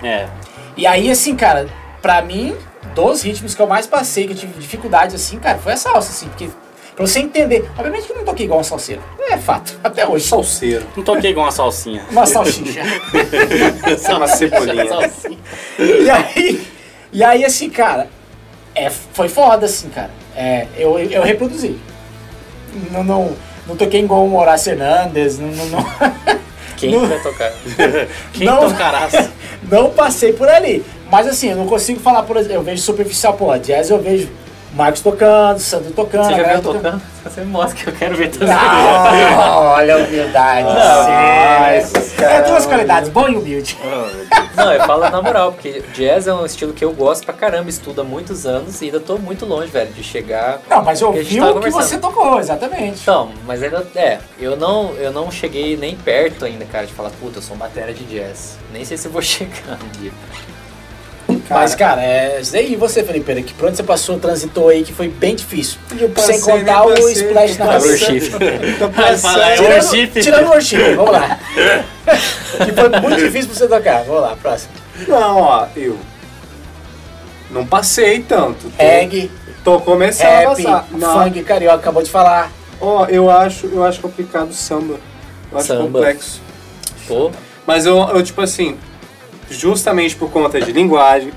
É. 0.00 0.28
E 0.76 0.86
aí, 0.86 1.10
assim, 1.10 1.34
cara, 1.34 1.68
pra 2.00 2.22
mim, 2.22 2.56
dos 2.94 3.22
ritmos 3.22 3.52
que 3.52 3.60
eu 3.60 3.66
mais 3.66 3.84
passei, 3.84 4.28
que 4.28 4.32
eu 4.32 4.36
tive 4.36 4.60
dificuldade, 4.60 5.16
assim, 5.16 5.40
cara, 5.40 5.58
foi 5.58 5.72
a 5.72 5.76
salsa, 5.76 6.12
assim, 6.12 6.28
porque 6.28 6.48
pra 6.94 7.04
você 7.04 7.18
entender, 7.18 7.68
obviamente 7.76 8.06
que 8.06 8.12
eu 8.12 8.18
não 8.18 8.24
toquei 8.24 8.46
igual 8.46 8.60
um 8.60 8.64
salseiro, 8.64 9.02
é 9.28 9.36
fato, 9.38 9.76
até 9.82 10.06
hoje. 10.06 10.28
Salseiro. 10.28 10.86
Não 10.96 11.02
toquei 11.02 11.32
igual 11.32 11.46
uma 11.46 11.52
salsinha. 11.52 12.06
Uma 12.12 12.26
salsicha. 12.26 12.82
Só 13.98 14.18
uma 14.18 14.28
cebolinha. 14.28 14.86
Salsinha. 15.10 15.38
e 15.80 16.08
aí, 16.08 16.66
e 17.12 17.24
aí, 17.24 17.44
assim, 17.44 17.68
cara, 17.68 18.08
é, 18.72 18.88
foi 18.88 19.28
foda, 19.28 19.66
assim, 19.66 19.88
cara. 19.88 20.21
É, 20.36 20.66
eu, 20.76 20.98
eu 20.98 21.22
reproduzi. 21.22 21.78
Não, 22.90 23.04
não, 23.04 23.32
não 23.66 23.76
toquei 23.76 24.00
igual 24.00 24.24
um 24.24 24.36
Horácio 24.36 24.72
Hernandes, 24.72 25.38
não, 25.38 25.48
não, 25.48 25.66
não, 25.66 25.84
Quem 26.76 26.90
Não. 26.90 27.06
vai 27.06 27.20
tocar? 27.20 27.52
Quem 28.32 28.46
Não. 28.46 28.68
tocarás? 28.68 29.30
não 29.70 29.90
passei 29.90 30.32
por 30.32 30.48
ali. 30.48 30.84
Mas 31.10 31.28
assim, 31.28 31.50
eu 31.50 31.56
não 31.56 31.66
consigo 31.66 32.00
falar, 32.00 32.22
por 32.24 32.36
exemplo, 32.36 32.56
eu 32.56 32.62
vejo 32.62 32.82
superficial, 32.82 33.34
pô, 33.34 33.56
jazz 33.58 33.90
eu 33.90 34.00
vejo 34.00 34.28
Marcos 34.74 35.02
tocando, 35.02 35.58
Sandro 35.58 35.92
tocando. 35.92 36.24
Você 36.24 36.34
já 36.34 36.52
viu 36.54 36.62
tocando? 36.62 37.02
Você 37.22 37.40
me 37.42 37.46
mostra 37.46 37.76
que 37.76 37.90
eu 37.90 37.92
quero 37.94 38.16
ver 38.16 38.30
também. 38.30 38.48
Não, 38.48 39.62
olha 39.66 39.94
a 39.94 39.98
humildade. 39.98 40.66
Não. 40.66 42.26
É 42.26 42.42
duas 42.46 42.64
qualidades, 42.64 43.10
bom 43.10 43.28
e 43.28 43.36
humilde. 43.36 43.76
Não, 44.56 44.72
eu 44.72 44.84
falo 44.84 45.08
na 45.08 45.22
moral, 45.22 45.52
porque 45.52 45.82
jazz 45.92 46.26
é 46.26 46.32
um 46.34 46.44
estilo 46.44 46.72
que 46.72 46.84
eu 46.84 46.92
gosto 46.92 47.24
pra 47.24 47.34
caramba, 47.34 47.68
estudo 47.68 48.00
há 48.00 48.04
muitos 48.04 48.46
anos 48.46 48.80
e 48.80 48.86
ainda 48.86 49.00
tô 49.00 49.18
muito 49.18 49.44
longe, 49.44 49.70
velho, 49.70 49.92
de 49.92 50.02
chegar. 50.02 50.60
Não, 50.68 50.82
mas 50.82 51.00
eu 51.00 51.12
tava 51.12 51.58
o 51.58 51.62
que 51.62 51.70
você 51.70 51.98
tocou, 51.98 52.38
exatamente. 52.38 53.00
Então, 53.02 53.30
mas 53.46 53.62
ainda. 53.62 53.86
É, 53.94 54.18
eu 54.38 54.56
não, 54.56 54.94
eu 54.94 55.12
não 55.12 55.30
cheguei 55.30 55.76
nem 55.76 55.96
perto 55.96 56.44
ainda, 56.44 56.64
cara, 56.64 56.86
de 56.86 56.92
falar, 56.92 57.10
puta, 57.20 57.38
eu 57.38 57.42
sou 57.42 57.56
matéria 57.56 57.92
de 57.92 58.04
jazz. 58.04 58.58
Nem 58.72 58.84
sei 58.84 58.96
se 58.96 59.06
eu 59.06 59.12
vou 59.12 59.20
chegar 59.22 59.78
um 59.82 60.00
dia. 60.00 60.12
Mas, 61.48 61.74
cara, 61.74 62.02
é. 62.02 62.40
E 62.54 62.76
você, 62.76 63.02
Felipe, 63.02 63.42
que 63.42 63.54
por 63.54 63.68
onde 63.68 63.76
você 63.76 63.82
passou, 63.82 64.18
transitou 64.18 64.68
aí, 64.68 64.82
que 64.82 64.92
foi 64.92 65.08
bem 65.08 65.34
difícil. 65.34 65.78
Passei, 66.14 66.34
Sem 66.34 66.40
contar 66.40 66.80
nem 66.80 66.92
o 66.92 66.94
passei, 66.94 67.12
splash 67.12 67.58
na 67.58 67.66
falar, 69.18 69.50
é 69.50 69.60
worship. 69.60 70.06
Tirando 70.22 70.46
o 70.46 70.50
worship, 70.50 70.94
vamos 70.94 71.12
lá. 71.12 71.38
que 72.64 72.72
foi 72.72 72.88
muito 73.00 73.16
difícil 73.16 73.50
pra 73.50 73.58
você 73.58 73.68
tocar. 73.68 74.04
Vamos 74.04 74.22
lá, 74.22 74.36
próximo. 74.36 74.72
Não, 75.08 75.40
ó, 75.40 75.66
eu. 75.76 75.98
Não 77.50 77.66
passei 77.66 78.20
tanto. 78.20 78.70
Tô, 78.70 78.82
Reggae, 78.82 79.30
tô 79.62 79.80
começando 79.80 80.26
rap, 80.26 80.46
a 80.46 80.48
passar. 80.50 80.86
Não, 80.92 81.24
funk, 81.24 81.42
carioca, 81.42 81.76
acabou 81.76 82.02
de 82.02 82.10
falar. 82.10 82.50
ó, 82.80 83.06
eu 83.06 83.30
acho, 83.30 83.66
eu 83.66 83.84
acho 83.84 84.00
complicado 84.00 84.50
o 84.50 84.54
samba. 84.54 84.98
Eu 85.50 85.58
acho 85.58 85.66
Samba. 85.68 85.82
complexo. 85.82 86.40
Pô, 87.06 87.30
Mas 87.66 87.84
eu, 87.84 87.98
eu, 88.08 88.22
tipo 88.22 88.40
assim, 88.40 88.78
justamente 89.50 90.16
por 90.16 90.30
conta 90.30 90.60
de 90.60 90.72
linguagem, 90.72 91.32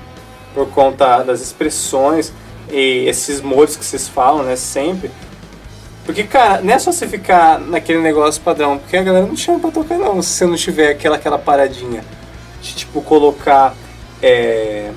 por 0.54 0.68
conta 0.70 1.22
das 1.22 1.40
expressões 1.40 2.32
e 2.70 3.04
esses 3.08 3.40
molhos 3.40 3.76
que 3.76 3.84
vocês 3.84 4.08
falam, 4.08 4.42
né, 4.42 4.56
sempre. 4.56 5.10
Porque, 6.04 6.22
cara, 6.22 6.60
não 6.62 6.72
é 6.72 6.78
só 6.78 6.92
você 6.92 7.06
ficar 7.06 7.58
naquele 7.60 7.98
negócio 8.00 8.40
padrão, 8.40 8.78
porque 8.78 8.96
a 8.96 9.02
galera 9.02 9.26
não 9.26 9.36
chama 9.36 9.58
pra 9.58 9.70
tocar, 9.70 9.98
não, 9.98 10.22
se 10.22 10.30
você 10.30 10.46
não 10.46 10.54
tiver 10.56 10.90
aquela, 10.90 11.16
aquela 11.16 11.38
paradinha 11.38 12.04
de, 12.62 12.74
tipo, 12.74 13.02
colocar. 13.02 13.74
É. 14.22 14.90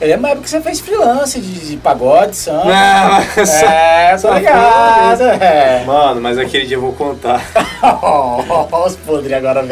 Eu 0.00 0.08
lembro 0.08 0.26
época 0.26 0.42
que 0.44 0.50
você 0.50 0.60
fez 0.60 0.80
freelance 0.80 1.38
de, 1.40 1.68
de 1.68 1.76
pagode, 1.76 2.34
samba. 2.36 2.64
Não, 2.64 3.10
mas- 3.36 3.62
É, 3.62 4.12
tô 4.12 4.18
só 4.22 4.34
ligado. 4.34 5.22
É. 5.24 5.84
Mano, 5.86 6.20
mas 6.20 6.36
aquele 6.36 6.66
dia 6.66 6.76
eu 6.76 6.80
vou 6.80 6.92
contar. 6.94 7.40
Ó, 7.82 8.86
os 8.86 8.96
podres 8.96 9.32
agora 9.32 9.62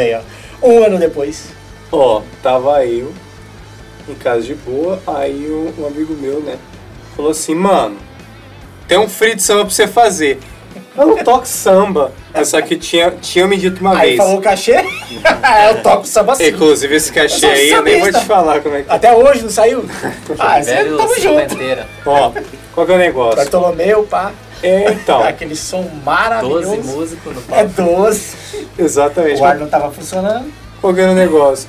ó. 0.62 0.66
Um 0.66 0.84
ano 0.84 0.98
depois. 0.98 1.46
Ó, 1.96 2.22
tava 2.42 2.84
eu 2.86 3.12
em 4.08 4.14
casa 4.14 4.42
de 4.42 4.54
boa, 4.54 5.00
aí 5.06 5.46
um, 5.50 5.82
um 5.82 5.86
amigo 5.86 6.14
meu, 6.14 6.40
né, 6.40 6.56
falou 7.14 7.30
assim, 7.30 7.54
mano, 7.54 7.96
tem 8.88 8.98
um 8.98 9.08
free 9.08 9.34
de 9.36 9.42
samba 9.42 9.64
pra 9.64 9.70
você 9.70 9.86
fazer. 9.86 10.40
Eu 10.96 11.06
não 11.06 11.16
toco 11.18 11.46
samba. 11.46 12.12
Mas 12.34 12.48
só 12.48 12.60
que 12.60 12.76
tinha, 12.76 13.10
tinha 13.12 13.46
me 13.46 13.56
dito 13.56 13.80
uma 13.80 13.96
Aí 13.96 14.08
vez. 14.08 14.16
falou 14.18 14.38
o 14.38 14.42
cachê, 14.42 14.74
eu 15.68 15.82
toco 15.82 16.06
samba 16.06 16.32
assim. 16.32 16.48
Inclusive 16.48 16.94
esse 16.96 17.12
cachê 17.12 17.46
Eu 17.46 17.50
aí, 17.50 17.70
eu 17.70 17.82
nem 17.82 18.00
vou 18.00 18.12
te 18.12 18.24
falar 18.24 18.60
como 18.60 18.74
é 18.74 18.82
que 18.82 18.90
Até 18.90 19.14
hoje 19.14 19.42
não 19.42 19.50
saiu? 19.50 19.84
Ah, 20.38 20.62
você 20.62 20.74
Velho 20.74 20.96
tamo 20.96 21.18
junto. 21.20 21.56
Ó, 22.06 22.32
qual 22.74 22.86
que 22.86 22.92
é 22.92 22.94
o 22.94 22.98
negócio? 22.98 23.36
Bartolomeu, 23.36 24.02
pá. 24.04 24.32
É, 24.62 24.92
então, 24.92 25.22
Aquele 25.22 25.56
som 25.56 25.88
maravilhoso. 26.04 26.76
12 26.76 26.88
músicos 26.88 27.34
no 27.34 27.40
É 27.54 27.64
palco. 27.64 27.82
12. 27.82 28.36
exatamente. 28.78 29.40
O 29.40 29.44
ar 29.44 29.58
não 29.58 29.68
tava 29.68 29.90
funcionando. 29.90 30.61
Era 30.82 31.12
o 31.12 31.14
negócio? 31.14 31.68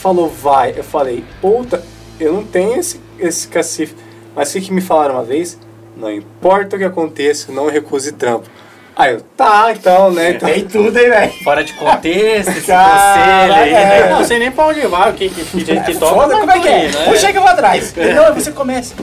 Falou, 0.00 0.28
vai. 0.28 0.74
Eu 0.76 0.84
falei, 0.84 1.24
puta, 1.40 1.82
eu 2.20 2.32
não 2.32 2.44
tenho 2.44 2.78
esse, 2.78 3.00
esse 3.18 3.48
cacife. 3.48 3.94
Mas 4.34 4.54
o 4.54 4.60
que 4.60 4.72
me 4.72 4.80
falaram 4.80 5.14
uma 5.14 5.24
vez? 5.24 5.58
Não 5.96 6.10
importa 6.10 6.76
o 6.76 6.78
que 6.78 6.84
aconteça, 6.84 7.52
não 7.52 7.68
recuse 7.68 8.12
trampo. 8.12 8.48
Aí 8.96 9.12
eu, 9.14 9.20
tá, 9.36 9.72
então, 9.72 10.10
né? 10.12 10.32
Então, 10.32 10.48
Tem 10.48 10.64
tudo 10.66 10.96
aí, 10.96 11.08
velho. 11.08 11.32
Fora 11.42 11.64
de 11.64 11.72
contexto, 11.72 12.48
esse 12.50 12.62
Cara, 12.66 13.46
conselho 13.48 13.54
aí, 13.54 13.70
é. 13.70 13.84
né? 14.02 14.10
Não 14.10 14.24
sei 14.24 14.38
nem 14.38 14.50
pra 14.52 14.66
onde 14.66 14.80
vai, 14.86 15.10
o 15.10 15.14
que 15.14 15.28
que, 15.28 15.44
que 15.44 15.64
gente 15.64 15.84
que 15.84 15.98
toca. 15.98 16.14
Foda, 16.14 16.28
mas 16.34 16.40
como 16.40 16.52
é 16.52 16.60
que 16.60 16.68
é? 16.68 16.88
né? 16.88 17.04
Puxa 17.10 17.32
que 17.32 17.38
eu 17.38 17.42
vou 17.42 17.50
atrás. 17.50 17.94
Não, 17.96 18.34
você 18.34 18.52
começa. 18.52 18.94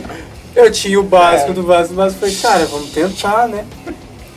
eu 0.56 0.72
tinha 0.72 0.98
o 1.00 1.04
básico 1.04 1.52
É. 1.52 1.54
do 1.54 1.64
básico 1.64 1.94
do 1.94 1.98
básico. 1.98 2.20
Falei, 2.22 2.36
cara, 2.42 2.66
vamos 2.68 2.90
tentar, 2.92 3.48
né? 3.50 3.66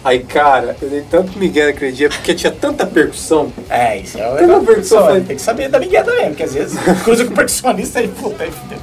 Aí, 0.04 0.18
cara, 0.18 0.76
eu 0.82 0.88
dei 0.90 1.02
tanto 1.10 1.38
migué 1.38 1.64
naquele 1.66 1.90
dia, 1.92 2.10
porque 2.10 2.34
tinha 2.34 2.52
tanta 2.52 2.84
percussão. 2.84 3.50
É, 3.70 3.96
isso 3.96 4.18
é 4.18 4.28
o 4.30 4.34
negócio 4.34 4.66
percussão, 4.66 4.66
percussão, 4.66 5.06
velho. 5.06 5.24
Tem 5.24 5.36
que 5.36 5.42
saber 5.42 5.68
da 5.68 5.78
Miguel 5.78 6.04
também, 6.04 6.26
porque 6.28 6.42
às 6.42 6.52
vezes 6.52 6.78
cruza 7.02 7.24
com 7.24 7.32
o 7.32 7.34
percussionista 7.34 8.02
e 8.02 8.08
puta, 8.08 8.44
aí 8.44 8.50
fudeu. 8.50 8.78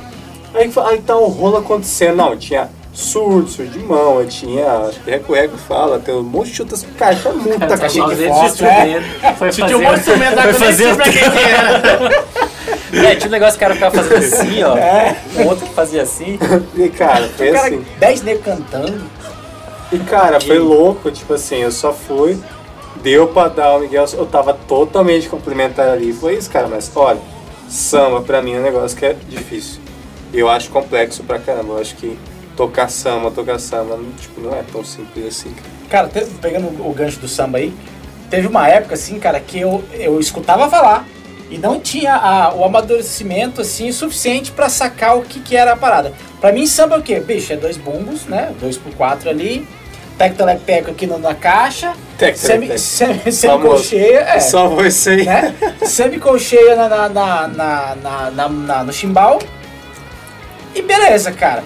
Aí, 0.54 0.72
aí 0.88 1.02
tá 1.02 1.16
o 1.16 1.28
rolo 1.28 1.58
acontecendo. 1.58 2.16
Não, 2.18 2.36
tinha 2.36 2.70
surdo, 2.92 3.48
surdo 3.48 3.72
de 3.72 3.80
mão, 3.80 4.26
tinha, 4.26 4.66
acho 4.90 5.00
que 5.02 5.12
reco-reco 5.12 5.58
fala, 5.58 6.00
tem 6.00 6.14
um 6.14 6.24
monte 6.24 6.52
de 6.52 6.86
caixa 6.98 7.30
Tá 7.60 7.68
cara. 7.68 7.78
com 7.78 7.86
os 7.86 7.94
dedos 7.94 8.18
de 8.18 8.28
foto, 8.28 8.46
instrumento. 8.48 9.38
Foi 9.38 9.52
Se 9.52 9.62
tinha 9.64 9.78
um 9.78 9.82
monte 9.82 9.94
de 9.94 10.00
instrumento 10.00 10.36
lá 10.36 10.54
fazer 10.54 10.96
pra 10.96 11.04
quem 11.06 11.14
que 11.14 11.40
era. 11.40 12.42
É, 12.94 13.16
tinha 13.16 13.30
um 13.30 13.32
negócio 13.32 13.58
que 13.58 13.64
o 13.64 13.68
cara 13.68 13.74
ficava 13.74 13.96
fazendo 13.96 14.18
assim, 14.36 14.64
ó. 14.64 14.76
É. 14.78 15.16
Um 15.38 15.48
outro 15.48 15.66
que 15.66 15.74
fazia 15.74 16.02
assim. 16.02 16.38
E, 16.76 16.90
cara, 16.90 17.30
foi 17.38 17.50
O 17.50 17.54
cara, 17.54 17.68
assim. 17.68 17.86
10 18.00 18.22
negros 18.24 18.46
cantando. 18.46 19.02
E, 19.92 20.00
cara, 20.00 20.40
foi 20.40 20.58
louco, 20.60 21.12
tipo 21.12 21.34
assim, 21.34 21.58
eu 21.58 21.72
só 21.72 21.92
fui, 21.92 22.38
deu 23.04 23.28
pra 23.28 23.48
dar 23.50 23.76
o 23.76 23.80
Miguel, 23.80 24.06
eu 24.14 24.26
tava 24.26 24.54
totalmente 24.54 25.28
complementar 25.28 25.90
ali. 25.90 26.14
Foi 26.14 26.36
isso, 26.36 26.50
cara, 26.50 26.68
mas 26.68 26.90
olha, 26.96 27.20
samba 27.68 28.22
pra 28.22 28.42
mim 28.42 28.54
é 28.56 28.60
um 28.60 28.64
negócio 28.64 28.98
que 28.98 29.06
é 29.06 29.16
difícil. 29.28 29.82
Eu 30.34 30.50
acho 30.50 30.70
complexo 30.70 31.24
pra 31.24 31.40
caramba, 31.40 31.74
eu 31.74 31.80
acho 31.80 31.96
que 31.96 32.18
tocar 32.56 32.90
samba, 32.90 33.32
tocar 33.32 33.60
samba, 33.60 33.98
não- 33.98 34.12
tipo, 34.14 34.40
não 34.40 34.54
é 34.56 34.64
tão 34.72 34.84
simples 34.84 35.26
assim. 35.28 35.54
Cara, 35.90 36.08
te- 36.08 36.26
pegando 36.42 36.68
o 36.68 36.94
gancho 36.94 37.20
do 37.20 37.28
samba 37.28 37.58
aí, 37.58 37.74
teve 38.30 38.48
uma 38.48 38.68
época, 38.70 38.94
assim, 38.96 39.20
cara, 39.20 39.40
que 39.42 39.60
eu, 39.60 39.84
eu 39.94 40.18
escutava 40.22 40.70
falar 40.70 41.06
e 41.50 41.58
não 41.58 41.82
tinha 41.82 42.16
a- 42.16 42.54
o 42.54 42.64
amadurecimento, 42.64 43.60
assim, 43.60 43.92
suficiente 43.92 44.52
pra 44.54 44.70
sacar 44.70 45.18
o 45.18 45.22
que, 45.24 45.42
que 45.42 45.58
era 45.58 45.74
a 45.74 45.76
parada. 45.76 46.14
Pra 46.40 46.54
mim, 46.54 46.66
samba 46.66 46.96
é 46.96 47.00
o 47.00 47.02
quê? 47.02 47.20
Bicho, 47.20 47.52
é 47.52 47.58
dois 47.58 47.76
bumbos, 47.76 48.24
né? 48.26 48.54
Dois 48.60 48.78
por 48.78 48.94
quatro 48.94 49.30
ali, 49.30 49.68
tec-telepeco 50.18 50.92
aqui 50.92 51.08
no- 51.08 51.18
na 51.18 51.34
caixa, 51.34 51.94
Tec-telepeco. 52.18 52.78
semi- 52.80 53.18
semi- 53.20 53.32
semi-colcheia, 53.32 54.20
é, 54.22 54.40
Só 54.40 54.68
você 54.70 55.10
aí. 55.12 55.26
né? 55.26 55.56
Semi-colcheia 55.84 56.76
na, 56.76 56.88
na, 56.90 57.10
na, 57.10 57.48
na, 57.48 57.96
na- 57.96 58.32
na- 58.32 58.50
na- 58.50 58.84
no 58.84 58.94
chimbal. 58.94 59.40
E 60.76 60.82
beleza, 60.82 61.32
cara. 61.32 61.64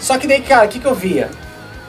Só 0.00 0.16
que 0.18 0.26
daí, 0.26 0.40
cara, 0.42 0.66
o 0.66 0.68
que, 0.68 0.78
que 0.78 0.86
eu 0.86 0.94
via? 0.94 1.30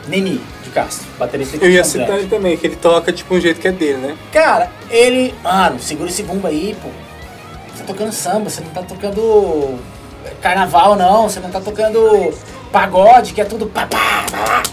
Nini 0.07 0.41
de 0.63 0.69
Castro, 0.71 1.07
baterista 1.17 1.57
de 1.57 1.63
Eu 1.65 1.69
ia 1.71 1.83
citar 1.83 2.17
ele 2.17 2.27
também, 2.27 2.57
que 2.57 2.65
ele 2.67 2.75
toca 2.75 3.11
tipo 3.11 3.35
um 3.35 3.39
jeito 3.39 3.59
que 3.59 3.67
é 3.67 3.71
dele, 3.71 3.97
né? 3.97 4.17
Cara, 4.31 4.71
ele. 4.89 5.33
Mano, 5.43 5.79
segura 5.79 6.09
esse 6.09 6.23
bumbo 6.23 6.47
aí, 6.47 6.75
pô. 6.81 6.89
Você 7.73 7.83
tá 7.83 7.93
tocando 7.93 8.11
samba, 8.11 8.49
você 8.49 8.61
não 8.61 8.69
tá 8.71 8.81
tocando 8.81 9.79
carnaval, 10.41 10.95
não. 10.95 11.29
Você 11.29 11.39
não 11.39 11.49
tá 11.51 11.59
tocando 11.61 12.33
pagode, 12.71 13.33
que 13.33 13.41
é 13.41 13.45
tudo 13.45 13.67
pá, 13.67 13.85
pá, 13.85 14.25
pá. 14.31 14.63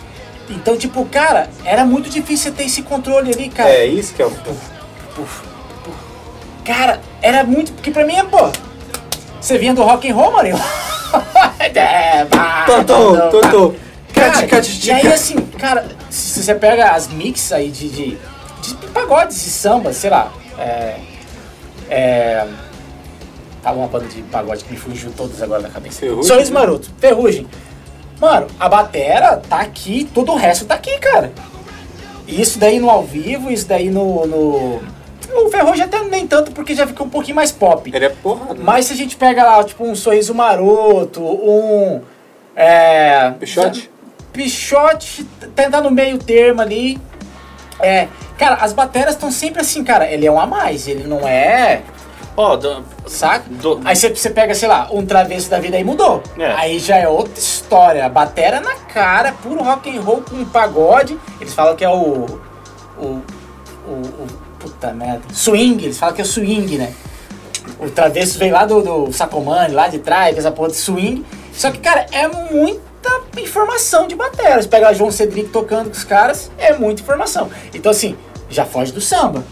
Então, 0.49 0.77
tipo, 0.77 1.05
cara, 1.07 1.49
era 1.65 1.85
muito 1.85 2.09
difícil 2.09 2.51
você 2.51 2.57
ter 2.57 2.65
esse 2.65 2.83
controle 2.83 3.33
ali, 3.33 3.49
cara. 3.49 3.71
É 3.71 3.87
isso 3.87 4.15
que 4.15 4.23
é 4.23 4.27
o. 4.27 4.31
Puf, 4.31 4.71
puf. 5.15 5.43
Cara, 6.65 7.01
era 7.21 7.45
muito. 7.45 7.73
Porque 7.73 7.91
pra 7.91 8.05
mim 8.05 8.15
é, 8.15 8.23
pô. 8.25 8.51
Você 9.41 9.59
vinha 9.59 9.75
do 9.75 9.83
rock 9.83 10.11
and 10.11 10.15
roll, 10.15 10.33
mano. 10.33 10.49
é, 11.59 12.25
pá, 12.25 12.65
Totô, 12.67 13.17
pá. 13.17 13.29
Totô. 13.29 13.75
Cara, 14.13 14.47
e 14.83 14.91
aí 14.91 15.13
assim, 15.13 15.37
cara, 15.59 15.87
se 16.09 16.43
você 16.43 16.55
pega 16.55 16.93
as 16.93 17.09
mix 17.09 17.53
aí 17.53 17.71
de, 17.71 17.89
de, 17.89 18.19
de 18.63 18.75
pagodes 18.95 19.37
e 19.47 19.51
samba, 19.51 19.93
sei 19.93 20.11
lá, 20.11 20.33
é. 20.59 20.97
É. 21.89 22.47
Fala 23.63 23.79
uma 23.79 23.89
banda 23.89 24.07
de 24.07 24.23
pagode 24.23 24.65
que 24.65 24.73
me 24.73 24.79
fugiu 24.79 25.13
todas 25.17 25.43
agora 25.43 25.63
na 25.63 25.69
cabeça. 25.69 26.01
Ferrugem, 26.01 26.25
Sorriso 26.25 26.53
né? 26.53 26.61
Maroto, 26.61 26.91
Ferrugem. 26.99 27.47
Mano, 28.21 28.47
a 28.59 28.69
batera 28.69 29.37
tá 29.37 29.61
aqui, 29.61 30.09
todo 30.13 30.33
o 30.33 30.37
resto 30.37 30.65
tá 30.65 30.75
aqui, 30.75 30.99
cara. 30.99 31.33
Isso 32.27 32.59
daí 32.59 32.79
no 32.79 32.91
ao 32.91 33.03
vivo, 33.03 33.51
isso 33.51 33.69
daí 33.69 33.91
no. 33.91 34.27
no... 34.27 34.97
O 35.35 35.51
Ferrugem 35.51 35.85
até 35.85 36.03
nem 36.05 36.27
tanto, 36.27 36.51
porque 36.53 36.75
já 36.75 36.87
ficou 36.87 37.07
um 37.07 37.11
pouquinho 37.11 37.37
mais 37.37 37.53
pop. 37.53 37.91
Ele 37.93 38.05
é 38.05 38.09
porrada. 38.09 38.57
Mas 38.59 38.87
se 38.87 38.93
a 38.93 38.97
gente 38.97 39.17
pega 39.17 39.45
lá, 39.45 39.63
tipo, 39.63 39.85
um 39.85 39.95
sorriso 39.95 40.35
maroto, 40.35 41.23
um. 41.23 42.01
É. 42.55 43.33
Pichote? 43.39 43.91
Pichote 44.33 45.25
tentar 45.55 45.83
no 45.83 45.91
meio 45.91 46.19
termo 46.19 46.63
ali. 46.63 46.99
É. 47.81 48.09
Cara, 48.39 48.57
as 48.57 48.73
bateras 48.73 49.15
estão 49.15 49.31
sempre 49.31 49.61
assim, 49.61 49.85
cara. 49.85 50.11
Ele 50.11 50.27
é 50.27 50.33
um 50.33 50.41
a 50.41 50.47
mais, 50.47 50.89
ele 50.89 51.07
não 51.07 51.27
é. 51.27 51.83
Ó, 52.37 52.55
do- 52.57 52.85
Saca? 53.07 53.45
do- 53.49 53.81
Aí 53.85 53.97
você, 53.97 54.31
pega, 54.31 54.55
sei 54.55 54.69
lá, 54.69 54.89
um 54.93 55.05
travesso 55.07 55.49
da 55.49 55.59
vida 55.59 55.77
aí 55.77 55.85
mudou. 55.85 56.23
É. 56.39 56.53
Aí 56.53 56.79
já 56.79 56.97
é 56.99 57.09
outra 57.09 57.39
história. 57.39 58.05
A 58.05 58.09
batera 58.09 58.61
na 58.61 58.75
cara, 58.75 59.33
puro 59.43 59.63
rock 59.63 59.97
and 59.97 60.01
roll 60.03 60.23
com 60.29 60.45
pagode. 60.45 61.19
Eles 61.41 61.55
falam 61.55 61.75
que 61.77 61.85
é 61.85 61.89
o. 61.89 62.27
O. 62.99 63.05
O. 63.87 63.91
o 63.91 64.27
puta 64.59 64.93
merda. 64.93 65.23
Swing, 65.33 65.83
eles 65.85 65.99
falam 65.99 66.15
que 66.15 66.21
é 66.21 66.25
o 66.25 66.27
swing, 66.27 66.77
né? 66.77 66.93
O 67.79 67.91
travesso 67.91 68.39
veio 68.39 68.53
lá 68.53 68.65
do, 68.65 68.81
do 69.07 69.13
Sacomani, 69.13 69.75
lá 69.75 69.89
de 69.89 69.99
trás, 69.99 70.37
essa 70.37 70.51
porra 70.51 70.69
de 70.69 70.77
swing. 70.77 71.25
Só 71.53 71.71
que, 71.71 71.79
cara, 71.79 72.07
é 72.13 72.27
muita 72.29 73.21
informação 73.39 74.07
de 74.07 74.15
batera. 74.15 74.61
Você 74.61 74.69
pega 74.69 74.89
a 74.89 74.93
João 74.93 75.11
Cedric 75.11 75.49
tocando 75.51 75.87
com 75.91 75.97
os 75.97 76.05
caras, 76.05 76.51
é 76.59 76.73
muita 76.75 77.01
informação. 77.03 77.49
Então, 77.75 77.91
assim, 77.93 78.17
já 78.51 78.65
foge 78.67 78.93
do 78.93 79.01
samba. 79.01 79.43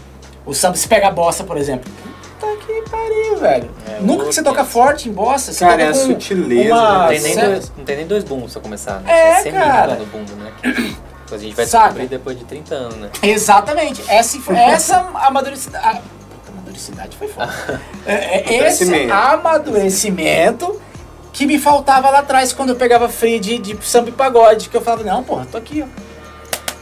O 0.45 0.53
samba, 0.53 0.75
se 0.75 0.87
pega 0.87 1.07
a 1.07 1.11
bossa, 1.11 1.43
por 1.43 1.57
exemplo. 1.57 1.91
Que 2.65 2.81
pariu, 2.89 3.37
velho. 3.37 3.69
É, 3.87 3.99
Nunca 4.01 4.25
que 4.25 4.33
você 4.33 4.41
toca 4.43 4.65
forte 4.65 5.07
em 5.09 5.11
bossa, 5.11 5.53
você 5.53 5.59
Cara, 5.65 5.71
toca 5.73 5.83
é 5.83 5.87
a 5.89 5.91
com 5.91 5.99
sutileza, 5.99 6.73
uma- 6.73 6.99
Não 7.03 7.07
tem, 7.09 7.19
nem 7.21 7.35
dois, 7.37 7.71
não 7.77 7.85
tem 7.85 7.95
nem 7.97 8.07
dois 8.07 8.23
bumbos 8.23 8.53
pra 8.53 8.61
começar, 8.61 8.99
né? 9.01 9.11
É, 9.11 9.41
semi 9.43 9.57
cara. 9.57 9.95
no 9.95 10.05
bumbo, 10.07 10.33
né? 10.35 10.51
Que 10.61 10.71
Depois 10.71 11.41
a 11.41 11.43
gente 11.43 11.55
vai 11.55 11.65
Saca? 11.65 11.83
descobrir 11.85 12.07
depois 12.07 12.37
de 12.39 12.45
30 12.45 12.75
anos, 12.75 12.95
né? 12.97 13.09
Exatamente. 13.23 14.03
Essa, 14.07 14.37
essa 14.53 14.97
amadurecidade. 15.15 15.85
A, 15.87 15.91
puta, 15.93 16.51
amadurecidade 16.53 17.17
foi 17.17 17.27
foda. 17.27 17.51
É, 18.05 18.13
é 18.55 18.67
esse 18.67 18.83
Amadurecimento. 18.83 19.13
amadurecimento 19.13 20.81
que 21.33 21.45
me 21.45 21.59
faltava 21.59 22.09
lá 22.09 22.19
atrás 22.19 22.53
quando 22.53 22.69
eu 22.69 22.75
pegava 22.75 23.09
free 23.09 23.39
de, 23.39 23.57
de 23.57 23.77
samba 23.85 24.09
e 24.09 24.11
pagode. 24.11 24.69
Que 24.69 24.77
eu 24.77 24.81
falava, 24.81 25.03
não, 25.03 25.23
porra, 25.23 25.45
tô 25.51 25.57
aqui, 25.57 25.83
ó. 25.83 25.87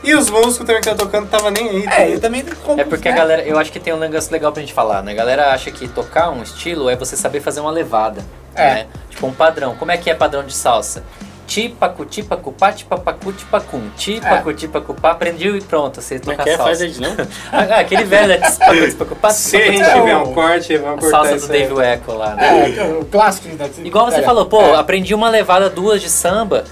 E 0.04 0.14
os 0.16 0.30
músicos 0.30 0.58
também 0.68 0.82
que 0.82 0.90
tá 0.90 0.96
tocando 0.96 1.30
tava 1.30 1.50
nem 1.50 1.70
aí. 1.70 1.84
tá 1.84 2.02
É, 2.02 2.14
eu 2.14 2.20
também. 2.20 2.44
como- 2.64 2.80
É 2.80 2.84
porque 2.84 3.08
a 3.08 3.12
né? 3.12 3.18
galera, 3.18 3.42
eu 3.44 3.58
acho 3.58 3.72
que 3.72 3.80
tem 3.80 3.94
um 3.94 3.98
negócio 3.98 4.32
legal 4.32 4.52
pra 4.52 4.62
gente 4.62 4.74
falar, 4.74 5.02
né? 5.02 5.14
A 5.14 5.16
galera 5.16 5.52
acha 5.54 5.72
que 5.72 5.88
tocar 5.88 6.30
um 6.30 6.44
estilo 6.44 6.90
é 6.90 6.96
você 6.96 7.16
saber 7.16 7.40
fazer 7.40 7.62
uma 7.62 7.72
levada, 7.72 8.22
É. 8.54 8.74
né? 8.74 8.88
Tipo 9.10 9.28
um 9.28 9.34
padrão. 9.34 9.76
Como 9.76 9.92
é 9.92 9.98
que 9.98 10.10
é 10.10 10.14
padrão 10.14 10.44
de 10.44 10.54
salsa? 10.54 11.04
Tipacu, 11.46 12.06
tipacu, 12.06 12.52
pá, 12.54 12.72
tipapacu, 12.72 13.34
tipacum. 13.34 13.90
Tipacu, 13.98 14.54
tipacu, 14.54 14.94
pá, 14.94 15.12
aprendi 15.12 15.50
e 15.50 15.62
pronto, 15.62 16.00
é 16.00 16.20
tocar 16.20 16.48
é? 16.48 16.58
Faz 16.58 16.80
salsa. 16.80 16.88
de 16.88 17.02
novo. 17.02 17.16
Ah, 17.52 17.80
aquele 17.80 18.04
velho 18.06 18.34
é 18.34 18.38
tipacu, 18.38 18.90
tipacu, 18.90 19.16
pá, 19.16 19.30
Se 19.30 19.58
a 19.58 19.72
gente 19.72 19.82
É, 19.84 19.94
tiver 19.94 20.18
um 20.18 20.34
corte, 20.34 20.78
vamos 20.78 20.98
a 20.98 21.02
cortar 21.02 21.30
salsa 21.30 21.48
do. 21.48 21.52
Dave 21.52 21.74
Echo 21.82 22.14
lá, 22.14 22.36
né? 22.36 22.76
É, 22.78 22.84
o 22.84 23.06
clássico. 23.06 23.48
né? 23.50 23.70
Igual 23.84 24.10
você 24.10 24.22
falou, 24.22 24.46
pô, 24.46 24.62
É. 24.62 24.76
aprendi 24.76 25.14
uma 25.14 25.30
levada, 25.30 25.70
duas 25.70 26.02
de 26.02 26.10
samba. 26.10 26.64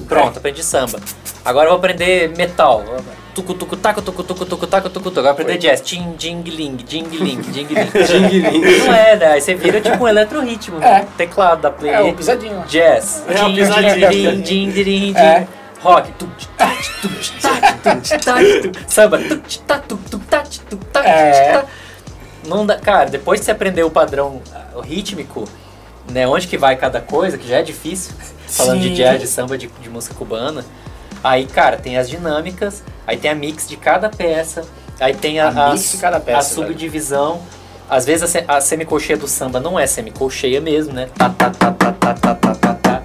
Pronto, 0.00 0.38
aprendi 0.38 0.62
samba. 0.62 1.00
Agora 1.44 1.66
eu 1.66 1.70
vou 1.70 1.78
aprender 1.78 2.30
metal. 2.36 2.84
Tucu 3.34 3.54
tucu 3.54 3.76
taco 3.76 4.02
tucu 4.02 4.24
tucu 4.24 4.44
tucu 4.44 4.66
taco 4.66 4.90
tucu 4.90 5.10
tucu. 5.10 5.20
Agora 5.20 5.32
aprender 5.32 5.58
jazz. 5.58 5.80
Tim 5.80 6.14
jing 6.18 6.42
ling, 6.42 6.76
jing 6.86 7.08
ling, 7.08 7.42
jing 7.52 7.66
ling. 7.68 7.90
Ding-ling. 7.90 8.78
Não 8.84 8.94
é, 8.94 9.16
né? 9.16 9.26
Aí 9.32 9.40
você 9.40 9.54
vira 9.54 9.80
tipo 9.80 10.02
um 10.02 10.08
eletro-ritmo, 10.08 10.78
né? 10.78 11.06
Teclado 11.16 11.62
da 11.62 11.70
play. 11.70 11.92
É, 11.92 12.00
o 12.00 12.14
pisadinho. 12.14 12.64
Jazz. 12.66 13.24
É, 13.28 13.44
o 13.44 13.54
pisadinho. 13.54 14.44
jing, 14.44 14.72
jing, 14.72 14.84
jing. 14.84 15.16
É. 15.16 15.46
Rock. 15.80 16.12
Samba. 18.86 19.18
É. 21.04 21.64
não 22.46 22.66
dá, 22.66 22.78
cara, 22.78 23.08
depois 23.08 23.40
que 23.40 23.46
você 23.46 23.52
aprender 23.52 23.82
o 23.82 23.90
padrão 23.90 24.42
rítmico, 24.84 25.48
né, 26.10 26.26
onde 26.26 26.46
que 26.46 26.58
vai 26.58 26.76
cada 26.76 27.00
coisa, 27.00 27.38
que 27.38 27.48
já 27.48 27.58
é 27.58 27.62
difícil, 27.62 28.12
falando 28.46 28.80
de 28.80 28.94
jazz, 28.94 29.20
de 29.20 29.26
samba, 29.26 29.56
de 29.56 29.70
música 29.88 30.14
cubana. 30.14 30.64
Aí, 31.22 31.46
cara, 31.46 31.76
tem 31.76 31.98
as 31.98 32.08
dinâmicas, 32.08 32.82
aí 33.06 33.16
tem 33.16 33.30
a 33.30 33.34
mix 33.34 33.68
de 33.68 33.76
cada 33.76 34.08
peça, 34.08 34.64
aí 34.98 35.14
tem 35.14 35.38
a, 35.38 35.48
A 35.48 35.66
a, 35.66 35.72
mix 35.72 35.92
de 35.92 35.98
cada 35.98 36.18
peça, 36.18 36.38
a 36.38 36.42
subdivisão. 36.42 37.42
Às 37.88 38.06
vezes 38.06 38.36
a, 38.36 38.56
a 38.56 38.60
semicolcheia 38.60 39.18
do 39.18 39.28
samba 39.28 39.60
não 39.60 39.78
é 39.78 39.86
semicolcheia 39.86 40.60
mesmo, 40.60 40.92
né? 40.92 41.08
Tá, 41.16 41.28
tá, 41.28 41.50
tá, 41.50 41.72
tá, 41.72 41.92
tá, 41.92 42.14
tá, 42.14 42.34
tá, 42.34 42.54
tá, 42.54 42.74
tá. 42.74 43.02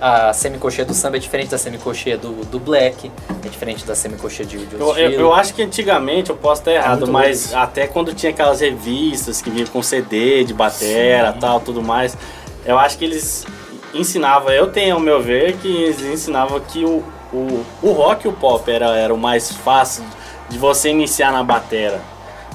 A 0.00 0.32
semicolcheia 0.32 0.84
do 0.84 0.94
samba 0.94 1.16
é 1.16 1.20
diferente 1.20 1.50
da 1.50 1.58
semicolcheia 1.58 2.16
do, 2.16 2.44
do 2.44 2.58
black, 2.58 3.10
é 3.44 3.48
diferente 3.48 3.84
da 3.84 3.94
semicolcheia 3.94 4.46
de, 4.46 4.64
de 4.66 4.74
Eu, 4.74 4.96
eu, 4.96 5.10
eu 5.12 5.34
acho 5.34 5.54
que 5.54 5.62
antigamente, 5.62 6.30
eu 6.30 6.36
posso 6.36 6.60
estar 6.60 6.72
errado, 6.72 7.00
muito 7.00 7.12
mas 7.12 7.54
até 7.54 7.86
quando 7.86 8.14
tinha 8.14 8.30
aquelas 8.30 8.60
revistas 8.60 9.42
que 9.42 9.50
vinham 9.50 9.66
com 9.66 9.82
CD 9.82 10.44
de 10.44 10.54
batera 10.54 11.32
Sim. 11.32 11.38
tal, 11.40 11.60
tudo 11.60 11.82
mais, 11.82 12.16
eu 12.64 12.78
acho 12.78 12.98
que 12.98 13.04
eles 13.04 13.46
ensinavam, 13.94 14.50
eu 14.50 14.70
tenho 14.70 14.94
ao 14.94 15.00
meu 15.00 15.22
ver, 15.22 15.56
que 15.56 15.68
eles 15.68 16.00
ensinavam 16.02 16.60
que 16.60 16.84
o, 16.84 17.02
o, 17.34 17.64
o 17.82 17.92
rock 17.92 18.26
e 18.26 18.28
o 18.28 18.32
pop 18.32 18.70
era, 18.70 18.96
era 18.96 19.12
o 19.12 19.18
mais 19.18 19.50
fácil 19.50 20.04
de 20.48 20.58
você 20.58 20.90
iniciar 20.90 21.32
na 21.32 21.42
batera. 21.42 22.00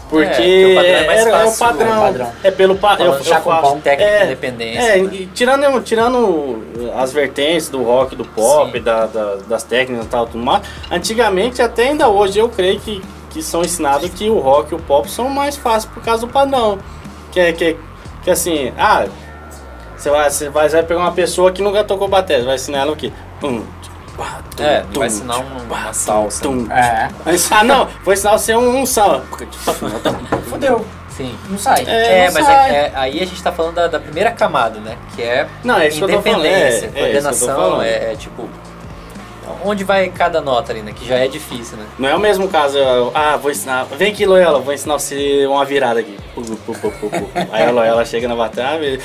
Porque 0.09 0.25
porque 0.25 0.65
o 0.71 0.75
padrão 0.75 0.91
é 0.95 1.05
mais 1.05 1.19
era, 1.21 1.29
é 1.29 1.33
o 1.33 1.37
fácil, 1.51 1.65
padrão, 1.67 1.87
é 1.87 1.97
o 1.97 2.01
padrão. 2.01 2.31
é 2.43 2.51
pelo 2.51 2.75
padrão. 2.77 3.07
Falando 3.11 3.23
já 3.25 3.41
com 3.41 3.49
pau, 3.51 3.77
técnica, 3.83 4.23
independência, 4.25 4.81
É, 4.81 4.97
né? 5.03 5.09
e 5.13 5.25
tirando, 5.27 5.81
tirando 5.83 6.63
as 6.97 7.11
vertentes 7.13 7.69
do 7.69 7.83
rock, 7.83 8.15
do 8.15 8.25
pop, 8.25 8.79
da, 8.79 9.05
da- 9.05 9.35
das 9.47 9.61
técnicas 9.63 10.07
e 10.07 10.09
tal, 10.09 10.25
tudo 10.25 10.43
mais, 10.43 10.63
antigamente, 10.89 11.61
até 11.61 11.89
ainda 11.89 12.09
hoje, 12.09 12.39
eu 12.39 12.49
creio 12.49 12.79
que, 12.79 13.03
que 13.29 13.43
são 13.43 13.61
ensinados 13.61 14.09
que 14.09 14.27
o 14.31 14.39
rock 14.39 14.71
e 14.71 14.75
o 14.75 14.79
pop 14.79 15.07
são 15.11 15.29
mais 15.29 15.55
fáceis 15.55 15.85
por 15.93 16.01
causa 16.01 16.25
do 16.25 16.31
padrão. 16.33 16.79
Que 17.31 17.39
é 17.39 17.53
que, 17.53 17.77
que 18.23 18.31
assim, 18.31 18.73
ah, 18.79 19.05
você 19.95 20.09
vai, 20.09 20.27
você 20.31 20.49
vai, 20.49 20.69
você 20.69 20.75
vai 20.77 20.85
pegar 20.85 21.01
uma 21.01 21.11
pessoa 21.11 21.51
que 21.51 21.61
nunca 21.61 21.83
tocou 21.83 22.07
bateria, 22.07 22.45
vai 22.45 22.55
ensinar 22.55 22.79
ela 22.79 22.93
o 22.93 22.95
quê? 22.95 23.11
Um, 23.43 23.59
tum, 23.59 23.63
É, 24.59 24.81
tum, 24.91 24.99
vai 24.99 25.07
ensinar 25.07 25.37
um- 25.39 25.63
uma 25.63 25.93
salsa. 25.93 26.41
tum, 26.43 26.67
É. 26.71 27.09
Ah, 27.51 27.63
não, 27.63 27.87
vou 28.03 28.13
ensinar 28.13 28.31
você 28.37 28.55
um, 28.55 28.81
um 28.81 28.85
samba. 28.85 29.23
Fodeu. 30.49 30.85
Sim. 31.09 31.35
Não 31.49 31.57
sai. 31.57 31.83
É, 31.85 32.23
É, 32.23 32.25
não 32.27 32.33
mas 32.33 32.45
sai. 32.45 32.69
é- 32.71 32.75
é- 32.77 32.91
aí 32.95 33.21
a 33.21 33.25
gente 33.25 33.43
tá 33.43 33.51
falando 33.51 33.75
da, 33.75 33.87
da 33.87 33.99
primeira 33.99 34.31
camada, 34.31 34.79
né? 34.79 34.97
Que 35.15 35.21
é 35.23 35.47
Não, 35.63 35.77
é 35.77 35.87
isso 35.89 35.97
que 35.97 36.03
eu 36.05 36.09
tô 36.17 36.21
falando. 36.21 36.45
É, 36.45 36.49
independência, 36.49 36.85
é 36.95 36.99
coordenação, 36.99 37.81
é, 37.81 38.13
é 38.13 38.15
tipo. 38.15 38.49
Onde 39.63 39.83
vai 39.83 40.09
cada 40.09 40.41
nota 40.41 40.71
ali, 40.71 40.81
né? 40.81 40.93
Que 40.95 41.07
já 41.07 41.15
é 41.15 41.27
difícil, 41.27 41.77
né? 41.77 41.85
Não 41.97 42.09
é 42.09 42.15
o 42.15 42.19
mesmo 42.19 42.47
caso, 42.47 42.77
eu, 42.77 43.11
ah, 43.13 43.37
vou 43.37 43.51
ensinar, 43.51 43.85
vem 43.97 44.11
aqui 44.11 44.25
Loyola, 44.25 44.59
vou 44.59 44.73
ensinar 44.73 44.97
você 44.97 45.45
uma 45.47 45.65
virada 45.65 45.99
aqui. 45.99 46.17
Aí 47.51 47.63
a 47.65 47.71
Loyola 47.71 48.05
chega 48.05 48.27
na 48.27 48.35
batalha 48.35 48.85
e... 48.85 48.99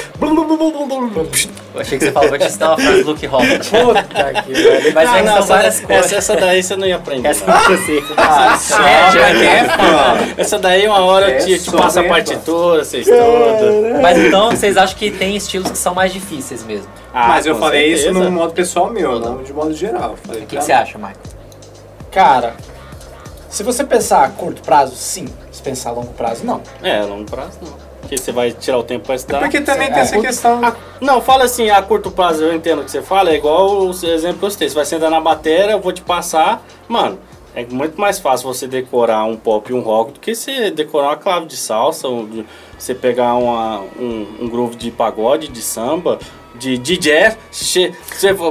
Eu 1.74 1.80
achei 1.80 1.98
que 1.98 2.04
você 2.04 2.12
falou, 2.12 2.28
vou 2.28 2.38
te 2.38 2.44
ensinar 2.44 2.68
uma 2.68 2.76
frase 2.78 3.02
do 3.02 3.11
Luke. 3.11 3.28
Puta 3.28 4.42
que 4.42 4.52
velho. 4.52 4.94
Mas 4.94 5.09
Ah, 5.09 5.18
é 5.18 5.22
que 5.22 5.26
não, 5.26 5.33
são 5.33 5.38
essa, 5.42 5.54
várias 5.54 5.74
essa, 5.76 5.87
coisas. 5.87 6.12
essa 6.12 6.37
daí 6.37 6.62
você 6.62 6.76
não 6.76 6.87
ia 6.87 6.96
aprender. 6.96 7.28
Essa 7.28 7.46
não 7.46 7.64
consigo. 7.64 8.14
Ah, 8.16 8.57
só 8.57 8.83
é, 8.83 10.35
Essa 10.37 10.59
daí 10.59 10.87
uma 10.87 11.00
hora 11.04 11.30
eu 11.30 11.35
É 11.37 11.38
te, 11.38 11.59
te 11.59 11.70
só 11.70 11.76
passo 11.76 12.00
a 12.00 12.04
partitura, 12.04 12.85
você 12.85 12.98
estuda. 12.98 13.98
Mas 14.00 14.18
então 14.18 14.50
vocês 14.50 14.76
acham 14.76 14.96
que 14.96 15.11
tem 15.11 15.37
estilos 15.37 15.70
que 15.70 15.78
são 15.78 15.94
mais 15.94 16.12
difíceis 16.12 16.64
mesmo? 16.64 16.87
Ah, 17.16 17.29
Mas 17.29 17.46
eu 17.46 17.55
falei 17.57 17.92
isso 17.92 18.03
certeza. 18.05 18.24
no 18.24 18.31
modo 18.33 18.53
pessoal 18.53 18.90
meu, 18.90 19.20
não 19.20 19.40
de 19.42 19.53
modo 19.53 19.72
geral. 19.72 20.14
O 20.14 20.16
que, 20.16 20.29
pra- 20.29 20.46
que 20.46 20.61
você 20.62 20.72
acha, 20.72 20.98
Michael? 20.98 21.16
Cara, 22.11 22.55
se 23.48 23.62
você 23.62 23.85
pensar 23.85 24.24
a 24.24 24.29
curto 24.31 24.62
prazo, 24.62 24.96
sim. 24.96 25.27
Se 25.53 25.62
pensar 25.62 25.90
a 25.90 25.92
longo 25.92 26.12
prazo, 26.14 26.44
não. 26.44 26.61
É, 26.83 27.03
longo 27.03 27.24
prazo 27.31 27.59
não. 27.62 27.72
Porque 28.00 28.18
você 28.18 28.33
vai 28.33 28.50
tirar 28.50 28.79
o 28.79 28.83
tempo 28.83 29.07
pra 29.07 29.14
estudar. 29.14 29.38
Porque 29.38 29.61
também 29.61 29.87
É, 29.88 29.90
tem 29.92 30.00
essa 30.03 30.14
curto- 30.14 30.27
questão. 30.27 30.64
A- 30.64 30.74
não, 31.00 31.20
fala 31.22 31.44
assim, 31.44 31.70
a 31.70 31.81
curto 31.81 32.11
prazo 32.11 32.42
eu 32.44 32.55
entendo 32.55 32.83
o 32.83 32.85
que 32.85 32.90
você 32.90 33.00
fala, 33.00 33.31
é 33.31 33.37
igual 33.37 33.70
o 33.87 33.90
exemplo 33.90 34.38
que 34.40 34.44
eu 34.44 34.50
citei. 34.50 34.68
Você 34.68 34.74
vai 34.74 34.85
sentar 34.85 35.11
na 35.11 35.20
bateria, 35.20 35.70
eu 35.72 35.81
vou 35.81 35.92
te 35.92 36.03
passar. 36.03 36.62
Mano, 36.88 37.18
é 37.55 37.64
muito 37.64 37.98
mais 37.98 38.18
fácil 38.18 38.46
você 38.53 38.66
decorar 38.66 39.24
um 39.24 39.37
pop 39.37 39.70
e 39.70 39.74
um 39.74 39.81
rock 39.81 40.12
do 40.12 40.20
que 40.20 40.35
você 40.35 40.70
decorar 40.70 41.07
uma 41.11 41.16
clave 41.16 41.46
de 41.46 41.57
salsa, 41.57 42.09
ou 42.09 42.27
de- 42.27 42.44
você 42.77 42.92
pegar 42.94 43.35
uma, 43.37 43.81
um, 43.98 44.27
um 44.42 44.48
groove 44.48 44.74
de 44.77 44.90
pagode, 44.90 45.48
de 45.48 45.62
samba, 45.62 46.18
de, 46.55 46.79
de 46.79 46.97
jazz. 46.97 47.37
Você 47.51 47.93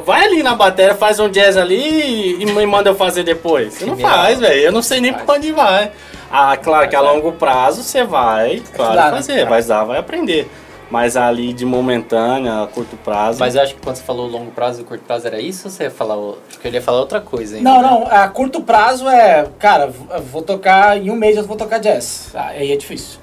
vai 0.06 0.26
ali 0.26 0.44
na 0.44 0.56
bateria, 0.56 0.96
faz 0.96 1.20
um 1.20 1.30
jazz 1.30 1.58
ali 1.58 2.42
e, 2.42 2.46
me 2.46 2.66
manda 2.66 2.89
eu 2.89 2.96
fazer 2.96 3.24
depois. 3.24 3.74
Você 3.74 3.86
não 3.86 3.98
faz, 3.98 4.39
velho. 4.39 4.62
Eu 4.62 4.72
não 4.72 4.82
sei 4.82 5.00
nem 5.00 5.13
pra 5.13 5.36
onde 5.36 5.52
vai. 5.52 5.92
Ah, 6.32 6.58
claro 6.58 6.89
que 6.89 6.96
a 6.96 7.02
longo 7.02 7.32
prazo 7.34 7.84
você 7.84 8.04
vai, 8.04 8.62
claro, 8.76 8.94
Estudar, 8.94 9.12
né? 9.12 9.18
fazer, 9.18 9.46
vai 9.46 9.63
dar, 9.63 9.84
vai 9.84 10.00
aprender. 10.00 10.50
Mas 10.89 11.16
ali 11.16 11.54
de 11.54 11.66
momentânea, 11.66 12.63
a 12.63 12.68
curto 12.68 12.96
prazo. 12.98 13.39
Mas 13.39 13.56
eu 13.56 13.62
acho 13.62 13.76
que 13.76 13.82
quando 13.82 13.96
você 13.96 14.04
falou 14.04 14.28
longo 14.28 14.52
prazo 14.52 14.82
e 14.82 14.84
curto 14.84 15.04
prazo 15.04 15.28
era 15.28 15.39
isso 15.39 15.68
ou 15.68 15.72
você 15.72 15.84
ia 15.84 15.92
falar. 15.92 16.16
Acho 16.16 16.60
que 16.60 16.68
ele 16.68 16.78
ia 16.78 16.82
falar 16.82 17.00
outra 17.00 17.22
coisa 17.22 17.56
ainda. 17.56 17.70
Não, 17.70 17.82
né? 17.82 17.88
não. 17.88 18.08
A 18.08 18.28
curto 18.28 18.62
prazo 18.62 19.08
é, 19.08 19.48
cara, 19.58 19.92
vou 20.32 20.42
tocar 20.42 20.98
em 20.98 21.10
um 21.10 21.16
mês 21.16 21.38
eu 21.38 21.44
vou 21.44 21.58
tocar 21.58 21.80
jazz. 21.80 22.32
Ah, 22.34 22.48
Aí 22.48 22.72
é 22.72 22.76
difícil. 22.76 23.22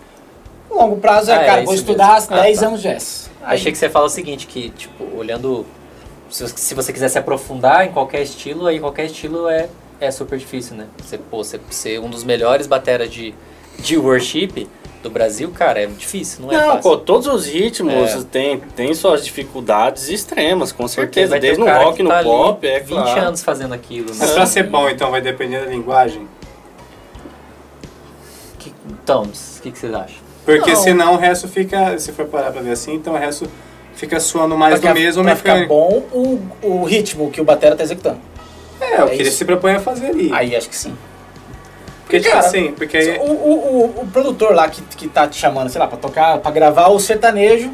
Longo 0.70 0.96
prazo 0.96 1.30
é, 1.30 1.34
Ah, 1.36 1.42
é 1.42 1.46
cara, 1.46 1.58
isso 1.60 1.66
vou 1.66 1.74
estudar 1.74 2.14
mesmo. 2.14 2.34
Ah, 2.36 2.40
10 2.42 2.60
tá. 2.60 2.66
anos 2.66 2.82
jazz. 2.82 3.30
Eu 3.40 3.46
Achei 3.46 3.72
que 3.72 3.78
você 3.78 3.86
ia 3.86 3.90
falar 3.90 4.06
o 4.06 4.10
seguinte, 4.10 4.46
que, 4.46 4.70
tipo, 4.70 5.04
olhando. 5.16 5.66
Se, 6.30 6.42
você- 6.46 6.56
se 6.56 6.74
você 6.74 6.92
quiser 6.92 7.08
se 7.08 7.18
aprofundar 7.18 7.86
em 7.86 7.90
qualquer 7.92 8.22
estilo, 8.22 8.66
aí 8.66 8.78
qualquer 8.78 9.06
estilo 9.06 9.48
é, 9.48 9.68
é 10.00 10.10
super 10.10 10.38
difícil, 10.38 10.76
né? 10.76 10.86
Você, 10.98 11.18
pô, 11.18 11.42
você 11.42 11.58
ser 11.70 11.98
um 11.98 12.08
dos 12.08 12.22
melhores 12.22 12.66
bateras 12.68 13.10
de, 13.10 13.34
de 13.78 13.96
worship 13.98 14.68
do 15.02 15.10
Brasil, 15.10 15.50
cara, 15.50 15.80
é 15.80 15.86
difícil, 15.86 16.42
não 16.44 16.52
é 16.52 16.56
Não, 16.58 16.66
fácil. 16.74 16.82
pô, 16.82 16.96
todos 16.98 17.26
os 17.26 17.46
ritmos 17.46 17.92
É. 18.14 18.22
têm, 18.30 18.60
têm 18.60 18.94
suas 18.94 19.24
dificuldades 19.24 20.08
extremas, 20.08 20.70
com 20.70 20.86
certeza. 20.86 21.38
Desde 21.40 21.58
no 21.58 21.66
rock, 21.66 21.96
que 21.96 22.02
no 22.02 22.10
tá 22.10 22.18
ali 22.18 22.28
pop, 22.28 22.66
é 22.68 22.78
20 22.80 22.88
claro. 22.96 23.20
anos 23.22 23.42
fazendo 23.42 23.72
aquilo, 23.74 24.10
né? 24.10 24.16
Mas 24.20 24.30
pra 24.30 24.46
ser 24.46 24.64
bom, 24.64 24.88
então, 24.88 25.10
vai 25.10 25.20
depender 25.22 25.60
da 25.64 25.66
linguagem? 25.70 26.28
Que- 28.58 28.72
então, 28.88 29.22
o 29.24 29.60
que, 29.62 29.70
que 29.72 29.78
vocês 29.78 29.92
acham? 29.94 30.29
Porque 30.44 30.72
Não. 30.72 30.82
senão 30.82 31.14
o 31.14 31.16
resto 31.16 31.46
fica, 31.48 31.98
se 31.98 32.12
for 32.12 32.26
parar 32.26 32.50
pra 32.50 32.62
ver 32.62 32.72
assim, 32.72 32.94
então 32.94 33.12
o 33.12 33.16
resto 33.16 33.48
fica 33.94 34.18
suando 34.18 34.56
mais 34.56 34.80
Pra 34.80 34.92
do 34.92 34.94
mesmo 34.98 35.22
pra 35.22 35.36
ficar 35.36 35.66
bom 35.66 36.02
o, 36.12 36.40
o 36.62 36.84
ritmo 36.84 37.30
que 37.30 37.40
o 37.40 37.44
batera 37.44 37.76
tá 37.76 37.82
executando. 37.82 38.18
É, 38.80 39.02
o 39.02 39.06
É 39.06 39.08
que 39.10 39.14
ele 39.16 39.28
isso. 39.28 39.36
se 39.38 39.44
propõe 39.44 39.74
a 39.74 39.80
fazer 39.80 40.06
ali. 40.06 40.30
Aí 40.32 40.56
acho 40.56 40.68
que 40.68 40.76
sim. 40.76 40.96
porque, 42.04 42.20
tipo 42.20 42.32
cara, 42.34 42.46
assim, 42.46 42.72
porque 42.72 42.96
aí, 42.96 43.18
O, 43.18 43.24
o, 43.24 43.84
o, 43.98 44.02
o 44.02 44.06
produtor 44.10 44.54
lá 44.54 44.68
que, 44.68 44.80
que 44.96 45.06
tá 45.08 45.28
te 45.28 45.36
chamando, 45.38 45.68
sei 45.68 45.78
lá, 45.80 45.86
pra 45.86 45.98
tocar, 45.98 46.38
pra 46.38 46.50
gravar 46.50 46.88
o 46.88 46.98
sertanejo. 46.98 47.70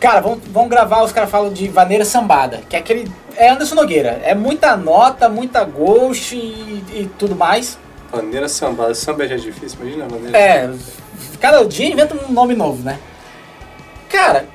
Cara, 0.00 0.20
vamos, 0.20 0.40
vamos 0.48 0.68
gravar, 0.70 1.02
os 1.04 1.12
caras 1.12 1.30
falam 1.30 1.52
de 1.52 1.68
vaneira 1.68 2.04
sambada, 2.04 2.60
que 2.68 2.74
é 2.74 2.78
aquele. 2.78 3.10
É 3.36 3.50
Anderson 3.50 3.74
Nogueira. 3.76 4.20
É 4.24 4.34
muita 4.34 4.76
nota, 4.76 5.28
muita 5.28 5.62
ghost 5.62 6.34
e, 6.34 6.82
e 6.92 7.10
tudo 7.18 7.36
mais. 7.36 7.78
Bandeira 8.16 8.48
samba, 8.48 8.94
samba 8.94 9.26
já 9.28 9.34
é 9.34 9.38
difícil, 9.38 9.78
imagina 9.80 10.04
a 10.04 10.08
bandeira. 10.08 10.38
É, 10.38 10.70
cada 11.40 11.64
dia 11.64 11.88
inventa 11.88 12.14
um 12.14 12.32
nome 12.32 12.54
novo, 12.54 12.82
né? 12.82 12.98
Cara, 14.08 14.46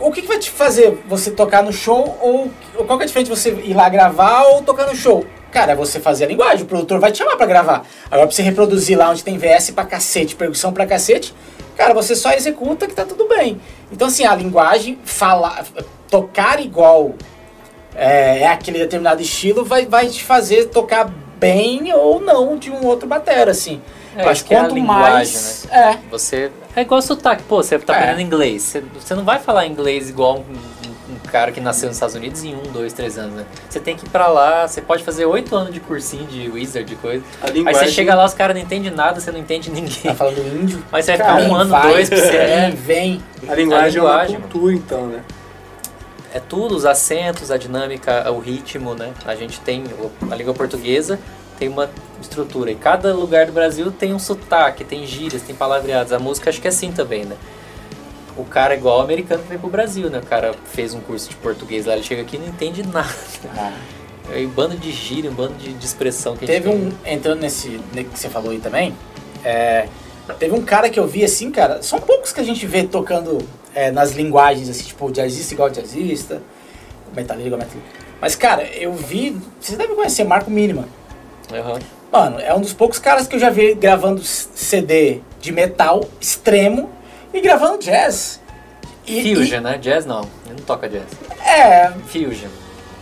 o 0.00 0.10
que, 0.10 0.22
que 0.22 0.28
vai 0.28 0.38
te 0.38 0.50
fazer 0.50 1.02
você 1.06 1.30
tocar 1.30 1.62
no 1.62 1.72
show 1.72 2.18
ou, 2.20 2.50
ou 2.76 2.84
qual 2.84 2.98
que 2.98 3.04
é 3.04 3.04
a 3.04 3.06
diferença 3.06 3.34
de 3.34 3.40
você 3.40 3.50
ir 3.64 3.74
lá 3.74 3.88
gravar 3.88 4.42
ou 4.44 4.62
tocar 4.62 4.86
no 4.86 4.96
show? 4.96 5.24
Cara, 5.50 5.72
é 5.72 5.76
você 5.76 6.00
fazer 6.00 6.24
a 6.24 6.28
linguagem, 6.28 6.64
o 6.64 6.66
produtor 6.66 6.98
vai 6.98 7.12
te 7.12 7.18
chamar 7.18 7.36
pra 7.36 7.46
gravar. 7.46 7.84
Agora 8.06 8.26
pra 8.26 8.34
você 8.34 8.42
reproduzir 8.42 8.96
lá 8.96 9.10
onde 9.10 9.22
tem 9.22 9.36
VS 9.36 9.70
pra 9.70 9.84
cacete, 9.84 10.34
percussão 10.34 10.72
pra 10.72 10.86
cacete, 10.86 11.34
cara, 11.76 11.92
você 11.92 12.16
só 12.16 12.32
executa 12.32 12.86
que 12.86 12.94
tá 12.94 13.04
tudo 13.04 13.28
bem. 13.28 13.60
Então 13.90 14.08
assim, 14.08 14.24
a 14.24 14.34
linguagem, 14.34 14.98
falar, 15.04 15.64
tocar 16.08 16.60
igual 16.60 17.14
é, 17.94 18.40
é 18.40 18.48
aquele 18.48 18.78
determinado 18.78 19.20
estilo, 19.20 19.64
vai, 19.64 19.84
vai 19.84 20.08
te 20.08 20.24
fazer 20.24 20.68
tocar 20.70 21.12
bem 21.42 21.92
ou 21.92 22.20
não 22.20 22.56
de 22.56 22.70
um 22.70 22.86
outro 22.86 23.06
batera, 23.08 23.50
assim. 23.50 23.80
É, 24.16 24.32
que 24.34 24.44
que 24.44 24.54
é 24.54 24.58
a 24.58 24.60
quanto 24.62 24.74
linguagem, 24.74 25.12
mais. 25.12 25.66
É. 25.70 25.98
Você. 26.10 26.50
É 26.76 26.82
igual 26.82 27.00
sotaque, 27.02 27.42
pô, 27.44 27.62
você 27.62 27.78
tá 27.78 27.94
É. 27.94 27.96
aprendendo 27.98 28.20
inglês. 28.20 28.62
Você, 28.62 28.82
você 28.98 29.14
não 29.14 29.24
vai 29.24 29.38
falar 29.38 29.66
inglês 29.66 30.08
igual 30.10 30.36
um, 30.36 30.40
um- 30.40 30.92
um 31.14 31.18
cara 31.30 31.50
que 31.50 31.60
nasceu 31.60 31.86
nos 31.88 31.96
Estados 31.96 32.14
Unidos 32.14 32.44
em 32.44 32.54
um, 32.54 32.62
dois, 32.72 32.92
três 32.92 33.16
anos, 33.18 33.34
né? 33.36 33.46
Você 33.68 33.80
tem 33.80 33.96
que 33.96 34.04
ir 34.06 34.08
pra 34.10 34.28
lá, 34.28 34.68
você 34.68 34.80
pode 34.82 35.02
fazer 35.02 35.24
oito 35.24 35.54
anos 35.56 35.72
de 35.72 35.80
cursinho 35.80 36.26
de 36.26 36.48
wizard, 36.50 36.86
de 36.88 36.96
coisa. 36.96 37.24
A 37.42 37.46
Aí 37.46 37.52
linguagem, 37.54 37.84
você 37.86 37.90
chega 37.90 38.14
lá, 38.14 38.24
os 38.26 38.34
caras 38.34 38.54
não 38.54 38.62
entendem 38.62 38.90
nada, 38.90 39.18
você 39.18 39.30
não 39.32 39.38
entende 39.40 39.70
Tá 39.70 39.74
ninguém. 39.76 40.14
falando 40.14 40.38
índio. 40.62 40.84
Mas 40.92 41.04
você 41.06 41.16
vai 41.16 41.26
ficar 41.26 41.48
um 41.50 41.54
ano, 41.54 41.70
vai, 41.70 41.92
dois 41.92 42.08
pra 42.10 42.18
você. 42.18 42.30
Vem, 42.30 42.40
É, 42.40 42.70
vem. 42.70 43.22
a 43.48 43.54
linguagem 43.54 43.84
a 43.84 43.88
linguagem, 44.02 44.34
é 44.34 44.38
uma 44.38 44.48
cultura, 44.48 44.74
então, 44.74 45.06
né? 45.06 45.20
É 46.32 46.40
tudo, 46.40 46.74
os 46.76 46.84
acentos, 46.86 47.50
a 47.50 47.56
dinâmica, 47.56 48.30
o 48.32 48.38
ritmo, 48.38 48.94
né? 48.94 49.12
A 49.24 49.34
gente 49.34 49.60
tem, 49.60 49.84
a 50.30 50.34
língua 50.34 50.54
portuguesa 50.54 51.18
tem 51.58 51.68
uma 51.68 51.88
estrutura. 52.20 52.70
E 52.70 52.74
cada 52.74 53.14
lugar 53.14 53.46
do 53.46 53.52
Brasil 53.52 53.92
tem 53.92 54.12
um 54.14 54.18
sotaque, 54.18 54.82
tem 54.84 55.06
gírias, 55.06 55.42
tem 55.42 55.54
palavreados. 55.54 56.12
A 56.12 56.18
música 56.18 56.50
acho 56.50 56.60
que 56.60 56.66
é 56.66 56.70
assim 56.70 56.90
também, 56.92 57.24
né? 57.24 57.36
O 58.36 58.44
cara 58.44 58.72
é 58.74 58.78
igual 58.78 58.98
o 58.98 59.02
americano 59.02 59.42
que 59.42 59.48
vem 59.50 59.58
pro 59.58 59.68
Brasil, 59.68 60.08
né? 60.08 60.18
O 60.18 60.26
cara 60.26 60.54
fez 60.72 60.94
um 60.94 61.00
curso 61.00 61.28
de 61.28 61.36
português 61.36 61.84
lá, 61.84 61.92
ele 61.94 62.02
chega 62.02 62.22
aqui 62.22 62.36
e 62.36 62.38
não 62.38 62.48
entende 62.48 62.82
nada. 62.86 63.08
É 64.32 64.38
um 64.38 64.48
bando 64.48 64.76
de 64.76 64.90
gíria, 64.92 65.28
um 65.30 65.34
bando 65.34 65.54
de, 65.54 65.72
de 65.74 65.84
expressão 65.84 66.36
que 66.36 66.44
a 66.44 66.46
gente 66.48 66.62
Teve 66.62 66.70
tem. 66.74 66.88
um. 66.88 66.92
Entrando 67.04 67.40
nesse, 67.40 67.80
ne- 67.92 68.04
que 68.04 68.18
você 68.18 68.30
falou 68.30 68.52
aí 68.52 68.60
também, 68.60 68.96
é, 69.44 69.88
Teve 70.38 70.54
um 70.54 70.62
cara 70.62 70.88
que 70.88 70.98
eu 71.00 71.06
vi 71.06 71.24
assim, 71.24 71.50
cara, 71.50 71.82
são 71.82 72.00
poucos 72.00 72.32
que 72.32 72.40
a 72.40 72.44
gente 72.44 72.64
vê 72.66 72.84
tocando 72.84 73.38
é, 73.74 73.90
nas 73.90 74.12
linguagens, 74.12 74.68
assim, 74.68 74.84
tipo, 74.84 75.10
jazzista 75.10 75.54
igual 75.54 75.68
jazzista, 75.70 76.40
metalheiro 77.14 77.48
igual 77.48 77.60
metalheiro. 77.60 77.88
Mas, 78.20 78.36
cara, 78.36 78.62
eu 78.62 78.92
vi, 78.92 79.36
vocês 79.60 79.76
devem 79.76 79.96
conhecer 79.96 80.22
Marco 80.24 80.50
Mínima. 80.50 80.86
Aham. 81.52 81.78
Mano, 82.12 82.38
é 82.40 82.54
um 82.54 82.60
dos 82.60 82.72
poucos 82.72 82.98
caras 82.98 83.26
que 83.26 83.34
eu 83.36 83.40
já 83.40 83.50
vi 83.50 83.74
gravando 83.74 84.22
CD 84.22 85.20
de 85.40 85.50
metal 85.50 86.04
extremo 86.20 86.90
e 87.34 87.40
gravando 87.40 87.78
jazz. 87.78 88.40
E- 89.06 89.34
Fusion, 89.34 89.60
né? 89.60 89.78
Jazz 89.78 90.06
não. 90.06 90.20
Ele 90.46 90.54
não 90.58 90.64
toca 90.64 90.88
jazz. 90.88 91.02
e- 91.44 91.48
é, 91.48 91.92
Fusion. 92.06 92.48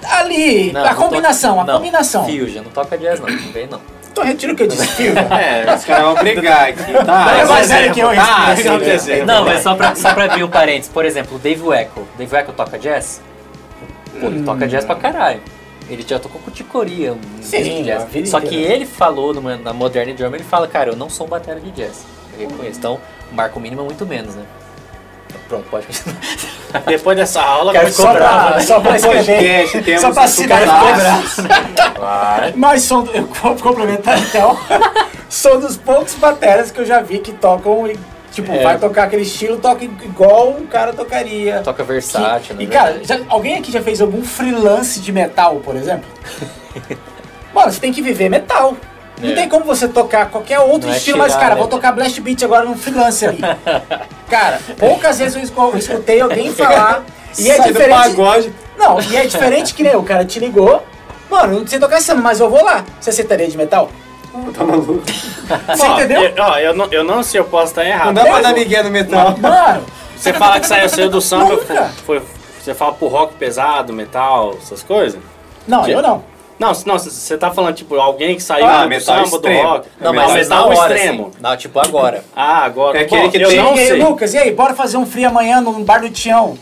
ali, 0.03 0.73
Não, 0.73 0.85
a 0.85 0.95
combinação, 0.95 1.57
toca- 1.57 1.63
a 1.63 1.73
não, 1.73 1.79
combinação. 1.81 2.25
Fusion, 2.25 2.63
não 2.63 2.71
toca 2.71 2.97
jazz 2.97 3.21
não. 3.21 3.29
Não 3.29 3.53
vem 3.53 3.67
não. 3.67 3.81
Então 4.21 4.27
retiro 4.27 4.53
o 4.53 4.57
que 4.57 4.63
eu 4.65 4.67
disse. 4.67 5.09
É, 5.31 5.75
os 5.75 5.85
caras 5.85 6.05
vão 6.05 6.15
brigar 6.17 6.69
aqui. 6.69 6.93
Tá, 7.05 7.39
é 7.39 7.45
mais 7.45 7.67
sério 7.67 7.95
que 7.95 8.01
eu, 8.01 8.15
tá, 8.15 8.47
respeito. 8.47 8.85
sim, 8.85 8.91
Exemplo. 8.91 9.27
Não, 9.27 9.45
mas 9.45 9.63
só 9.63 9.75
pra, 9.75 9.95
só 9.95 10.13
pra 10.13 10.25
abrir 10.25 10.45
um 10.45 10.49
parênteses. 10.49 10.91
Por 10.91 11.05
exemplo, 11.05 11.37
o 11.37 11.39
Dave 11.39 11.63
Weckl. 11.63 12.03
Dave 12.19 12.35
Weckl 12.35 12.53
toca 12.53 12.79
jazz? 12.79 13.23
Pô, 14.21 14.27
ele 14.27 14.43
toca 14.43 14.69
jazz 14.69 14.85
pra 14.85 14.95
caralho. 14.97 15.41
Ele 15.89 16.05
já 16.07 16.19
tocou 16.19 16.41
com 16.41 16.51
Ticoria, 16.51 17.13
um 17.15 17.19
Sim, 17.43 17.83
jazz. 17.83 18.07
Só 18.29 18.41
que 18.41 18.55
ele 18.55 18.87
falou 18.87 19.35
numa, 19.35 19.57
na 19.57 19.73
Modern 19.73 20.15
Drum, 20.15 20.35
ele 20.35 20.45
fala, 20.45 20.69
cara, 20.69 20.91
eu 20.91 20.97
não 20.97 21.09
sou 21.11 21.27
um 21.27 21.31
batera 21.31 21.59
de 21.59 21.71
jazz. 21.71 22.05
Eu 22.39 22.49
reconheço. 22.49 22.79
Então, 22.79 23.01
o 23.31 23.35
marco 23.35 23.59
mínimo 23.59 23.83
é 23.83 23.85
muito 23.85 24.07
menos, 24.07 24.35
né? 24.35 24.45
Pronto, 25.51 25.67
pode 25.69 25.87
continuar. 25.89 26.17
Depois 26.87 27.17
dessa 27.17 27.43
aula, 27.43 27.73
Cara, 27.73 27.89
ficou 27.91 28.07
só 28.07 28.13
bravo, 28.15 28.47
pra, 28.47 28.57
né? 28.57 28.63
só 28.63 28.81
pra 28.81 28.97
escrever. 28.97 29.99
Só 30.01 30.13
pra 30.13 30.23
assinar. 30.23 30.61
Mas 32.57 32.83
sou, 32.83 33.07
eu 33.13 33.27
complementar 33.57 34.19
então. 34.21 34.57
sou 35.29 35.59
dos 35.61 35.77
poucos 35.77 36.15
bateras 36.15 36.71
que 36.71 36.81
eu 36.81 36.87
já 36.87 37.01
vi 37.03 37.19
que 37.19 37.33
tocam 37.33 37.87
e, 37.89 37.99
tipo, 38.31 38.53
É. 38.53 38.63
vai 38.63 38.79
tocar 38.79 39.05
aquele 39.05 39.23
estilo, 39.23 39.57
toca 39.57 39.85
igual 39.85 40.51
um 40.51 40.67
cara 40.67 40.93
tocaria. 40.93 41.61
Toca 41.65 41.83
versátil, 41.83 42.55
Que- 42.57 42.63
né? 42.63 42.63
E 42.63 42.67
cara, 42.69 43.01
já- 43.03 43.21
alguém 43.29 43.57
aqui 43.59 43.73
já 43.73 43.83
fez 43.83 44.01
algum 44.01 44.23
freelance 44.23 45.01
de 45.01 45.11
metal, 45.13 45.57
por 45.57 45.75
exemplo? 45.75 46.09
Mano, 47.53 47.73
você 47.73 47.81
tem 47.81 47.93
que 47.93 48.01
viver 48.01 48.29
metal. 48.29 48.77
Não 49.21 49.31
É. 49.31 49.35
tem 49.35 49.49
como 49.49 49.65
você 49.65 49.87
tocar 49.89 50.31
qualquer 50.31 50.59
outro 50.61 50.89
Não 50.89 50.95
é 50.95 50.97
estilo, 50.99 51.19
mas 51.19 51.33
tirar, 51.33 51.41
cara, 51.43 51.55
né? 51.55 51.61
vou 51.61 51.69
tocar 51.69 51.93
Blast 51.93 52.21
Beat 52.21 52.43
agora 52.43 52.65
no 52.65 52.75
freelance 52.77 53.25
ali. 53.27 53.41
cara, 54.29 54.61
poucas 54.79 55.19
vezes 55.19 55.35
eu 55.35 55.65
eu 55.71 55.77
escutei 55.77 56.21
alguém 56.21 56.53
falar 56.55 57.05
e 57.39 57.51
é 57.51 57.57
Sai 57.57 57.69
do 57.69 57.73
diferente. 57.73 57.99
pagode. 57.99 58.55
Não, 58.79 59.01
e 59.01 59.17
é 59.17 59.27
diferente 59.27 59.75
que 59.75 59.83
nem 59.83 59.95
o 59.97 60.03
cara 60.03 60.25
te 60.25 60.39
ligou. 60.39 60.83
Mano, 61.31 61.55
eu 61.55 61.61
não 61.61 61.67
sei 61.67 61.79
tocar 61.79 61.99
esse 61.99 62.11
ano, 62.11 62.23
mas 62.23 62.41
eu 62.41 62.49
vou 62.51 62.65
lá. 62.65 62.85
Você 63.01 63.11
aceitaria 63.11 63.47
de 63.47 63.57
metal? 63.57 63.91
Tá 64.55 64.65
maluco. 64.65 65.03
Você 65.07 65.83
Ó, 65.87 65.95
entendeu? 65.99 66.23
Eu, 66.23 66.35
ó, 66.45 66.59
eu, 66.59 66.75
não, 66.75 66.87
eu 66.93 67.05
não 67.05 67.23
sei, 67.23 67.41
eu 67.41 67.45
posso 67.45 67.67
estar 67.73 67.83
Não 67.83 67.91
errado. 67.91 68.15
dá 68.15 68.23
pra 68.25 68.41
dar 68.41 68.53
migué 68.55 68.83
no 68.83 68.91
metal. 68.91 69.37
Mano, 69.39 69.85
Você 70.17 70.33
fala 70.33 70.61
que 70.61 70.67
saiu, 70.67 70.89
saiu 70.89 71.11
do 71.11 71.21
samba, 71.21 71.55
Nunca. 71.57 71.65
foi, 72.07 72.21
foi- 72.21 72.23
você 72.63 72.73
fala 72.75 72.93
pro 72.93 73.09
rock 73.09 73.35
pesado, 73.35 73.93
metal, 73.93 74.55
essas 74.63 74.83
coisas? 74.83 75.19
não, 75.67 75.83
Que- 75.83 75.91
eu 75.93 76.01
não. 76.03 76.23
Não, 76.61 76.73
não, 76.85 76.99
você 76.99 77.39
tá 77.39 77.51
falando, 77.51 77.75
tipo, 77.75 77.95
alguém 77.97 78.37
que 78.37 78.43
saiu 78.43 78.67
Ah, 78.67 78.83
do 78.83 78.89
metal 78.91 79.25
samba, 79.25 79.37
extremo. 79.37 79.63
do 79.63 79.67
rock. 79.69 79.89
Não, 79.99 80.11
É 80.11 80.15
mas, 80.15 80.27
Não, 80.27 80.35
mas 80.35 80.49
metal 80.49 80.69
hora, 80.69 80.95
extremo. 80.95 81.23
assim. 81.29 81.37
Não, 81.43 81.57
tipo 81.57 81.81
agora. 81.81 82.25
Ah, 82.37 82.65
agora. 82.67 82.99
É 82.99 83.03
aquele 83.05 83.23
Bom, 83.23 83.31
que 83.31 83.37
eu 83.39 83.49
tem- 83.49 83.57
não 83.59 83.75
e 83.77 83.81
aí, 83.81 83.87
sei. 83.89 84.03
Lucas, 84.05 84.35
e 84.35 84.39
aí, 84.39 84.53
bora 84.53 84.75
fazer 84.75 84.99
um 84.99 85.07
free 85.07 85.25
amanhã 85.25 85.63
no 85.63 85.73
bar 85.83 86.03
do 86.03 86.11
Tião. 86.11 86.59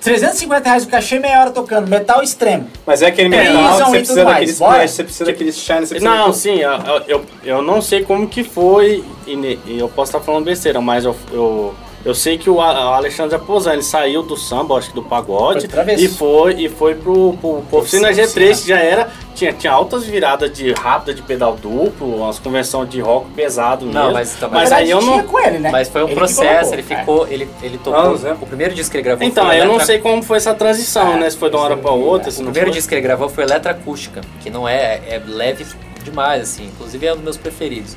350 0.00 0.68
reais 0.68 0.84
o 0.84 0.88
cachê, 0.88 1.18
meia 1.18 1.40
hora 1.40 1.50
tocando, 1.50 1.88
metal 1.88 2.22
extremo. 2.22 2.68
Mas 2.86 3.00
é 3.02 3.06
aquele 3.06 3.28
metal, 3.30 3.72
visão 3.72 3.86
você 3.90 3.96
precisa 3.98 4.24
daqueles 4.24 4.58
Bora. 4.58 4.74
flash, 4.76 4.90
você 4.90 5.02
precisa 5.04 5.24
daqueles 5.24 5.56
shine, 5.58 5.78
você 5.80 5.94
precisa 5.94 6.04
Não, 6.10 6.16
daquele- 6.18 6.34
sim, 6.36 6.58
eu, 6.60 7.02
eu, 7.08 7.24
eu, 7.42 7.62
não 7.62 7.80
sei 7.80 8.04
como 8.04 8.28
que 8.28 8.44
foi, 8.44 9.02
e, 9.26 9.32
e 9.66 9.78
eu 9.80 9.88
posso 9.88 10.10
estar 10.10 10.20
falando 10.20 10.44
besteira, 10.44 10.78
mas 10.80 11.06
eu, 11.06 11.16
eu, 11.32 11.74
eu 12.04 12.14
sei 12.14 12.36
que 12.36 12.50
o 12.50 12.60
Alexandre 12.60 13.36
Aposan, 13.36 13.72
ele 13.72 13.82
saiu 13.82 14.22
do 14.22 14.36
samba, 14.36 14.76
acho 14.76 14.90
que 14.90 14.94
do 14.94 15.02
pagode, 15.02 15.66
Foi 15.68 15.94
e 15.94 16.08
foi, 16.08 16.52
e 16.54 16.68
foi 16.68 16.94
pro, 16.94 17.32
pro, 17.40 17.62
pro 17.62 17.78
Oficina 17.78 18.08
Oficina. 18.10 18.26
G3, 18.28 18.62
que 18.62 18.68
já 18.68 18.78
era, 18.78 19.08
tinha, 19.34 19.52
tinha 19.52 19.72
altas 19.72 20.04
viradas 20.04 20.52
de 20.52 20.72
rápida 20.72 21.14
de 21.14 21.22
pedal 21.22 21.56
duplo, 21.56 22.16
umas 22.16 22.38
convenções 22.38 22.88
de 22.90 23.00
rock 23.00 23.30
pesado 23.30 23.86
mesmo. 23.86 24.00
Não, 24.00 24.12
mas 24.12 24.34
também- 24.34 24.60
mas 24.60 24.70
Na 24.70 24.76
aí 24.76 24.90
eu 24.90 25.00
não... 25.00 25.22
com 25.24 25.40
ele, 25.40 25.58
né? 25.58 25.70
Mas 25.70 25.88
foi 25.88 26.02
um 26.04 26.08
Ele 26.08 26.14
processo, 26.14 26.74
ele 26.74 26.82
É. 26.88 26.96
ficou, 26.98 27.26
ele, 27.26 27.48
ele 27.62 27.78
tocou. 27.78 27.98
Anos, 28.00 28.22
né? 28.22 28.36
O 28.40 28.46
primeiro 28.46 28.74
disco 28.74 28.90
que 28.92 28.96
ele 28.98 29.04
gravou 29.04 29.26
Então, 29.26 29.46
foi 29.46 29.60
eu 29.60 29.64
não 29.66 29.80
sei 29.80 29.98
como 29.98 30.22
foi 30.22 30.36
essa 30.36 30.54
transição, 30.54 31.14
É, 31.14 31.20
né? 31.20 31.30
Se 31.30 31.36
foi 31.38 31.48
de 31.50 31.56
uma 31.56 31.64
hora 31.64 31.76
pra 31.76 31.90
outra, 31.90 32.30
se 32.30 32.38
O 32.40 32.44
não 32.44 32.52
primeiro 32.52 32.70
foi. 32.70 32.76
disco 32.76 32.88
que 32.90 32.94
ele 32.96 33.02
gravou 33.02 33.28
foi 33.28 33.44
Eletroacústica, 33.44 34.20
que 34.42 34.50
não 34.50 34.68
é, 34.68 35.00
é 35.08 35.22
leve 35.26 35.66
demais, 36.04 36.42
assim. 36.42 36.66
Inclusive 36.66 37.06
é 37.06 37.12
um 37.12 37.16
dos 37.16 37.24
meus 37.24 37.36
preferidos. 37.38 37.96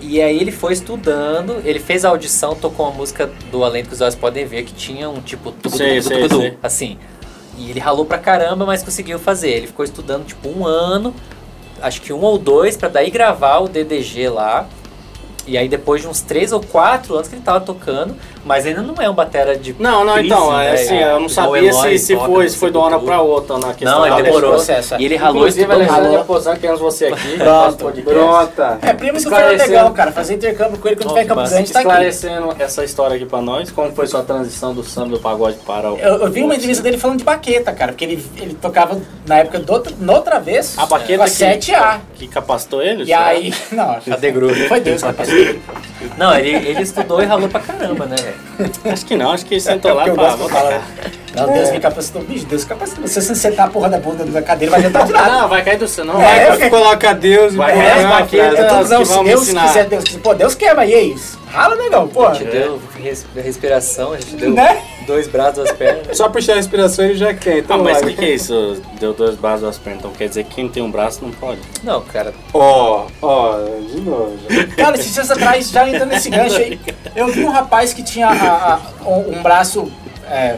E 0.00 0.20
aí 0.20 0.40
ele 0.40 0.50
foi 0.50 0.72
estudando, 0.72 1.60
ele 1.64 1.78
fez 1.78 2.04
a 2.04 2.08
audição, 2.08 2.54
tocou 2.54 2.86
uma 2.86 2.94
música 2.94 3.30
do 3.50 3.62
Além 3.64 3.82
do 3.82 3.88
que 3.88 3.94
os 3.94 4.00
olhos 4.00 4.14
podem 4.14 4.44
ver, 4.46 4.64
que 4.64 4.72
tinha 4.72 5.08
um 5.10 5.20
tipo 5.20 5.52
tudo, 5.52 5.76
Sei, 5.76 6.00
tudo, 6.00 6.08
sei, 6.08 6.22
tudo, 6.22 6.40
sei. 6.40 6.58
assim. 6.62 6.98
E 7.56 7.70
ele 7.70 7.80
ralou 7.80 8.04
pra 8.06 8.18
caramba, 8.18 8.64
mas 8.64 8.82
conseguiu 8.82 9.18
fazer. 9.18 9.50
Ele 9.50 9.66
ficou 9.66 9.84
estudando 9.84 10.24
tipo 10.24 10.48
um 10.48 10.64
ano, 10.66 11.14
acho 11.82 12.00
que 12.00 12.12
um 12.12 12.20
ou 12.20 12.38
dois, 12.38 12.76
pra 12.76 12.88
daí 12.88 13.10
gravar 13.10 13.58
o 13.58 13.68
DDG 13.68 14.28
lá. 14.28 14.66
E 15.48 15.56
aí 15.56 15.68
depois 15.68 16.02
de 16.02 16.08
uns 16.08 16.20
três 16.20 16.52
ou 16.52 16.60
quatro 16.60 17.14
anos 17.14 17.26
que 17.28 17.34
ele 17.34 17.42
tava 17.42 17.60
tocando, 17.60 18.14
mas 18.44 18.66
ainda 18.66 18.82
não 18.82 18.94
é 19.00 19.08
um 19.08 19.14
batera 19.14 19.56
de 19.56 19.74
Não, 19.78 20.04
não, 20.04 20.14
crise, 20.14 20.26
então, 20.28 20.60
é 20.60 20.64
né? 20.64 20.72
assim, 20.72 20.96
eu 20.96 21.20
não 21.20 21.26
Igual 21.26 21.28
sabia 21.30 21.72
se, 21.72 21.98
se 21.98 22.16
foi, 22.16 22.48
se 22.48 22.56
foi 22.56 22.70
de 22.70 22.76
uma 22.76 22.86
hora 22.86 22.98
pra 22.98 23.20
outra 23.20 23.58
na 23.58 23.72
questão 23.74 23.98
Não, 24.00 24.06
ele 24.06 24.22
demorou. 24.22 24.50
processo, 24.52 24.94
é. 24.94 25.00
E 25.00 25.04
ele 25.06 25.16
ralou 25.16 25.36
Inclusive, 25.38 25.62
estudando 25.62 25.80
Alexandre 25.80 26.06
ralou. 26.06 26.20
Aposan, 26.22 26.56
queremos 26.56 26.80
você 26.80 27.06
aqui. 27.06 27.36
Pronto, 27.38 28.02
brota. 28.02 28.78
É, 28.82 28.92
primo, 28.92 29.16
isso 29.18 29.28
que 29.28 29.34
foi 29.34 29.56
legal, 29.56 29.90
cara. 29.92 30.12
Fazer 30.12 30.34
intercâmbio 30.34 30.78
com 30.78 30.88
ele 30.88 30.96
quando 30.96 31.08
tiver 31.08 31.20
em 31.20 31.22
que 31.24 31.28
Campos 31.28 31.42
massa. 31.44 31.54
Grandes, 31.54 31.72
tá 31.72 31.78
aqui. 31.80 31.88
Esclarecendo 31.88 32.56
essa 32.58 32.84
história 32.84 33.16
aqui 33.16 33.24
pra 33.26 33.40
nós, 33.40 33.70
como 33.70 33.92
foi 33.92 34.06
sua 34.06 34.22
transição 34.22 34.74
do 34.74 34.82
samba 34.84 35.16
do 35.16 35.20
pagode 35.20 35.56
para 35.66 35.92
o. 35.92 35.98
Eu, 35.98 36.16
eu 36.22 36.30
vi 36.30 36.42
uma 36.42 36.54
entrevista 36.54 36.82
dele 36.82 36.98
falando 36.98 37.18
de 37.18 37.24
baqueta, 37.24 37.72
cara, 37.72 37.92
porque 37.92 38.04
ele, 38.04 38.24
ele 38.36 38.54
tocava 38.54 39.00
na 39.26 39.38
época 39.38 39.58
do 39.58 39.72
outra, 39.72 39.92
noutra 39.98 40.38
vez 40.38 40.78
A 40.78 40.86
baqueta 40.86 41.18
com 41.18 41.24
a 41.24 41.26
que, 41.26 41.32
7A. 41.32 41.98
que 42.14 42.28
capacitou 42.28 42.82
ele? 42.82 43.04
E 43.04 43.12
aí, 43.12 43.52
não, 43.72 43.90
acho 43.92 44.10
Cadê 44.10 44.30
Gru? 44.30 44.54
foi 44.68 44.80
Deus 44.80 45.02
que 45.02 45.06
capacitou. 45.08 45.37
Não, 46.16 46.34
ele, 46.36 46.50
ele 46.68 46.82
estudou 46.82 47.22
e 47.22 47.26
ralou 47.26 47.48
pra 47.48 47.60
caramba, 47.60 48.06
né? 48.06 48.16
velho? 48.16 48.72
Acho 48.92 49.06
que 49.06 49.16
não, 49.16 49.32
acho 49.32 49.44
que 49.46 49.54
ele 49.54 49.60
sentou 49.60 49.94
lá 49.94 50.04
Porque 50.04 50.10
e 50.10 50.22
eu 50.22 50.26
Não, 51.46 51.52
Deus 51.54 51.70
me 51.70 51.80
capacitou. 51.80 52.22
Bicho, 52.22 52.46
Deus 52.46 52.64
capacitou. 52.64 53.06
Se 53.08 53.20
você 53.22 53.34
sentar 53.34 53.66
a 53.66 53.70
porra 53.70 53.88
da 53.88 53.98
bunda 53.98 54.24
da 54.24 54.42
cadeira, 54.42 54.70
vai 54.72 54.80
adiantar 54.80 55.06
de 55.06 55.12
nada. 55.12 55.30
Não, 55.30 55.48
vai 55.48 55.62
cair 55.64 55.78
do 55.78 55.88
céu, 55.88 56.04
não. 56.04 56.20
É, 56.20 56.46
vai. 56.48 56.58
Vai, 56.58 56.70
coloca 56.70 57.14
Deus 57.14 57.54
e 57.54 57.56
Vai, 57.56 57.72
é, 57.78 57.94
frase. 58.26 58.36
Eu 58.36 58.68
tô 58.68 58.82
dizendo, 58.82 59.04
se 59.06 59.12
vamos 59.14 59.28
Deus 59.30 59.42
ensinar. 59.42 59.66
quiser, 59.68 59.84
Deus 59.86 60.04
quiser. 60.04 60.20
Pô, 60.20 60.34
Deus 60.34 60.54
quer, 60.54 60.74
mas 60.74 60.90
e 60.90 60.94
aí? 60.94 61.16
Rala, 61.50 61.76
negão, 61.76 62.06
pô. 62.08 62.26
A 62.26 62.34
gente 62.34 62.50
deu 62.50 62.78
res- 63.02 63.24
respiração, 63.34 64.12
a 64.12 64.16
gente 64.20 64.36
deu 64.36 64.50
Né? 64.52 64.82
dois 65.06 65.26
braços, 65.26 65.54
duas 65.54 65.72
pernas. 65.72 66.14
Só 66.16 66.28
puxar 66.28 66.52
a 66.52 66.56
respiração 66.56 67.04
ele 67.06 67.14
já 67.16 67.32
quer. 67.32 67.54
Ah, 67.54 67.58
Então, 67.58 67.82
mas 67.82 67.98
o 67.98 68.00
vai. 68.02 68.10
que, 68.12 68.18
que 68.18 68.24
é 68.26 68.30
isso? 68.34 68.82
Deu 69.00 69.14
dois 69.14 69.34
braços, 69.34 69.62
duas 69.62 69.78
pernas. 69.78 70.00
Então 70.00 70.12
quer 70.12 70.28
dizer 70.28 70.44
que 70.44 70.54
quem 70.56 70.68
tem 70.68 70.82
um 70.82 70.90
braço 70.90 71.20
não 71.24 71.30
pode. 71.30 71.60
Não, 71.82 72.02
cara, 72.02 72.34
Ó, 72.52 73.06
ó, 73.22 73.56
de 73.90 74.00
novo. 74.02 74.36
Cara, 74.76 74.96
esses 74.98 75.14
dias 75.14 75.30
atrás, 75.30 75.70
já 75.70 75.88
entrando 75.88 76.10
nesse 76.10 76.28
gancho 76.28 76.56
aí, 76.56 76.78
eu 77.16 77.28
vi 77.28 77.44
um 77.44 77.50
rapaz 77.50 77.94
que 77.94 78.02
tinha 78.02 78.28
a- 78.28 78.74
a- 78.74 79.08
um, 79.08 79.38
um 79.38 79.42
braço. 79.42 79.90
É, 80.30 80.56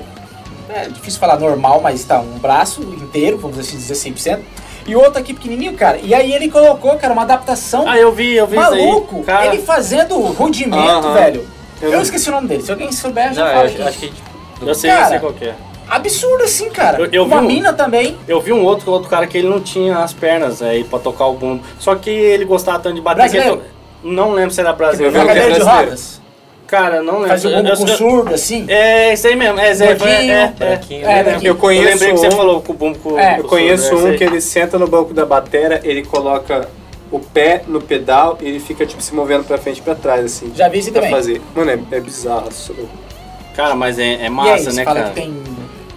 é 0.75 0.89
difícil 0.89 1.19
falar 1.21 1.39
normal, 1.39 1.81
mas 1.81 2.05
tá, 2.05 2.21
um 2.21 2.39
braço 2.39 2.83
inteiro, 2.83 3.39
vamos 3.39 3.59
assim 3.59 3.77
dizer 3.77 3.95
100%. 3.95 4.39
E 4.87 4.97
o 4.97 5.01
outro 5.01 5.21
aqui 5.21 5.35
pequenininho, 5.35 5.75
cara. 5.75 5.99
E 6.03 6.15
aí 6.15 6.33
ele 6.33 6.49
colocou, 6.49 6.97
cara, 6.97 7.13
uma 7.13 7.23
adaptação 7.23 7.87
Ah, 7.87 7.99
eu 7.99 8.13
vi, 8.13 8.35
eu 8.35 8.47
vi 8.47 8.57
maluco. 8.57 9.17
aí. 9.19 9.25
Cara, 9.25 9.47
Ele 9.47 9.63
fazendo 9.63 10.17
rudimento, 10.19 10.79
Aham. 11.07 11.13
velho. 11.15 11.47
Eu 11.83 11.93
Eu, 11.93 12.03
esqueci 12.03 12.29
o 12.29 12.33
nome 12.33 12.49
dele. 12.49 12.63
Se 12.63 12.71
alguém 12.71 12.91
souber, 12.93 13.33
já 13.33 13.45
não, 13.45 13.51
fala 13.53 13.65
eu 13.65 13.71
aqui. 13.71 13.83
acho 13.83 13.99
que 13.99 14.13
eu 14.63 14.75
sei, 14.75 14.91
Cara, 14.91 15.03
eu 15.05 15.09
sei 15.09 15.19
qual 15.19 15.33
que 15.33 15.45
é. 15.47 15.55
Absurdo 15.89 16.45
assim, 16.45 16.71
cara. 16.71 16.99
Eu- 16.99 17.07
eu 17.13 17.25
vi 17.27 17.33
uma 17.33 17.41
um- 17.41 17.47
mina 17.47 17.73
também. 17.73 18.17
Eu 18.29 18.41
vi 18.41 18.53
um 18.53 18.63
outro, 18.65 18.91
outro 18.93 19.09
cara 19.09 19.27
que 19.27 19.37
ele 19.39 19.49
não 19.49 19.61
tinha 19.61 19.99
as 19.99 20.13
pernas 20.13 20.63
aí 20.63 20.85
pra 20.85 20.99
tocar 20.99 21.27
o 21.27 21.35
bumbo. 21.35 21.63
Só 21.79 21.95
que 21.97 22.11
ele 22.11 22.45
gostava 22.45 22.79
tanto 22.79 22.95
de 22.97 23.01
bater. 23.01 23.17
Brasileiro? 23.23 23.57
to- 23.59 23.63
Não 24.03 24.33
lembro 24.33 24.51
se 24.55 24.61
era 24.61 24.71
Eu 24.71 24.77
brasileiro. 24.77 25.11
um 25.19 25.25
que 25.25 25.31
é 25.31 25.35
cadeira 25.35 25.55
de 25.55 25.63
rodas. 25.63 26.21
Cara, 26.71 27.03
não 27.03 27.15
lembro. 27.15 27.29
Faz 27.29 27.45
o 27.45 27.49
Eu- 27.49 27.63
bumbo 27.65 27.77
com 27.77 27.87
surdo, 27.89 28.35
assim. 28.35 28.65
É, 28.69 29.13
isso 29.13 29.27
aí 29.27 29.35
mesmo. 29.35 29.59
É, 29.59 29.75
Zé, 29.75 29.95
Branquinho, 29.95 30.33
é, 30.33 30.43
é, 30.43 30.47
branquinho, 30.49 31.05
É, 31.09 31.15
né? 31.25 31.33
daqui. 31.33 31.47
Eu 31.47 31.57
conheço 31.57 31.85
eu 31.87 31.91
lembrei 31.93 32.13
que 32.13 32.19
você 32.19 32.29
um- 32.29 32.31
falou 32.31 32.63
com 32.63 32.73
o 32.73 32.77
bumbo 32.77 32.99
com, 33.01 33.19
É. 33.19 33.41
Eu 33.41 33.45
conheço 33.45 33.89
surdo, 33.89 34.07
é, 34.07 34.11
um 34.13 34.17
que 34.17 34.23
ele 34.23 34.41
senta 34.41 34.79
no 34.79 34.87
banco 34.87 35.13
da 35.13 35.27
batera, 35.27 35.81
ele 35.83 36.05
coloca 36.05 36.69
o 37.11 37.19
pé 37.19 37.65
no 37.67 37.81
pedal 37.81 38.39
e 38.41 38.47
ele 38.47 38.61
fica 38.61 38.87
tipo 38.87 39.03
se 39.03 39.13
movendo 39.13 39.43
pra 39.43 39.59
frente 39.59 39.79
e 39.79 39.83
pra 39.83 39.97
trás, 39.97 40.25
assim. 40.25 40.53
Já 40.55 40.69
vi 40.69 40.79
isso 40.79 40.93
também. 40.93 41.11
fazer. 41.11 41.43
Mano, 41.57 41.73
é, 41.73 41.79
é 41.97 42.01
bizarro. 42.01 42.49
isso. 42.49 42.73
Cara, 43.57 43.75
mas 43.75 43.99
é, 43.99 44.05
é 44.05 44.19
e 44.19 44.23
aí, 44.23 44.31
massa, 44.31 44.71
você 44.71 44.77
né, 44.77 44.85
fala 44.85 45.01
cara? 45.01 45.11
que 45.13 45.21
tem 45.21 45.43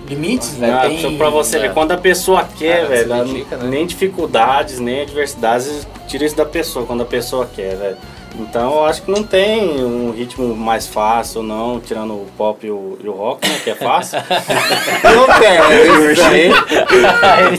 limites, 0.10 0.56
velho. 0.56 0.74
Não, 0.74 0.82
tem... 0.82 1.00
só 1.02 1.12
pra 1.12 1.30
você 1.30 1.60
ver, 1.60 1.68
É. 1.68 1.70
quando 1.70 1.92
a 1.92 1.98
pessoa 1.98 2.48
quer, 2.58 2.82
Ah, 2.84 2.88
velho, 2.88 3.08
né? 3.16 3.46
nem 3.70 3.86
dificuldades, 3.86 4.80
nem 4.80 5.04
adversidades, 5.04 5.88
tira 6.08 6.26
isso 6.26 6.36
da 6.36 6.46
pessoa, 6.46 6.84
quando 6.84 7.04
a 7.04 7.06
pessoa 7.06 7.48
quer, 7.56 7.76
velho. 7.76 7.98
Então 8.36 8.74
eu 8.74 8.86
acho 8.86 9.04
que 9.04 9.12
não 9.12 9.24
tem 9.24 9.84
um 9.84 10.12
ritmo 10.12 10.56
mais 10.56 10.88
fácil, 10.88 11.44
não, 11.44 11.80
tirando 11.80 12.14
o 12.14 12.26
pop 12.36 12.66
e 12.66 12.72
o, 12.72 12.98
e 13.04 13.08
o 13.08 13.12
rock, 13.12 13.48
né, 13.48 13.60
que 13.64 13.70
é 13.70 13.76
fácil. 13.76 14.18
Não 15.04 15.28
tem, 15.40 15.60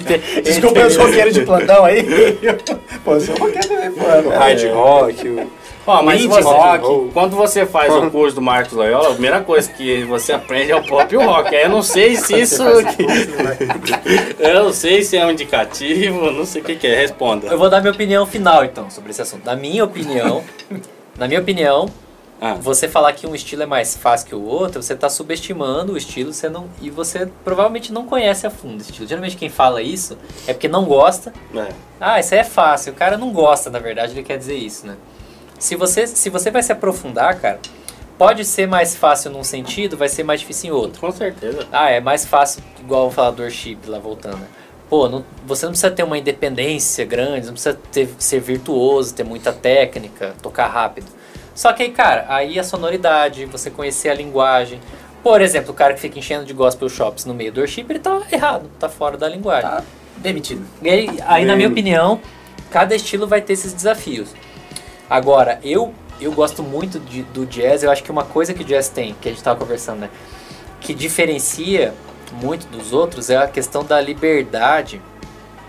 tem, 0.05 0.21
ele 0.37 0.43
Desculpa 0.43 0.87
os 0.87 0.97
roqueiros 0.97 1.35
de 1.35 1.43
plantão 1.43 1.85
aí. 1.85 2.03
pô, 3.05 3.15
eu 3.15 3.21
sou 3.21 3.37
roqueiro 3.37 3.69
também, 3.69 3.93
pô. 3.93 4.05
O 4.05 4.31
hard 4.31 4.65
rock, 4.73 5.29
o 5.29 5.51
Ó, 5.87 6.03
mas 6.03 6.21
Indie, 6.23 6.29
você, 6.29 6.43
rock. 6.43 7.11
quando 7.13 7.37
você 7.37 7.67
faz 7.67 7.93
o 7.93 8.11
curso 8.11 8.35
do 8.37 8.41
Marcos 8.43 8.73
Loyola, 8.73 9.09
a 9.09 9.13
primeira 9.13 9.41
coisa 9.43 9.71
que 9.71 10.03
você 10.05 10.33
aprende 10.33 10.73
é 10.73 10.77
o 10.77 10.83
pop 10.83 11.13
e 11.13 11.17
o 11.17 11.23
rock. 11.23 11.55
Aí 11.55 11.65
eu 11.65 11.69
não 11.69 11.83
sei 11.83 12.17
se 12.17 12.41
isso. 12.41 12.63
eu 14.39 14.65
não 14.65 14.73
sei 14.73 15.03
se 15.03 15.17
é 15.17 15.27
um 15.27 15.31
indicativo, 15.31 16.31
não 16.31 16.45
sei 16.47 16.63
o 16.63 16.65
que, 16.65 16.77
que 16.77 16.87
é. 16.87 16.95
Responda. 17.01 17.49
Eu 17.49 17.59
vou 17.59 17.69
dar 17.69 17.81
minha 17.81 17.93
opinião 17.93 18.25
final, 18.27 18.65
então, 18.65 18.91
sobre 18.91 19.11
esse 19.11 19.21
assunto. 19.23 19.45
Na 19.45 19.57
minha 19.57 19.85
opinião, 19.85 20.43
na 21.19 21.27
minha 21.29 21.41
opinião, 21.41 21.89
Ah, 22.41 22.55
você 22.55 22.89
falar 22.89 23.13
que 23.13 23.27
um 23.27 23.35
estilo 23.35 23.63
é 23.63 23.67
mais 23.67 23.97
fácil 23.97 24.27
que 24.29 24.35
o 24.35 24.43
outro, 24.45 24.83
você 24.83 24.93
está 24.95 25.09
subestimando 25.09 25.93
o 25.93 25.97
estilo 25.97 26.33
você 26.33 26.49
não, 26.49 26.67
e 26.83 26.91
você 26.91 27.29
provavelmente 27.45 27.93
não 27.93 28.05
conhece 28.07 28.47
a 28.47 28.51
fundo 28.51 28.79
o 28.79 28.83
estilo. 28.83 29.07
Geralmente 29.09 29.37
quem 29.37 29.49
fala 29.49 29.81
isso 29.81 30.19
é 30.47 30.53
porque 30.53 30.69
não 30.69 30.85
gosta. 30.85 31.33
é. 31.55 31.69
Ah, 32.01 32.19
isso 32.21 32.35
aí 32.35 32.41
é 32.41 32.45
fácil. 32.45 32.93
O 32.93 32.97
cara 32.97 33.17
não 33.17 33.33
gosta, 33.33 33.71
na 33.71 33.79
verdade, 33.79 34.13
ele 34.13 34.23
quer 34.23 34.37
dizer 34.37 34.57
isso, 34.57 34.87
né? 34.87 34.97
Se 35.65 35.77
você, 35.77 36.07
se 36.07 36.29
você 36.29 36.51
vai 36.51 36.63
se 36.63 36.71
aprofundar, 36.73 37.41
cara, 37.41 37.59
pode 38.19 38.45
ser 38.45 38.69
mais 38.69 38.95
fácil 38.95 39.31
num 39.31 39.43
sentido, 39.43 39.97
vai 39.97 40.11
ser 40.11 40.23
mais 40.23 40.41
difícil 40.41 40.69
em 40.69 40.73
outro. 40.77 41.01
Com 41.01 41.11
certeza. 41.11 41.67
Ah, 41.73 41.89
é 41.91 42.01
mais 42.01 42.27
fácil, 42.27 42.63
igual 42.79 43.07
o 43.07 43.11
falador 43.11 43.51
chip 43.51 43.89
lá 43.89 43.99
voltando. 43.99 44.37
né? 44.37 44.47
Pô, 44.91 45.09
não- 45.09 45.25
você 45.47 45.65
não 45.65 45.73
precisa 45.73 45.91
ter 45.91 46.03
uma 46.03 46.19
independência 46.19 47.07
grande, 47.07 47.47
não 47.47 47.55
precisa 47.55 47.79
ter, 47.91 48.11
ser 48.19 48.41
virtuoso, 48.41 49.15
ter 49.15 49.25
muita 49.25 49.55
técnica, 49.55 50.35
tocar 50.43 50.67
rápido. 50.67 51.07
Só 51.55 51.73
que 51.73 51.83
aí, 51.85 51.91
cara, 51.93 52.27
aí 52.29 52.59
a 52.59 52.63
sonoridade, 52.63 53.47
você 53.47 53.71
conhecer 53.71 54.11
a 54.11 54.15
linguagem. 54.15 54.79
Por 55.23 55.41
exemplo, 55.41 55.71
o 55.71 55.75
cara 55.75 55.95
que 55.95 56.01
fica 56.01 56.19
enchendo 56.19 56.45
de 56.45 56.53
gospel 56.53 56.91
shops 56.91 57.25
no 57.25 57.33
meio 57.33 57.51
do 57.51 57.61
worship, 57.61 57.87
ele 57.89 58.01
tá 58.01 58.21
errado, 58.31 58.71
tá 58.79 58.91
fora 58.91 59.17
da 59.17 59.27
linguagem. 59.31 59.63
Tá 59.71 59.83
demitido. 60.19 60.63
E 60.83 60.91
aí, 60.91 61.09
aí, 61.27 61.47
na 61.47 61.57
minha 61.57 61.69
opinião, 61.71 62.21
cada 62.71 62.95
estilo 62.95 63.27
vai 63.27 63.41
ter 63.41 63.55
esses 63.55 63.73
desafios. 63.73 64.29
Agora, 65.15 65.61
eu 65.63 65.93
eu 66.21 66.33
gosto 66.33 66.63
muito 66.63 66.99
de- 67.01 67.23
do 67.23 67.45
jazz, 67.45 67.83
eu 67.83 67.91
acho 67.91 68.03
que 68.03 68.11
uma 68.11 68.25
coisa 68.25 68.55
que 68.55 68.63
o 68.63 68.65
jazz 68.65 68.89
tem, 68.89 69.15
que 69.21 69.29
a 69.29 69.33
gente 69.33 69.43
tava 69.43 69.59
conversando, 69.59 69.99
né? 70.01 70.11
Que 70.81 70.95
diferencia 70.95 71.93
muito 72.43 72.67
dos 72.69 72.93
outros 72.93 73.31
é 73.31 73.37
a 73.37 73.47
questão 73.49 73.85
da 73.85 74.01
liberdade. 74.01 75.01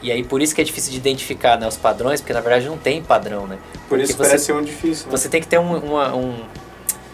E 0.02 0.12
aí 0.12 0.24
por 0.24 0.42
isso 0.42 0.54
que 0.56 0.62
é 0.62 0.64
difícil 0.64 0.92
de 0.92 0.98
identificar 0.98 1.60
né, 1.60 1.68
os 1.68 1.78
padrões, 1.78 2.22
porque 2.22 2.34
na 2.34 2.42
verdade 2.42 2.68
não 2.68 2.78
tem 2.78 3.02
padrão, 3.04 3.46
né? 3.48 3.58
Por 3.90 4.00
isso 4.00 4.14
você- 4.14 4.24
parece 4.24 4.46
ser 4.46 4.54
um 4.54 4.64
difícil. 4.64 5.06
Né? 5.08 5.12
Você 5.18 5.30
tem 5.30 5.42
que 5.42 5.48
ter 5.48 5.60
um, 5.60 5.78
uma, 5.78 6.16
um- 6.16 6.44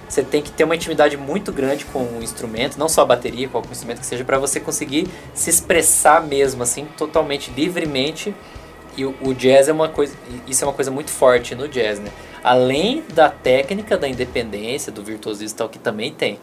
você 0.07 0.21
tem 0.23 0.41
que 0.41 0.51
ter 0.51 0.63
uma 0.65 0.75
intimidade 0.75 1.15
muito 1.17 1.51
grande 1.53 1.86
com 1.86 1.99
o 2.03 2.21
instrumento, 2.21 2.77
não 2.77 2.89
só 2.89 3.01
a 3.01 3.05
bateria, 3.05 3.47
qualquer 3.47 3.71
instrumento 3.71 3.99
que 4.01 4.05
seja, 4.05 4.23
para 4.25 4.38
você 4.38 4.59
conseguir 4.59 5.07
se 5.34 5.49
expressar 5.49 6.21
mesmo 6.21 6.63
assim, 6.63 6.86
totalmente 6.97 7.49
livremente. 7.51 8.34
E 8.97 9.05
o, 9.05 9.33
jazz 9.33 9.69
é 9.69 9.71
uma 9.71 9.87
coisa, 9.87 10.15
isso 10.47 10.63
é 10.63 10.67
uma 10.67 10.73
coisa 10.73 10.91
muito 10.91 11.11
forte 11.11 11.55
no 11.55 11.67
jazz, 11.67 11.99
né? 11.99 12.11
Além 12.43 13.03
da 13.13 13.29
técnica, 13.29 13.97
da 13.97 14.07
independência, 14.07 14.91
do 14.91 15.01
virtuosismo 15.01 15.57
tal, 15.57 15.69
que 15.69 15.79
também 15.79 16.11
tem. 16.13 16.39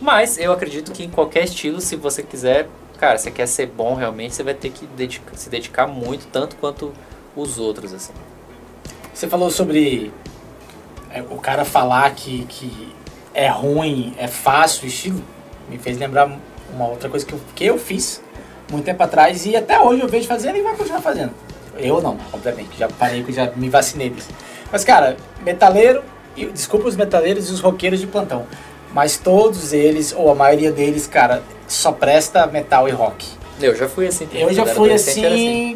Mas 0.00 0.38
eu 0.38 0.52
acredito 0.52 0.92
que 0.92 1.04
em 1.04 1.10
qualquer 1.10 1.44
estilo, 1.44 1.80
se 1.80 1.96
você 1.96 2.22
quiser, 2.22 2.68
cara, 2.98 3.18
você 3.18 3.30
quer 3.30 3.46
ser 3.46 3.66
bom 3.66 3.94
realmente, 3.94 4.34
você 4.34 4.42
vai 4.42 4.54
ter 4.54 4.70
que 4.70 4.86
dedica- 4.86 5.36
se 5.36 5.50
dedicar 5.50 5.86
muito, 5.86 6.26
tanto 6.28 6.56
quanto 6.56 6.92
os 7.34 7.58
outros, 7.58 7.92
assim. 7.92 8.12
Você 9.12 9.26
falou 9.26 9.50
sobre 9.50 10.12
é, 11.10 11.22
o 11.22 11.38
cara 11.38 11.64
falar 11.64 12.14
que, 12.14 12.44
que 12.46 12.94
é 13.34 13.48
ruim, 13.48 14.14
é 14.18 14.28
fácil 14.28 14.84
o 14.84 14.86
estilo. 14.86 15.22
Me 15.68 15.78
fez 15.78 15.98
lembrar 15.98 16.30
uma 16.72 16.86
outra 16.86 17.08
coisa 17.08 17.24
que 17.24 17.32
eu, 17.32 17.40
que 17.54 17.64
eu 17.64 17.78
fiz 17.78 18.22
muito 18.70 18.84
tempo 18.84 19.02
atrás 19.02 19.46
e 19.46 19.56
até 19.56 19.80
hoje 19.80 20.02
eu 20.02 20.08
vejo 20.08 20.28
fazendo 20.28 20.56
e 20.56 20.62
vai 20.62 20.76
continuar 20.76 21.00
fazendo. 21.00 21.32
Eu 21.78 22.00
não, 22.00 22.16
obviamente, 22.32 22.70
já 22.78 22.88
parei, 22.88 23.24
já 23.28 23.50
me 23.56 23.68
vacinei 23.68 24.10
disso. 24.10 24.28
Mas, 24.70 24.84
cara, 24.84 25.16
metaleiro, 25.42 26.02
desculpa 26.52 26.88
os 26.88 26.96
metaleiros 26.96 27.48
e 27.48 27.52
os 27.52 27.60
roqueiros 27.60 28.00
de 28.00 28.06
plantão, 28.06 28.44
mas 28.92 29.16
todos 29.16 29.72
eles, 29.72 30.14
ou 30.16 30.30
a 30.30 30.34
maioria 30.34 30.72
deles, 30.72 31.06
cara, 31.06 31.42
só 31.68 31.92
presta 31.92 32.46
metal 32.46 32.88
e 32.88 32.92
rock. 32.92 33.26
Eu 33.60 33.74
já 33.74 33.88
fui 33.88 34.06
assim. 34.06 34.28
Eu 34.34 34.52
já 34.52 34.64
quando 34.64 34.74
fui 34.74 34.92
assim, 34.92 35.24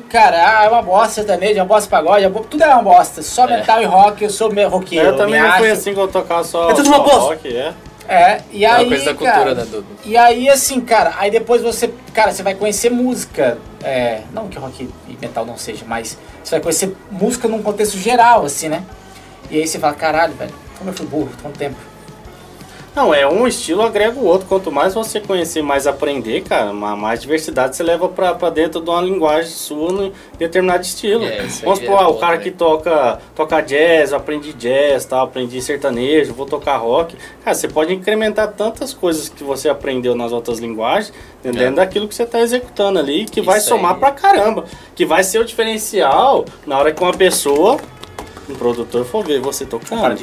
era 0.02 0.08
cara, 0.10 0.36
ah, 0.60 0.64
é 0.64 0.68
uma 0.68 0.82
bosta 0.82 1.14
sertanejo, 1.14 1.58
é 1.58 1.62
uma 1.62 1.68
bosta 1.68 1.88
pagode, 1.88 2.24
é 2.24 2.28
uma 2.28 2.40
tudo 2.42 2.62
é 2.62 2.66
uma 2.74 2.82
bosta. 2.82 3.22
Só 3.22 3.46
É. 3.48 3.56
metal 3.56 3.80
e 3.80 3.86
rock, 3.86 4.22
eu 4.22 4.28
sou 4.28 4.52
meio 4.52 4.68
roqueiro. 4.68 5.06
eu 5.08 5.16
também 5.16 5.40
me 5.40 5.48
não 5.48 5.56
fui 5.56 5.70
acho. 5.70 5.80
assim 5.80 5.94
que 5.94 6.00
eu 6.00 6.06
tocava 6.08 6.44
só, 6.44 6.70
É 6.70 6.74
tudo 6.74 6.88
uma 6.88 6.96
só 6.98 7.02
bosta. 7.04 7.18
rock, 7.20 7.56
é. 7.56 7.72
É, 8.10 8.42
e 8.50 8.64
É 8.64 8.68
aí, 8.68 8.82
uma 8.82 8.88
coisa 8.88 9.04
da 9.04 9.14
cultura, 9.14 9.32
cara, 9.32 9.54
né, 9.54 9.64
Dudu? 9.70 9.86
E 10.04 10.16
aí, 10.16 10.50
assim, 10.50 10.80
cara, 10.80 11.14
aí 11.16 11.30
depois 11.30 11.62
você, 11.62 11.94
cara, 12.12 12.32
você 12.32 12.42
vai 12.42 12.56
conhecer 12.56 12.90
música, 12.90 13.56
é, 13.84 14.22
não 14.32 14.48
que 14.48 14.58
rock 14.58 14.88
e 15.08 15.16
metal 15.20 15.46
não 15.46 15.56
seja, 15.56 15.84
mas 15.86 16.18
você 16.42 16.50
vai 16.50 16.60
conhecer 16.60 16.96
música 17.08 17.46
num 17.46 17.62
contexto 17.62 17.96
geral, 17.96 18.44
assim, 18.44 18.68
né? 18.68 18.82
E 19.48 19.58
aí 19.58 19.66
você 19.66 19.78
fala, 19.78 19.94
caralho, 19.94 20.34
velho, 20.34 20.52
como 20.76 20.90
eu 20.90 20.94
fui 20.94 21.06
burro, 21.06 21.30
quanto 21.40 21.56
tempo. 21.56 21.76
Não, 22.94 23.14
é 23.14 23.24
um 23.26 23.46
estilo 23.46 23.82
agrega 23.82 24.18
o 24.18 24.24
outro. 24.26 24.48
Quanto 24.48 24.70
mais 24.72 24.94
você 24.94 25.20
conhecer, 25.20 25.62
mais 25.62 25.86
aprender, 25.86 26.40
cara, 26.42 26.72
ma- 26.72 26.96
mais 26.96 27.20
diversidade 27.20 27.76
você 27.76 27.84
leva 27.84 28.08
pra, 28.08 28.34
pra 28.34 28.50
dentro 28.50 28.80
de 28.80 28.90
uma 28.90 29.00
linguagem 29.00 29.48
sua 29.50 30.06
em 30.06 30.12
determinado 30.38 30.82
estilo. 30.82 31.24
É, 31.24 31.42
Vamos 31.62 31.78
é 31.78 31.82
supor, 31.82 31.98
ah, 32.02 32.08
o 32.08 32.14
cara 32.18 32.36
também. 32.36 32.50
que 32.50 32.58
toca, 32.58 33.20
toca 33.36 33.60
jazz, 33.60 34.10
eu 34.10 34.16
aprendi 34.16 34.52
jazz, 34.52 35.04
tal, 35.04 35.24
aprendi 35.26 35.62
sertanejo, 35.62 36.34
vou 36.34 36.46
tocar 36.46 36.76
rock. 36.78 37.16
Cara, 37.44 37.54
você 37.54 37.68
pode 37.68 37.94
incrementar 37.94 38.48
tantas 38.52 38.92
coisas 38.92 39.28
que 39.28 39.44
você 39.44 39.68
aprendeu 39.68 40.16
nas 40.16 40.32
outras 40.32 40.58
linguagens, 40.58 41.12
dentro 41.44 41.62
É. 41.62 41.70
daquilo 41.70 42.08
que 42.08 42.14
você 42.14 42.26
tá 42.26 42.40
executando 42.40 42.98
ali, 42.98 43.24
que 43.24 43.40
vai 43.40 43.58
Isso 43.58 43.68
somar 43.68 43.94
aí. 43.94 44.00
pra 44.00 44.10
caramba. 44.10 44.64
Que 44.96 45.06
vai 45.06 45.22
ser 45.22 45.38
o 45.38 45.44
diferencial 45.44 46.44
na 46.66 46.76
hora 46.76 46.92
que 46.92 47.00
uma 47.00 47.12
pessoa, 47.14 47.78
um 48.48 48.54
produtor, 48.56 49.04
for 49.04 49.24
ver 49.24 49.40
você 49.40 49.64
tocando. 49.64 50.18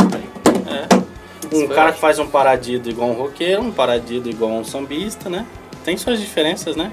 É. 0.69 1.06
Um 1.51 1.63
Isso 1.63 1.73
cara 1.73 1.91
que 1.91 1.99
faz 1.99 2.19
um 2.19 2.27
paradido 2.27 2.89
igual 2.89 3.09
um 3.09 3.13
roqueiro, 3.13 3.61
um 3.61 3.71
paradido 3.71 4.29
igual 4.29 4.51
um 4.51 4.63
sambista, 4.63 5.29
né? 5.29 5.45
Tem 5.83 5.97
suas 5.97 6.19
diferenças, 6.19 6.75
né? 6.75 6.91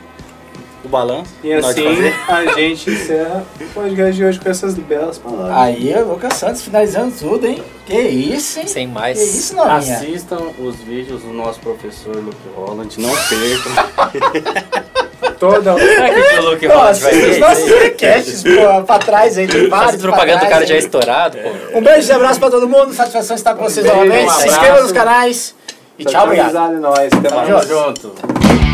O 0.84 0.88
balanço. 0.88 1.32
E 1.42 1.52
assim 1.52 1.86
a 2.28 2.44
gente 2.54 2.90
encerra 2.90 3.44
o 3.58 3.64
podcast 3.72 4.14
de 4.14 4.24
hoje 4.24 4.38
com 4.38 4.50
essas 4.50 4.74
belas 4.74 5.18
palavras. 5.18 5.56
Aí, 5.56 5.94
o 5.94 6.08
Lucas 6.08 6.34
Santos 6.34 6.62
finalizando 6.62 7.14
tudo, 7.18 7.46
hein? 7.46 7.62
Que 7.86 7.98
isso, 8.00 8.60
hein? 8.60 8.66
Sem 8.66 8.86
mais. 8.86 9.18
Que 9.18 9.24
isso, 9.24 9.56
novinha? 9.56 9.96
Assistam 9.96 10.50
os 10.58 10.76
vídeos 10.76 11.22
do 11.22 11.32
nosso 11.32 11.58
professor 11.60 12.14
Luke 12.16 12.36
Holland, 12.54 13.00
não 13.00 13.10
percam. 13.10 14.82
Toda 15.38 15.74
Será 15.74 16.10
que 16.10 16.38
o 16.38 16.50
Luke 16.50 16.66
Holland 16.66 16.88
Nossa, 16.88 17.00
vai 17.00 17.12
ver 17.12 17.30
os 17.30 17.38
nossos 17.38 17.64
podcasts, 17.70 18.42
pô, 18.42 18.82
pra 18.84 18.98
trás 18.98 19.38
aí, 19.38 19.46
tem 19.46 19.68
vários. 19.68 19.86
Fazendo 19.92 20.02
propaganda 20.02 20.38
pra 20.38 20.48
do 20.48 20.52
cara 20.52 20.66
já 20.66 20.74
aí. 20.74 20.80
estourado, 20.80 21.38
pô. 21.38 21.78
Um 21.78 21.82
beijo 21.82 22.08
e 22.08 22.12
abraço 22.12 22.40
pra 22.40 22.50
todo 22.50 22.68
mundo, 22.68 22.92
satisfação 22.92 23.36
estar 23.36 23.54
com 23.54 23.64
vocês 23.64 23.86
novamente. 23.86 24.26
um 24.26 24.30
Se 24.30 24.48
inscreva 24.48 24.80
nos 24.80 24.92
canais 24.92 25.54
e 25.98 26.04
tchau, 26.04 26.24
obrigado. 26.24 26.80
Nós, 26.80 27.12
até 27.12 27.34
mais. 27.34 27.48
junto. 27.48 27.66
junto. 27.68 28.73